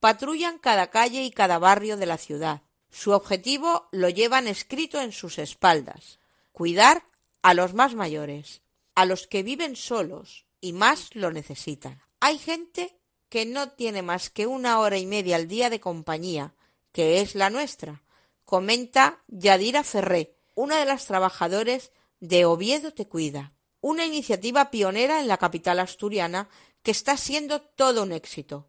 patrullan 0.00 0.58
cada 0.58 0.90
calle 0.90 1.24
y 1.24 1.30
cada 1.30 1.58
barrio 1.58 1.96
de 1.96 2.06
la 2.06 2.18
ciudad. 2.18 2.62
Su 2.90 3.12
objetivo 3.12 3.88
lo 3.92 4.08
llevan 4.08 4.48
escrito 4.48 5.00
en 5.00 5.12
sus 5.12 5.38
espaldas 5.38 6.18
cuidar 6.56 7.04
a 7.42 7.52
los 7.52 7.74
más 7.74 7.94
mayores, 7.94 8.62
a 8.94 9.04
los 9.04 9.26
que 9.26 9.42
viven 9.42 9.76
solos 9.76 10.46
y 10.62 10.72
más 10.72 11.14
lo 11.14 11.30
necesitan. 11.30 12.00
Hay 12.18 12.38
gente 12.38 12.98
que 13.28 13.44
no 13.44 13.72
tiene 13.72 14.00
más 14.00 14.30
que 14.30 14.46
una 14.46 14.80
hora 14.80 14.96
y 14.96 15.04
media 15.04 15.36
al 15.36 15.48
día 15.48 15.68
de 15.68 15.80
compañía, 15.80 16.54
que 16.92 17.20
es 17.20 17.34
la 17.34 17.50
nuestra, 17.50 18.02
comenta 18.46 19.22
Yadira 19.28 19.84
Ferré, 19.84 20.34
una 20.54 20.78
de 20.78 20.86
las 20.86 21.04
trabajadoras 21.04 21.92
de 22.20 22.46
Oviedo 22.46 22.94
Te 22.94 23.06
Cuida, 23.06 23.52
una 23.80 24.04
iniciativa 24.04 24.70
pionera 24.70 25.20
en 25.20 25.28
la 25.28 25.38
capital 25.38 25.78
asturiana 25.78 26.48
que 26.82 26.90
está 26.90 27.16
siendo 27.16 27.60
todo 27.60 28.02
un 28.02 28.12
éxito. 28.12 28.68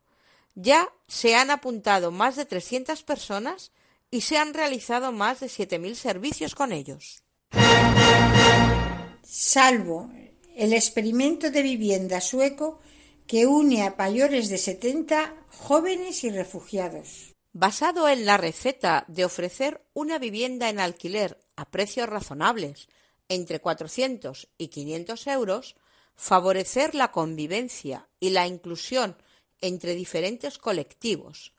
Ya 0.56 0.90
se 1.08 1.36
han 1.36 1.52
apuntado 1.52 2.12
más 2.12 2.36
de 2.36 2.46
300 2.46 3.04
personas 3.04 3.72
y 4.10 4.22
se 4.22 4.38
han 4.38 4.54
realizado 4.54 5.12
más 5.12 5.40
de 5.40 5.48
7.000 5.48 5.96
servicios 5.96 6.56
con 6.56 6.72
ellos. 6.72 7.24
Salvo 9.24 10.10
el 10.56 10.74
experimento 10.74 11.52
de 11.52 11.62
vivienda 11.62 12.22
sueco 12.22 12.80
que 13.28 13.46
une 13.46 13.84
a 13.84 13.94
mayores 13.98 14.50
de 14.50 14.58
70 14.58 15.36
jóvenes 15.50 16.24
y 16.24 16.30
refugiados. 16.30 17.36
Basado 17.54 18.08
en 18.08 18.26
la 18.26 18.38
receta 18.38 19.06
de 19.08 19.26
ofrecer 19.26 19.84
una 19.94 20.18
vivienda 20.18 20.70
en 20.70 20.80
alquiler 20.80 21.40
a 21.56 21.70
precios 21.70 22.08
razonables, 22.08 22.88
entre 23.30 23.60
400 23.60 24.48
y 24.58 24.68
500 24.70 25.28
euros, 25.28 25.76
favorecer 26.16 26.96
la 26.96 27.12
convivencia 27.12 28.08
y 28.20 28.32
la 28.32 28.48
inclusión 28.48 29.18
entre 29.62 29.96
diferentes 29.96 30.58
colectivos, 30.58 31.54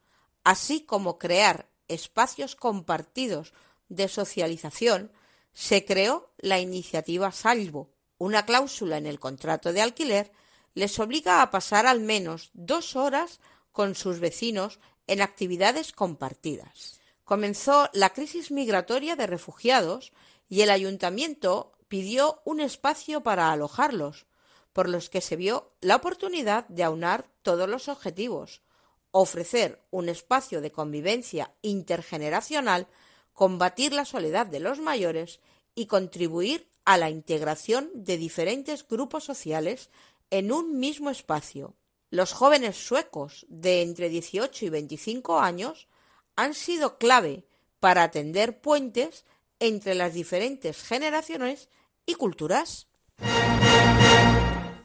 así 0.45 0.83
como 0.83 1.19
crear 1.19 1.69
espacios 1.89 2.57
compartidos 2.57 3.53
de 3.89 4.09
socialización, 4.09 5.13
se 5.53 5.85
creó 5.85 6.31
la 6.39 6.61
iniciativa 6.61 7.33
Salvo. 7.33 7.91
Una 8.19 8.45
cláusula 8.45 8.99
en 8.99 9.07
el 9.07 9.19
contrato 9.19 9.73
de 9.73 9.81
alquiler 9.81 10.33
les 10.75 10.99
obliga 10.99 11.43
a 11.43 11.51
pasar 11.51 11.87
al 11.87 12.01
menos 12.01 12.51
dos 12.53 12.97
horas 12.97 13.41
con 13.73 13.95
sus 13.95 14.21
vecinos 14.21 14.79
en 15.07 15.23
actividades 15.23 15.93
compartidas. 15.93 17.01
Comenzó 17.25 17.91
la 17.93 18.11
crisis 18.11 18.51
migratoria 18.51 19.17
de 19.17 19.27
refugiados 19.27 20.13
y 20.49 20.63
el 20.63 20.71
ayuntamiento 20.71 21.73
pidió 21.89 22.41
un 22.45 22.61
espacio 22.61 23.23
para 23.23 23.53
alojarlos, 23.53 24.27
por 24.73 24.89
los 24.89 25.11
que 25.11 25.21
se 25.21 25.37
vio 25.37 25.73
la 25.81 25.97
oportunidad 25.97 26.67
de 26.69 26.85
aunar 26.85 27.29
todos 27.43 27.69
los 27.69 27.89
objetivos, 27.89 28.63
ofrecer 29.11 29.83
un 29.91 30.09
espacio 30.09 30.61
de 30.61 30.71
convivencia 30.71 31.55
intergeneracional, 31.63 32.87
combatir 33.33 33.93
la 33.93 34.05
soledad 34.05 34.47
de 34.47 34.61
los 34.61 34.79
mayores 34.79 35.41
y 35.75 35.87
contribuir 35.87 36.69
a 36.85 36.97
la 36.97 37.11
integración 37.11 37.91
de 37.95 38.17
diferentes 38.17 38.87
grupos 38.87 39.25
sociales 39.25 39.91
en 40.31 40.53
un 40.53 40.79
mismo 40.79 41.11
espacio. 41.11 41.75
Los 42.11 42.33
jóvenes 42.33 42.77
suecos 42.77 43.47
de 43.49 43.83
entre 43.83 44.09
18 44.09 44.65
y 44.65 44.69
25 44.71 45.41
años 45.41 45.89
han 46.37 46.55
sido 46.55 46.99
clave 46.99 47.45
para 47.81 48.03
atender 48.03 48.61
puentes 48.61 49.25
entre 49.61 49.95
las 49.95 50.15
diferentes 50.15 50.83
generaciones 50.83 51.69
y 52.07 52.15
culturas. 52.15 52.87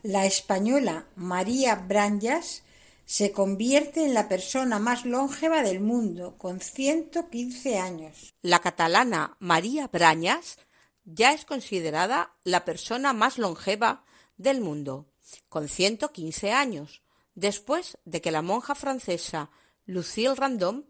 La 0.04 0.26
española 0.26 1.08
María 1.16 1.76
Branjas 1.76 2.64
se 3.06 3.32
convierte 3.32 4.06
en 4.06 4.14
la 4.14 4.28
persona 4.28 4.80
más 4.80 5.06
longeva 5.06 5.62
del 5.62 5.80
mundo, 5.80 6.38
con 6.38 6.60
115 6.60 7.78
años. 7.78 8.34
La 8.42 8.60
catalana 8.60 9.38
María 9.40 9.88
Brañas 9.88 10.58
ya 11.06 11.34
es 11.34 11.46
considerada 11.46 12.34
la 12.44 12.66
persona 12.66 13.14
más 13.14 13.38
longeva 13.38 14.06
del 14.38 14.62
mundo, 14.62 15.08
con 15.50 15.68
115 15.68 16.52
años, 16.52 17.02
después 17.36 17.98
de 18.06 18.22
que 18.22 18.32
la 18.32 18.42
monja 18.42 18.76
francesa 18.76 19.50
Lucille 19.86 20.36
Random 20.36 20.84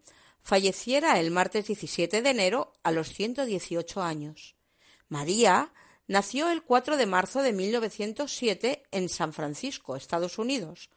falleciera 0.44 1.18
el 1.18 1.30
martes 1.30 1.66
17 1.66 2.20
de 2.20 2.30
enero 2.30 2.74
a 2.82 2.92
los 2.92 3.08
118 3.08 4.02
años. 4.02 4.54
María 5.08 5.72
nació 6.06 6.50
el 6.50 6.62
4 6.62 6.98
de 6.98 7.06
marzo 7.06 7.40
de 7.42 7.54
1907 7.54 8.82
en 8.90 9.08
San 9.08 9.32
Francisco, 9.32 9.96
Estados 9.96 10.38
Unidos, 10.38 10.90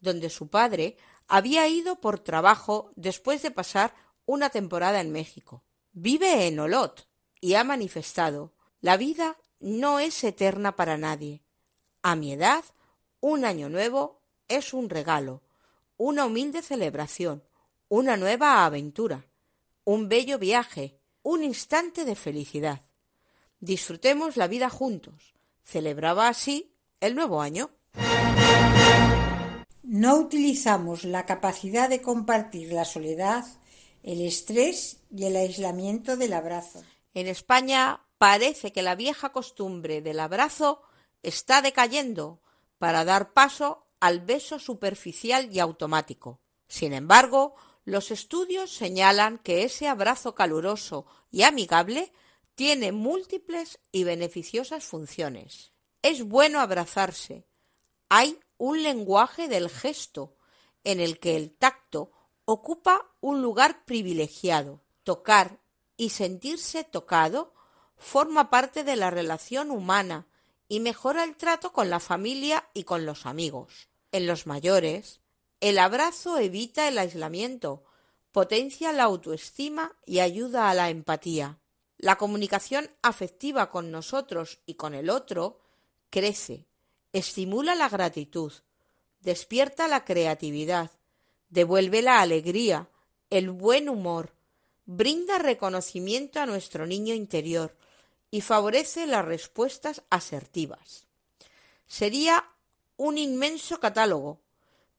donde 0.00 0.30
su 0.30 0.48
padre 0.48 0.96
había 1.28 1.68
ido 1.68 2.00
por 2.00 2.18
trabajo 2.18 2.92
después 2.96 3.42
de 3.42 3.50
pasar 3.50 3.94
una 4.24 4.48
temporada 4.48 5.02
en 5.02 5.12
México. 5.12 5.62
Vive 5.92 6.46
en 6.46 6.58
Olot 6.58 7.06
y 7.40 7.54
ha 7.54 7.64
manifestado 7.64 8.54
la 8.80 8.96
vida 8.96 9.36
no 9.60 9.98
es 9.98 10.24
eterna 10.24 10.76
para 10.76 10.96
nadie. 10.96 11.42
A 12.02 12.16
mi 12.16 12.32
edad, 12.32 12.64
un 13.20 13.44
año 13.44 13.68
nuevo 13.68 14.22
es 14.48 14.72
un 14.72 14.90
regalo, 14.90 15.42
una 15.96 16.26
humilde 16.26 16.62
celebración, 16.62 17.42
una 17.88 18.16
nueva 18.16 18.64
aventura, 18.64 19.26
un 19.84 20.08
bello 20.08 20.38
viaje, 20.38 20.98
un 21.22 21.42
instante 21.42 22.04
de 22.04 22.14
felicidad. 22.14 22.80
Disfrutemos 23.60 24.36
la 24.36 24.46
vida 24.46 24.68
juntos. 24.70 25.34
Celebraba 25.64 26.28
así 26.28 26.74
el 27.00 27.14
nuevo 27.14 27.40
año. 27.40 27.70
No 29.82 30.16
utilizamos 30.16 31.04
la 31.04 31.24
capacidad 31.24 31.88
de 31.88 32.02
compartir 32.02 32.72
la 32.72 32.84
soledad, 32.84 33.44
el 34.02 34.20
estrés 34.20 34.98
y 35.14 35.24
el 35.24 35.36
aislamiento 35.36 36.16
del 36.16 36.32
abrazo. 36.32 36.82
En 37.14 37.26
España 37.26 38.00
parece 38.18 38.72
que 38.72 38.82
la 38.82 38.96
vieja 38.96 39.30
costumbre 39.30 40.02
del 40.02 40.20
abrazo 40.20 40.82
está 41.22 41.62
decayendo 41.62 42.40
para 42.78 43.04
dar 43.04 43.32
paso 43.32 43.86
al 44.00 44.20
beso 44.20 44.58
superficial 44.58 45.48
y 45.50 45.60
automático. 45.60 46.40
Sin 46.68 46.92
embargo, 46.92 47.54
los 47.84 48.10
estudios 48.10 48.70
señalan 48.70 49.38
que 49.38 49.64
ese 49.64 49.88
abrazo 49.88 50.34
caluroso 50.34 51.06
y 51.30 51.42
amigable 51.42 52.12
tiene 52.54 52.92
múltiples 52.92 53.78
y 53.92 54.04
beneficiosas 54.04 54.84
funciones. 54.84 55.72
Es 56.02 56.24
bueno 56.24 56.60
abrazarse. 56.60 57.46
Hay 58.08 58.38
un 58.58 58.82
lenguaje 58.82 59.48
del 59.48 59.68
gesto 59.68 60.36
en 60.84 61.00
el 61.00 61.18
que 61.18 61.36
el 61.36 61.50
tacto 61.50 62.12
ocupa 62.44 63.10
un 63.20 63.42
lugar 63.42 63.84
privilegiado. 63.84 64.82
Tocar 65.02 65.60
y 65.96 66.10
sentirse 66.10 66.84
tocado 66.84 67.52
forma 67.96 68.50
parte 68.50 68.84
de 68.84 68.96
la 68.96 69.10
relación 69.10 69.70
humana 69.70 70.26
y 70.68 70.80
mejora 70.80 71.24
el 71.24 71.36
trato 71.36 71.72
con 71.72 71.90
la 71.90 72.00
familia 72.00 72.68
y 72.72 72.84
con 72.84 73.04
los 73.04 73.26
amigos. 73.26 73.88
En 74.12 74.26
los 74.26 74.46
mayores, 74.46 75.20
el 75.60 75.78
abrazo 75.78 76.38
evita 76.38 76.88
el 76.88 76.98
aislamiento, 76.98 77.84
potencia 78.32 78.92
la 78.92 79.04
autoestima 79.04 79.96
y 80.06 80.18
ayuda 80.20 80.68
a 80.68 80.74
la 80.74 80.90
empatía. 80.90 81.58
La 81.98 82.16
comunicación 82.16 82.90
afectiva 83.02 83.70
con 83.70 83.90
nosotros 83.90 84.60
y 84.66 84.74
con 84.74 84.94
el 84.94 85.08
otro 85.08 85.60
crece, 86.10 86.66
estimula 87.12 87.74
la 87.74 87.88
gratitud, 87.88 88.52
despierta 89.20 89.88
la 89.88 90.04
creatividad, 90.04 90.90
devuelve 91.48 92.02
la 92.02 92.20
alegría, 92.20 92.88
el 93.30 93.50
buen 93.50 93.88
humor, 93.88 94.34
brinda 94.84 95.38
reconocimiento 95.38 96.40
a 96.40 96.46
nuestro 96.46 96.86
niño 96.86 97.14
interior 97.14 97.76
y 98.30 98.40
favorece 98.40 99.06
las 99.06 99.24
respuestas 99.24 100.02
asertivas. 100.10 101.06
Sería 101.86 102.44
un 102.96 103.16
inmenso 103.18 103.80
catálogo, 103.80 104.40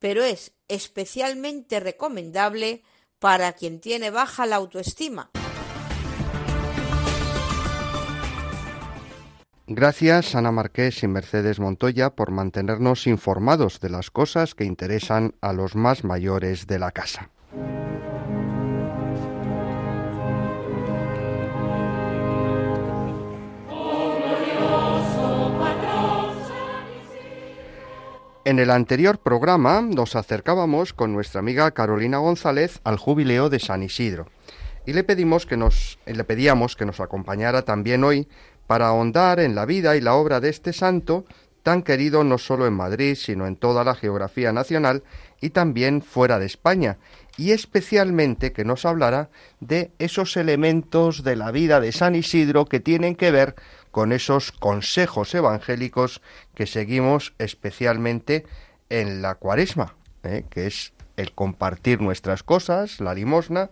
pero 0.06 0.24
es 0.24 0.54
especialmente 0.68 1.80
recomendable 1.80 2.84
para 3.18 3.54
quien 3.54 3.80
tiene 3.80 4.12
baja 4.12 4.46
la 4.46 4.58
autoestima. 4.58 5.32
Gracias 9.66 10.36
Ana 10.36 10.52
Marqués 10.52 11.02
y 11.02 11.08
Mercedes 11.08 11.60
Montoya 11.60 12.12
por 12.12 12.30
mantenernos 12.30 13.08
informados 13.08 13.80
de 13.80 13.90
las 13.90 14.12
cosas 14.12 14.54
que 14.54 14.66
interesan 14.66 15.34
a 15.42 15.54
los 15.54 15.74
más 15.74 16.04
mayores 16.04 16.68
de 16.68 16.78
la 16.78 16.92
casa. 16.92 17.32
En 28.46 28.60
el 28.60 28.70
anterior 28.70 29.18
programa 29.18 29.82
nos 29.82 30.16
acercábamos 30.16 30.94
con 30.94 31.12
nuestra 31.12 31.40
amiga 31.40 31.72
Carolina 31.72 32.20
González 32.20 32.80
al 32.84 32.98
jubileo 32.98 33.50
de 33.50 33.58
San 33.58 33.82
Isidro. 33.82 34.28
Y 34.86 34.94
le 34.94 35.04
pedimos 35.04 35.48
que 35.48 35.58
nos 35.58 35.98
le 36.06 36.24
pedíamos 36.24 36.76
que 36.76 36.86
nos 36.86 37.00
acompañara 37.00 37.64
también 37.64 38.04
hoy 38.04 38.28
para 38.68 38.90
ahondar 38.90 39.40
en 39.40 39.56
la 39.56 39.66
vida 39.66 39.96
y 39.96 40.02
la 40.02 40.14
obra 40.14 40.42
de 40.42 40.50
este 40.50 40.74
santo 40.74 41.26
tan 41.64 41.82
querido 41.82 42.24
no 42.24 42.38
solo 42.38 42.68
en 42.68 42.74
Madrid, 42.74 43.16
sino 43.16 43.48
en 43.48 43.56
toda 43.56 43.84
la 43.84 43.96
geografía 43.96 44.54
nacional 44.54 45.02
y 45.42 45.50
también 45.50 46.04
fuera 46.04 46.38
de 46.38 46.46
España, 46.46 47.00
y 47.38 47.50
especialmente 47.50 48.54
que 48.54 48.64
nos 48.64 48.86
hablara 48.86 49.32
de 49.60 49.90
esos 49.98 50.38
elementos 50.38 51.24
de 51.24 51.36
la 51.36 51.50
vida 51.50 51.80
de 51.80 51.92
San 51.92 52.14
Isidro 52.14 52.66
que 52.66 52.80
tienen 52.80 53.16
que 53.16 53.32
ver 53.32 53.56
con 53.96 54.12
esos 54.12 54.52
consejos 54.52 55.34
evangélicos 55.36 56.22
que 56.54 56.68
seguimos 56.68 57.34
especialmente 57.38 58.46
en 58.90 59.22
la 59.22 59.36
cuaresma, 59.36 59.96
¿eh? 60.24 60.44
que 60.50 60.68
es 60.68 60.92
el 61.16 61.32
compartir 61.32 62.02
nuestras 62.02 62.44
cosas, 62.44 63.00
la 63.00 63.14
limosna 63.14 63.70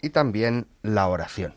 y 0.00 0.08
también 0.08 0.66
la 0.82 1.06
oración. 1.08 1.52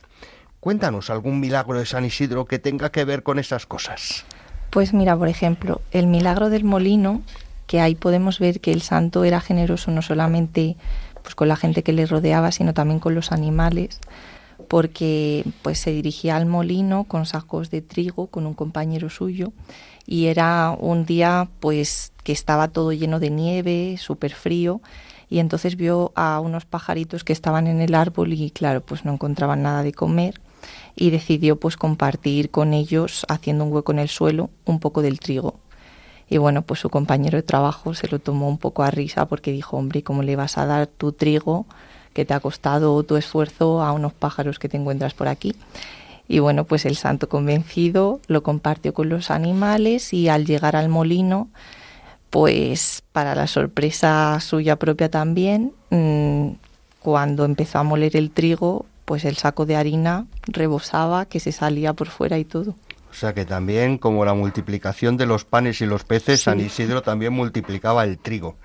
Cuéntanos 0.60 1.10
algún 1.10 1.40
milagro 1.40 1.80
de 1.80 1.86
San 1.86 2.04
Isidro 2.04 2.44
que 2.44 2.60
tenga 2.60 2.92
que 2.92 3.06
ver 3.06 3.24
con 3.24 3.40
esas 3.40 3.66
cosas. 3.66 4.26
Pues 4.70 4.94
mira, 4.94 5.16
por 5.16 5.30
ejemplo, 5.30 5.80
el 5.92 6.08
milagro 6.08 6.50
del 6.50 6.66
molino, 6.66 7.22
que 7.68 7.80
ahí 7.80 7.96
podemos 7.96 8.40
ver 8.40 8.60
que 8.60 8.74
el 8.74 8.82
santo 8.82 9.24
era 9.24 9.40
generoso 9.40 9.92
no 9.92 10.02
solamente 10.02 10.76
pues 11.22 11.36
con 11.36 11.48
la 11.48 11.56
gente 11.56 11.84
que 11.84 11.94
le 11.94 12.06
rodeaba, 12.06 12.52
sino 12.52 12.74
también 12.74 13.00
con 13.00 13.16
los 13.16 13.32
animales, 13.32 14.02
porque 14.70 15.44
pues 15.64 15.80
se 15.80 15.92
dirigía 15.92 16.38
al 16.38 16.46
molino 16.46 17.04
con 17.04 17.26
sacos 17.26 17.72
de 17.72 17.82
trigo 17.82 18.28
con 18.28 18.46
un 18.46 18.54
compañero 18.54 19.10
suyo 19.10 19.52
y 20.06 20.28
era 20.28 20.76
un 20.80 21.06
día 21.06 21.50
pues 21.60 22.14
que 22.24 22.32
estaba 22.32 22.70
todo 22.70 22.94
lleno 22.94 23.20
de 23.20 23.32
nieve, 23.32 23.98
súper 23.98 24.32
frío 24.32 24.80
y 25.28 25.40
entonces 25.40 25.76
vio 25.76 26.12
a 26.16 26.40
unos 26.40 26.66
pajaritos 26.66 27.24
que 27.24 27.34
estaban 27.34 27.66
en 27.68 27.82
el 27.82 27.96
árbol 27.96 28.32
y 28.34 28.52
claro, 28.52 28.82
pues 28.82 29.06
no 29.06 29.14
encontraban 29.14 29.64
nada 29.64 29.82
de 29.82 29.92
comer 29.92 30.40
y 30.96 31.10
decidió 31.10 31.60
pues 31.60 31.76
compartir 31.76 32.52
con 32.52 32.74
ellos 32.74 33.26
haciendo 33.28 33.66
un 33.66 33.74
hueco 33.74 33.92
en 33.92 34.00
el 34.00 34.10
suelo 34.10 34.52
un 34.66 34.80
poco 34.80 35.02
del 35.02 35.20
trigo. 35.20 35.60
Y 36.30 36.38
bueno, 36.38 36.62
pues 36.62 36.80
su 36.80 36.92
compañero 36.92 37.38
de 37.38 37.44
trabajo 37.44 37.96
se 37.96 38.08
lo 38.08 38.20
tomó 38.20 38.48
un 38.48 38.60
poco 38.60 38.84
a 38.84 38.92
risa 38.92 39.28
porque 39.28 39.52
dijo, 39.52 39.78
hombre, 39.78 40.04
¿cómo 40.04 40.22
le 40.22 40.36
vas 40.36 40.60
a 40.60 40.68
dar 40.68 40.86
tu 40.86 41.12
trigo 41.12 41.66
que 42.20 42.26
te 42.26 42.34
ha 42.34 42.42
costado 42.42 43.02
tu 43.04 43.16
esfuerzo 43.16 43.82
a 43.82 43.94
unos 43.94 44.12
pájaros 44.12 44.60
que 44.60 44.68
te 44.68 44.76
encuentras 44.76 45.14
por 45.14 45.30
aquí? 45.30 45.56
Y 46.28 46.40
bueno, 46.40 46.66
pues 46.66 46.86
el 46.86 46.98
santo 46.98 47.30
convencido 47.30 48.20
lo 48.28 48.44
compartió 48.44 48.94
con 48.94 49.08
los 49.08 49.32
animales 49.32 50.14
y 50.14 50.28
al 50.28 50.46
llegar 50.46 50.76
al 50.76 50.90
molino, 50.90 51.48
pues 52.30 53.04
para 53.14 53.36
la 53.36 53.48
sorpresa 53.48 54.38
suya 54.42 54.76
propia 54.76 55.10
también, 55.10 55.72
mm, 55.92 56.50
cuando 57.00 57.46
empezó 57.46 57.80
a 57.80 57.84
moler 57.84 58.18
el 58.18 58.32
trigo, 58.32 58.86
pues 59.06 59.24
el 59.24 59.38
saco 59.38 59.66
de 59.66 59.78
harina 59.78 60.26
rebosaba, 60.44 61.24
que 61.24 61.40
se 61.40 61.54
salía 61.54 61.94
por 61.94 62.10
fuera 62.10 62.38
y 62.38 62.44
todo. 62.44 62.76
O 63.10 63.14
sea 63.14 63.34
que 63.34 63.46
también, 63.46 63.98
como 63.98 64.26
la 64.26 64.34
multiplicación 64.34 65.16
de 65.16 65.26
los 65.26 65.46
panes 65.46 65.80
y 65.80 65.86
los 65.86 66.04
peces, 66.04 66.42
San 66.42 66.60
Isidro 66.60 67.02
también 67.02 67.32
multiplicaba 67.32 68.04
el 68.04 68.20
trigo. 68.20 68.58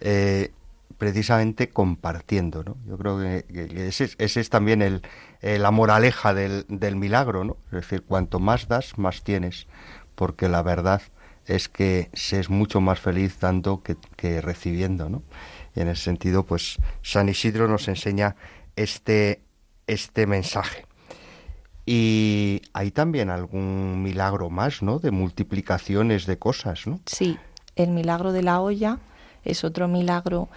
Eh, 0.00 0.52
precisamente 1.04 1.68
compartiendo, 1.68 2.64
¿no? 2.64 2.78
Yo 2.86 2.96
creo 2.96 3.18
que, 3.18 3.88
ese, 3.88 4.16
es 4.18 4.48
también 4.48 4.80
el, 4.80 5.02
la 5.42 5.70
moraleja 5.70 6.32
del, 6.32 6.64
del, 6.68 6.96
milagro, 6.96 7.44
¿no? 7.44 7.58
Es 7.66 7.72
decir, 7.72 8.04
cuanto 8.04 8.40
más 8.40 8.68
das, 8.68 8.96
más 8.96 9.22
tienes, 9.22 9.66
porque 10.14 10.48
la 10.48 10.62
verdad 10.62 11.02
es 11.44 11.68
que 11.68 12.08
se 12.14 12.40
es 12.40 12.48
mucho 12.48 12.80
más 12.80 13.00
feliz 13.00 13.38
dando 13.38 13.82
que, 13.82 13.96
que 14.16 14.40
recibiendo, 14.40 15.10
¿no? 15.10 15.22
Y 15.76 15.80
en 15.80 15.88
ese 15.88 16.04
sentido, 16.04 16.46
pues 16.46 16.78
San 17.02 17.28
Isidro 17.28 17.68
nos 17.68 17.86
enseña 17.88 18.36
este, 18.74 19.42
este 19.86 20.26
mensaje. 20.26 20.86
Y 21.84 22.62
hay 22.72 22.92
también 22.92 23.28
algún 23.28 24.02
milagro 24.02 24.48
más, 24.48 24.82
¿no? 24.82 25.00
De 25.00 25.10
multiplicaciones 25.10 26.24
de 26.24 26.38
cosas, 26.38 26.86
¿no? 26.86 27.00
Sí, 27.04 27.36
el 27.76 27.90
milagro 27.90 28.32
de 28.32 28.42
la 28.42 28.62
olla 28.62 29.00
es 29.44 29.64
otro 29.64 29.86
milagro 29.86 30.48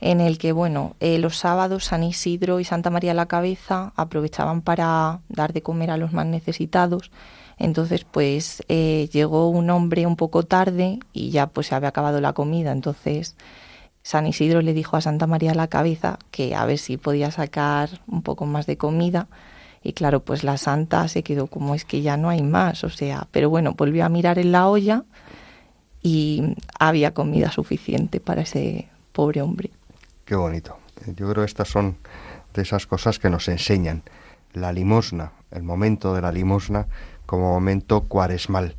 en 0.00 0.20
el 0.20 0.38
que, 0.38 0.52
bueno, 0.52 0.94
eh, 1.00 1.18
los 1.18 1.36
sábados 1.36 1.84
San 1.84 2.02
Isidro 2.02 2.60
y 2.60 2.64
Santa 2.64 2.90
María 2.90 3.14
la 3.14 3.26
Cabeza 3.26 3.92
aprovechaban 3.96 4.62
para 4.62 5.20
dar 5.28 5.52
de 5.52 5.62
comer 5.62 5.90
a 5.90 5.96
los 5.96 6.12
más 6.12 6.26
necesitados. 6.26 7.10
Entonces, 7.58 8.04
pues 8.04 8.62
eh, 8.68 9.08
llegó 9.12 9.48
un 9.48 9.70
hombre 9.70 10.06
un 10.06 10.16
poco 10.16 10.42
tarde 10.42 10.98
y 11.12 11.30
ya 11.30 11.46
pues 11.46 11.68
se 11.68 11.74
había 11.74 11.88
acabado 11.88 12.20
la 12.20 12.34
comida. 12.34 12.72
Entonces, 12.72 13.36
San 14.02 14.26
Isidro 14.26 14.60
le 14.62 14.74
dijo 14.74 14.96
a 14.96 15.00
Santa 15.00 15.26
María 15.26 15.54
la 15.54 15.68
Cabeza 15.68 16.18
que 16.30 16.54
a 16.54 16.66
ver 16.66 16.78
si 16.78 16.96
podía 16.96 17.30
sacar 17.30 18.00
un 18.06 18.22
poco 18.22 18.46
más 18.46 18.66
de 18.66 18.76
comida 18.76 19.28
y 19.86 19.92
claro, 19.92 20.20
pues 20.24 20.42
la 20.42 20.58
santa 20.58 21.06
se 21.06 21.22
quedó 21.22 21.46
como 21.46 21.74
es 21.76 21.84
que 21.84 22.02
ya 22.02 22.16
no 22.16 22.28
hay 22.28 22.42
más, 22.42 22.82
o 22.82 22.90
sea, 22.90 23.28
pero 23.30 23.50
bueno, 23.50 23.74
volvió 23.76 24.04
a 24.04 24.08
mirar 24.08 24.38
en 24.38 24.50
la 24.50 24.68
olla 24.68 25.04
y 26.02 26.56
había 26.78 27.14
comida 27.14 27.52
suficiente 27.52 28.18
para 28.18 28.42
ese 28.42 28.88
pobre 29.12 29.42
hombre. 29.42 29.70
Qué 30.26 30.34
bonito. 30.34 30.76
Yo 31.06 31.30
creo 31.30 31.44
que 31.44 31.44
estas 31.44 31.68
son 31.68 31.98
de 32.52 32.62
esas 32.62 32.88
cosas 32.88 33.20
que 33.20 33.30
nos 33.30 33.46
enseñan. 33.46 34.02
La 34.52 34.72
limosna, 34.72 35.32
el 35.52 35.62
momento 35.62 36.14
de 36.14 36.20
la 36.20 36.32
limosna 36.32 36.88
como 37.26 37.52
momento 37.52 38.02
cuaresmal. 38.02 38.74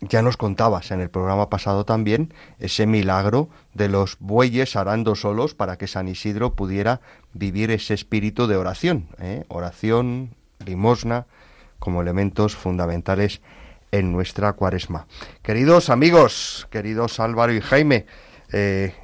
Ya 0.00 0.22
nos 0.22 0.36
contabas 0.36 0.92
en 0.92 1.00
el 1.00 1.10
programa 1.10 1.50
pasado 1.50 1.84
también 1.84 2.32
ese 2.60 2.86
milagro 2.86 3.48
de 3.74 3.88
los 3.88 4.18
bueyes 4.20 4.76
arando 4.76 5.16
solos 5.16 5.56
para 5.56 5.78
que 5.78 5.88
San 5.88 6.06
Isidro 6.06 6.54
pudiera 6.54 7.00
vivir 7.32 7.72
ese 7.72 7.94
espíritu 7.94 8.46
de 8.46 8.56
oración. 8.56 9.08
¿eh? 9.18 9.44
Oración, 9.48 10.36
limosna, 10.64 11.26
como 11.80 12.02
elementos 12.02 12.54
fundamentales 12.54 13.40
en 13.90 14.12
nuestra 14.12 14.52
cuaresma. 14.52 15.08
Queridos 15.42 15.90
amigos, 15.90 16.68
queridos 16.70 17.18
Álvaro 17.18 17.52
y 17.52 17.60
Jaime, 17.60 18.06
eh, 18.52 18.94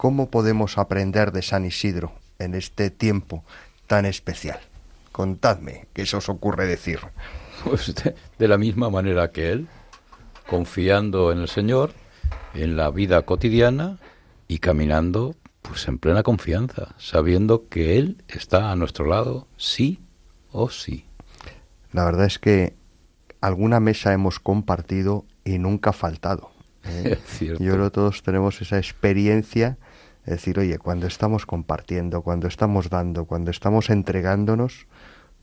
¿cómo 0.00 0.30
podemos 0.30 0.78
aprender 0.78 1.30
de 1.30 1.42
San 1.42 1.66
Isidro 1.66 2.12
en 2.38 2.54
este 2.54 2.88
tiempo 2.88 3.44
tan 3.86 4.06
especial? 4.06 4.58
Contadme, 5.12 5.88
¿qué 5.92 6.06
se 6.06 6.16
os 6.16 6.30
ocurre 6.30 6.66
decir? 6.66 7.00
Pues 7.64 7.94
de 8.38 8.48
la 8.48 8.56
misma 8.56 8.88
manera 8.88 9.30
que 9.30 9.52
él, 9.52 9.68
confiando 10.48 11.32
en 11.32 11.40
el 11.40 11.48
Señor, 11.48 11.92
en 12.54 12.78
la 12.78 12.88
vida 12.90 13.20
cotidiana 13.26 13.98
y 14.48 14.60
caminando 14.60 15.34
pues 15.60 15.86
en 15.86 15.98
plena 15.98 16.22
confianza, 16.22 16.94
sabiendo 16.96 17.68
que 17.68 17.98
Él 17.98 18.24
está 18.26 18.72
a 18.72 18.76
nuestro 18.76 19.04
lado, 19.04 19.48
sí 19.58 20.00
o 20.50 20.70
sí. 20.70 21.04
La 21.92 22.06
verdad 22.06 22.24
es 22.24 22.38
que 22.38 22.72
alguna 23.42 23.80
mesa 23.80 24.14
hemos 24.14 24.40
compartido 24.40 25.26
y 25.44 25.58
nunca 25.58 25.90
ha 25.90 25.92
faltado. 25.92 26.52
¿eh? 26.84 27.18
Yo 27.40 27.56
creo 27.58 27.84
que 27.84 27.90
todos 27.90 28.22
tenemos 28.22 28.62
esa 28.62 28.78
experiencia 28.78 29.76
de 30.24 30.32
decir, 30.32 30.58
oye, 30.58 30.78
cuando 30.78 31.06
estamos 31.06 31.46
compartiendo, 31.46 32.22
cuando 32.22 32.48
estamos 32.48 32.90
dando, 32.90 33.24
cuando 33.24 33.50
estamos 33.50 33.90
entregándonos, 33.90 34.86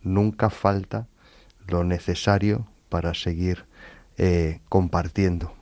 nunca 0.03 0.49
falta 0.49 1.07
lo 1.67 1.83
necesario 1.83 2.67
para 2.89 3.13
seguir 3.13 3.65
eh, 4.17 4.61
compartiendo. 4.69 5.53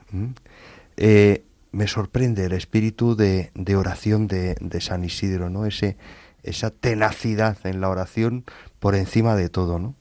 Eh, 0.98 1.44
me 1.72 1.88
sorprende 1.88 2.46
el 2.46 2.54
espíritu 2.54 3.16
de, 3.16 3.52
oración 3.76 4.28
de, 4.28 4.80
San 4.80 5.04
Isidro, 5.04 5.50
¿no? 5.50 5.66
Ese, 5.66 5.98
esa 6.44 6.70
tenacidad 6.70 7.58
en 7.66 7.82
la 7.82 7.90
oración 7.90 8.46
por 8.80 8.96
encima 8.96 9.36
de 9.36 9.50
todo, 9.50 9.80
¿no? 9.80 9.96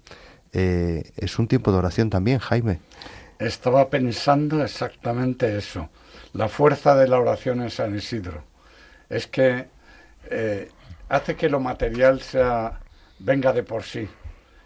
Eh, 0.53 1.11
es 1.17 1.39
un 1.39 1.49
tiempo 1.49 1.73
de 1.73 1.79
oración 1.79 2.11
también, 2.11 2.39
Jaime. 2.39 2.79
Estaba 3.41 3.91
pensando 3.91 4.63
exactamente 4.63 5.59
eso, 5.59 5.89
la 6.33 6.49
fuerza 6.49 6.95
de 6.95 7.09
la 7.09 7.19
oración 7.19 7.61
en 7.61 7.71
San 7.71 7.97
Isidro. 7.97 8.45
Es 9.15 9.27
que 9.27 9.69
hace 11.09 11.37
que 11.37 11.49
lo 11.49 11.61
material 11.61 12.21
sea 12.21 12.81
venga 13.19 13.53
de 13.53 13.63
por 13.63 13.85
sí, 13.85 14.09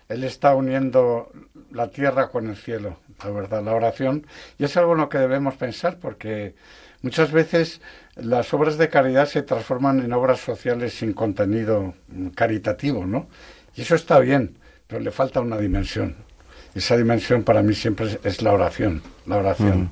él 0.09 0.25
está 0.25 0.55
uniendo 0.55 1.31
la 1.71 1.89
tierra 1.89 2.29
con 2.31 2.49
el 2.49 2.57
cielo, 2.57 2.99
la 3.23 3.31
verdad, 3.31 3.63
la 3.63 3.75
oración. 3.75 4.27
Y 4.57 4.65
es 4.65 4.77
algo 4.79 4.93
en 4.93 5.01
lo 5.01 5.09
que 5.11 5.19
debemos 5.19 5.55
pensar 5.57 5.99
porque 5.99 6.55
muchas 7.03 7.31
veces 7.31 7.83
las 8.17 8.55
obras 8.55 8.79
de 8.79 8.89
caridad 8.89 9.27
se 9.27 9.43
transforman 9.43 10.01
en 10.01 10.13
obras 10.15 10.41
sociales 10.41 10.95
sin 10.95 11.13
contenido 11.13 11.93
caritativo, 12.35 13.05
¿no? 13.05 13.29
Y 13.77 13.83
eso 13.83 13.95
está 13.97 14.19
bien, 14.19 14.57
pero 14.87 15.03
le 15.03 15.11
falta 15.11 15.41
una 15.41 15.59
dimensión. 15.59 16.17
Esa 16.75 16.97
dimensión 16.97 17.45
para 17.45 17.63
mí 17.63 17.75
siempre 17.75 18.19
es 18.25 18.41
la 18.41 18.53
oración, 18.53 19.03
la 19.27 19.37
oración. 19.37 19.91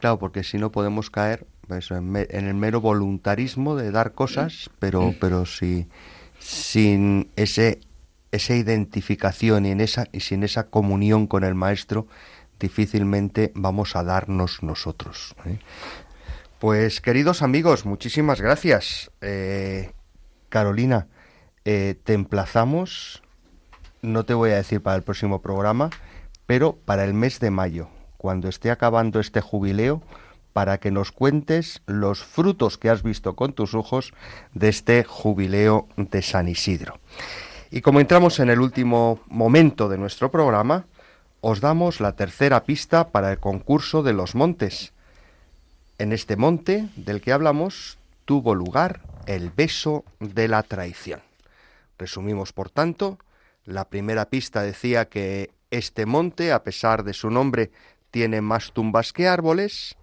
Claro, 0.00 0.18
porque 0.18 0.42
si 0.42 0.58
no 0.58 0.72
podemos 0.72 1.10
caer 1.10 1.46
en, 1.68 2.16
el 2.16 2.54
mero 2.54 2.80
voluntarismo 2.80 3.76
de 3.76 3.90
dar 3.90 4.12
cosas, 4.12 4.70
pero, 4.78 5.14
pero 5.20 5.46
si 5.46 5.88
sin 6.38 7.30
ese 7.36 7.80
esa 8.32 8.54
identificación 8.54 9.66
y, 9.66 9.70
en 9.70 9.80
esa, 9.80 10.06
y 10.12 10.20
sin 10.20 10.42
esa 10.42 10.68
comunión 10.68 11.26
con 11.26 11.44
el 11.44 11.54
Maestro, 11.54 12.06
difícilmente 12.58 13.52
vamos 13.54 13.96
a 13.96 14.04
darnos 14.04 14.62
nosotros. 14.62 15.34
¿eh? 15.46 15.58
Pues 16.58 17.00
queridos 17.00 17.42
amigos, 17.42 17.84
muchísimas 17.84 18.40
gracias. 18.40 19.10
Eh, 19.20 19.92
Carolina, 20.48 21.08
eh, 21.64 21.96
te 22.02 22.14
emplazamos, 22.14 23.22
no 24.02 24.24
te 24.24 24.34
voy 24.34 24.50
a 24.50 24.56
decir 24.56 24.80
para 24.80 24.96
el 24.96 25.02
próximo 25.02 25.42
programa, 25.42 25.90
pero 26.46 26.76
para 26.76 27.04
el 27.04 27.14
mes 27.14 27.40
de 27.40 27.50
mayo, 27.50 27.88
cuando 28.16 28.48
esté 28.48 28.70
acabando 28.70 29.20
este 29.20 29.40
jubileo, 29.40 30.02
para 30.56 30.78
que 30.78 30.90
nos 30.90 31.12
cuentes 31.12 31.82
los 31.84 32.24
frutos 32.24 32.78
que 32.78 32.88
has 32.88 33.02
visto 33.02 33.36
con 33.36 33.52
tus 33.52 33.74
ojos 33.74 34.14
de 34.54 34.70
este 34.70 35.04
jubileo 35.04 35.86
de 35.98 36.22
San 36.22 36.48
Isidro. 36.48 36.98
Y 37.70 37.82
como 37.82 38.00
entramos 38.00 38.40
en 38.40 38.48
el 38.48 38.62
último 38.62 39.20
momento 39.26 39.90
de 39.90 39.98
nuestro 39.98 40.30
programa, 40.30 40.86
os 41.42 41.60
damos 41.60 42.00
la 42.00 42.12
tercera 42.12 42.64
pista 42.64 43.08
para 43.08 43.32
el 43.32 43.38
concurso 43.38 44.02
de 44.02 44.14
los 44.14 44.34
montes. 44.34 44.94
En 45.98 46.14
este 46.14 46.36
monte 46.36 46.88
del 46.96 47.20
que 47.20 47.32
hablamos 47.32 47.98
tuvo 48.24 48.54
lugar 48.54 49.02
el 49.26 49.50
beso 49.50 50.06
de 50.20 50.48
la 50.48 50.62
traición. 50.62 51.20
Resumimos, 51.98 52.54
por 52.54 52.70
tanto, 52.70 53.18
la 53.66 53.90
primera 53.90 54.30
pista 54.30 54.62
decía 54.62 55.04
que 55.04 55.50
este 55.70 56.06
monte, 56.06 56.50
a 56.52 56.62
pesar 56.62 57.04
de 57.04 57.12
su 57.12 57.28
nombre, 57.28 57.72
tiene 58.10 58.40
más 58.40 58.72
tumbas 58.72 59.12
que 59.12 59.28
árboles. 59.28 59.95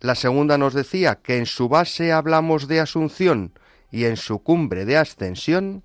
La 0.00 0.14
segunda 0.14 0.58
nos 0.58 0.74
decía 0.74 1.16
que 1.16 1.38
en 1.38 1.46
su 1.46 1.68
base 1.68 2.12
hablamos 2.12 2.68
de 2.68 2.80
asunción 2.80 3.52
y 3.90 4.04
en 4.04 4.16
su 4.16 4.42
cumbre 4.42 4.84
de 4.84 4.96
ascensión. 4.96 5.82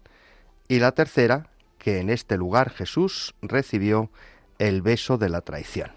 Y 0.67 0.79
la 0.79 0.91
tercera, 0.91 1.49
que 1.77 1.99
en 1.99 2.09
este 2.09 2.37
lugar 2.37 2.71
Jesús 2.71 3.35
recibió 3.41 4.11
el 4.59 4.81
beso 4.81 5.17
de 5.17 5.29
la 5.29 5.41
traición. 5.41 5.91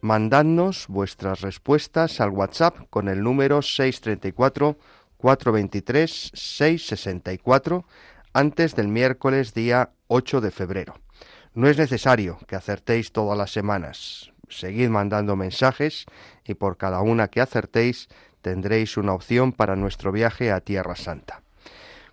Mandadnos 0.00 0.86
vuestras 0.88 1.40
respuestas 1.40 2.20
al 2.20 2.30
WhatsApp 2.30 2.76
con 2.90 3.08
el 3.08 3.22
número 3.22 3.62
634 3.62 4.78
423 5.16 6.30
664 6.34 7.86
antes 8.32 8.76
del 8.76 8.88
miércoles 8.88 9.54
día 9.54 9.90
8 10.08 10.40
de 10.40 10.50
febrero. 10.50 10.94
No 11.54 11.68
es 11.68 11.78
necesario 11.78 12.38
que 12.46 12.56
acertéis 12.56 13.12
todas 13.12 13.38
las 13.38 13.50
semanas. 13.50 14.32
Seguid 14.48 14.88
mandando 14.88 15.36
mensajes 15.36 16.06
y 16.44 16.54
por 16.54 16.76
cada 16.76 17.00
una 17.00 17.28
que 17.28 17.40
acertéis 17.40 18.08
tendréis 18.42 18.96
una 18.96 19.12
opción 19.12 19.52
para 19.52 19.76
nuestro 19.76 20.12
viaje 20.12 20.52
a 20.52 20.60
Tierra 20.60 20.94
Santa. 20.94 21.42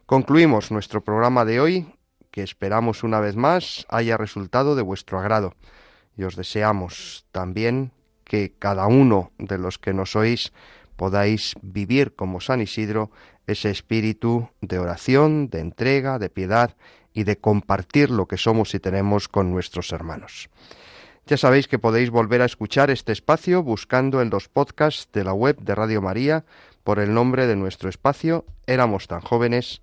Concluimos 0.06 0.72
nuestro 0.72 1.04
programa 1.04 1.46
de 1.46 1.60
hoy, 1.60 1.94
que 2.32 2.42
esperamos 2.42 3.04
una 3.04 3.20
vez 3.20 3.36
más 3.36 3.86
haya 3.90 4.18
resultado 4.18 4.76
de 4.76 4.82
vuestro 4.82 5.20
agrado, 5.20 5.54
y 6.18 6.24
os 6.24 6.36
deseamos 6.36 7.26
también 7.32 7.92
que 8.24 8.54
cada 8.58 8.88
uno 8.88 9.32
de 9.38 9.58
los 9.58 9.78
que 9.78 9.94
nos 9.94 10.16
oís 10.16 10.54
podáis 10.96 11.54
vivir 11.62 12.16
como 12.16 12.42
San 12.42 12.62
Isidro 12.62 13.12
ese 13.48 13.70
espíritu 13.70 14.50
de 14.62 14.80
oración, 14.80 15.50
de 15.50 15.60
entrega, 15.60 16.20
de 16.20 16.30
piedad 16.30 16.76
y 17.14 17.24
de 17.26 17.38
compartir 17.38 18.10
lo 18.10 18.28
que 18.28 18.38
somos 18.38 18.74
y 18.74 18.80
tenemos 18.80 19.28
con 19.28 19.52
nuestros 19.52 19.92
hermanos. 19.92 20.50
Ya 21.26 21.38
sabéis 21.38 21.70
que 21.70 21.80
podéis 21.80 22.10
volver 22.10 22.42
a 22.42 22.46
escuchar 22.46 22.90
este 22.90 23.14
espacio 23.14 23.64
buscando 23.64 24.22
en 24.22 24.30
los 24.30 24.50
podcasts 24.50 25.10
de 25.14 25.24
la 25.24 25.34
web 25.34 25.58
de 25.62 25.74
Radio 25.74 26.02
María 26.02 26.44
por 26.84 27.00
el 27.00 27.14
nombre 27.14 27.48
de 27.48 27.56
nuestro 27.56 27.90
espacio 27.90 28.46
Éramos 28.68 29.08
tan 29.08 29.22
jóvenes 29.22 29.82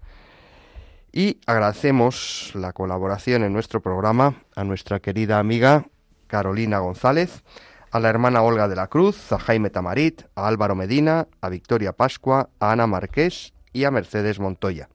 y 1.12 1.38
agradecemos 1.46 2.52
la 2.54 2.72
colaboración 2.72 3.42
en 3.42 3.52
nuestro 3.52 3.80
programa 3.80 4.42
a 4.54 4.64
nuestra 4.64 5.00
querida 5.00 5.38
amiga 5.38 5.86
Carolina 6.26 6.78
González, 6.78 7.42
a 7.90 7.98
la 8.00 8.08
hermana 8.08 8.42
Olga 8.42 8.68
de 8.68 8.76
la 8.76 8.86
Cruz, 8.86 9.32
a 9.32 9.38
Jaime 9.38 9.70
Tamarit, 9.70 10.22
a 10.36 10.46
Álvaro 10.46 10.74
Medina, 10.74 11.26
a 11.40 11.48
Victoria 11.48 11.92
Pascua, 11.92 12.50
a 12.60 12.72
Ana 12.72 12.86
Marqués 12.86 13.52
y 13.72 13.84
a 13.84 13.90
Mercedes 13.90 14.38
Montoya. 14.38 14.88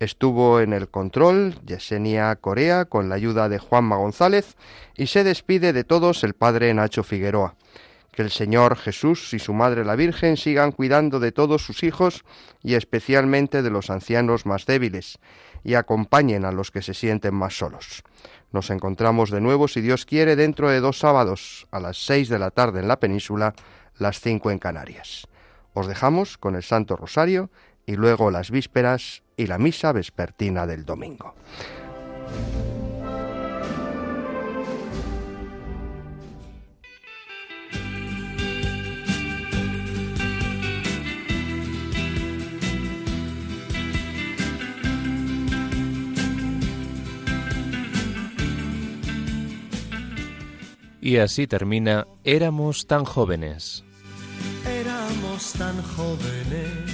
Estuvo 0.00 0.60
en 0.60 0.72
el 0.72 0.88
control 0.88 1.54
Yesenia 1.64 2.34
Corea 2.36 2.84
con 2.84 3.08
la 3.08 3.14
ayuda 3.14 3.48
de 3.48 3.58
Juanma 3.58 3.96
González 3.96 4.56
y 4.96 5.06
se 5.06 5.22
despide 5.22 5.72
de 5.72 5.84
todos 5.84 6.24
el 6.24 6.34
padre 6.34 6.74
Nacho 6.74 7.04
Figueroa. 7.04 7.54
Que 8.10 8.22
el 8.22 8.30
Señor 8.30 8.76
Jesús 8.76 9.34
y 9.34 9.38
su 9.40 9.52
Madre 9.54 9.84
la 9.84 9.96
Virgen 9.96 10.36
sigan 10.36 10.70
cuidando 10.70 11.18
de 11.18 11.32
todos 11.32 11.64
sus 11.64 11.82
hijos 11.82 12.24
y 12.62 12.74
especialmente 12.74 13.62
de 13.62 13.70
los 13.70 13.90
ancianos 13.90 14.46
más 14.46 14.66
débiles 14.66 15.18
y 15.64 15.74
acompañen 15.74 16.44
a 16.44 16.52
los 16.52 16.70
que 16.70 16.82
se 16.82 16.94
sienten 16.94 17.34
más 17.34 17.58
solos. 17.58 18.02
Nos 18.52 18.70
encontramos 18.70 19.30
de 19.30 19.40
nuevo, 19.40 19.66
si 19.66 19.80
Dios 19.80 20.04
quiere, 20.04 20.36
dentro 20.36 20.70
de 20.70 20.78
dos 20.78 21.00
sábados, 21.00 21.66
a 21.72 21.80
las 21.80 22.04
seis 22.04 22.28
de 22.28 22.38
la 22.38 22.52
tarde 22.52 22.78
en 22.78 22.86
la 22.86 23.00
península, 23.00 23.54
las 23.98 24.20
cinco 24.20 24.52
en 24.52 24.60
Canarias. 24.60 25.26
Os 25.72 25.88
dejamos 25.88 26.38
con 26.38 26.54
el 26.54 26.62
Santo 26.62 26.94
Rosario 26.94 27.50
y 27.84 27.96
luego 27.96 28.30
las 28.30 28.52
vísperas 28.52 29.23
y 29.36 29.46
la 29.46 29.58
misa 29.58 29.92
vespertina 29.92 30.66
del 30.66 30.84
domingo. 30.84 31.34
Y 51.04 51.18
así 51.18 51.46
termina 51.46 52.06
Éramos 52.24 52.86
tan 52.86 53.04
jóvenes. 53.04 53.84
Éramos 54.66 55.52
tan 55.52 55.82
jóvenes. 55.82 56.93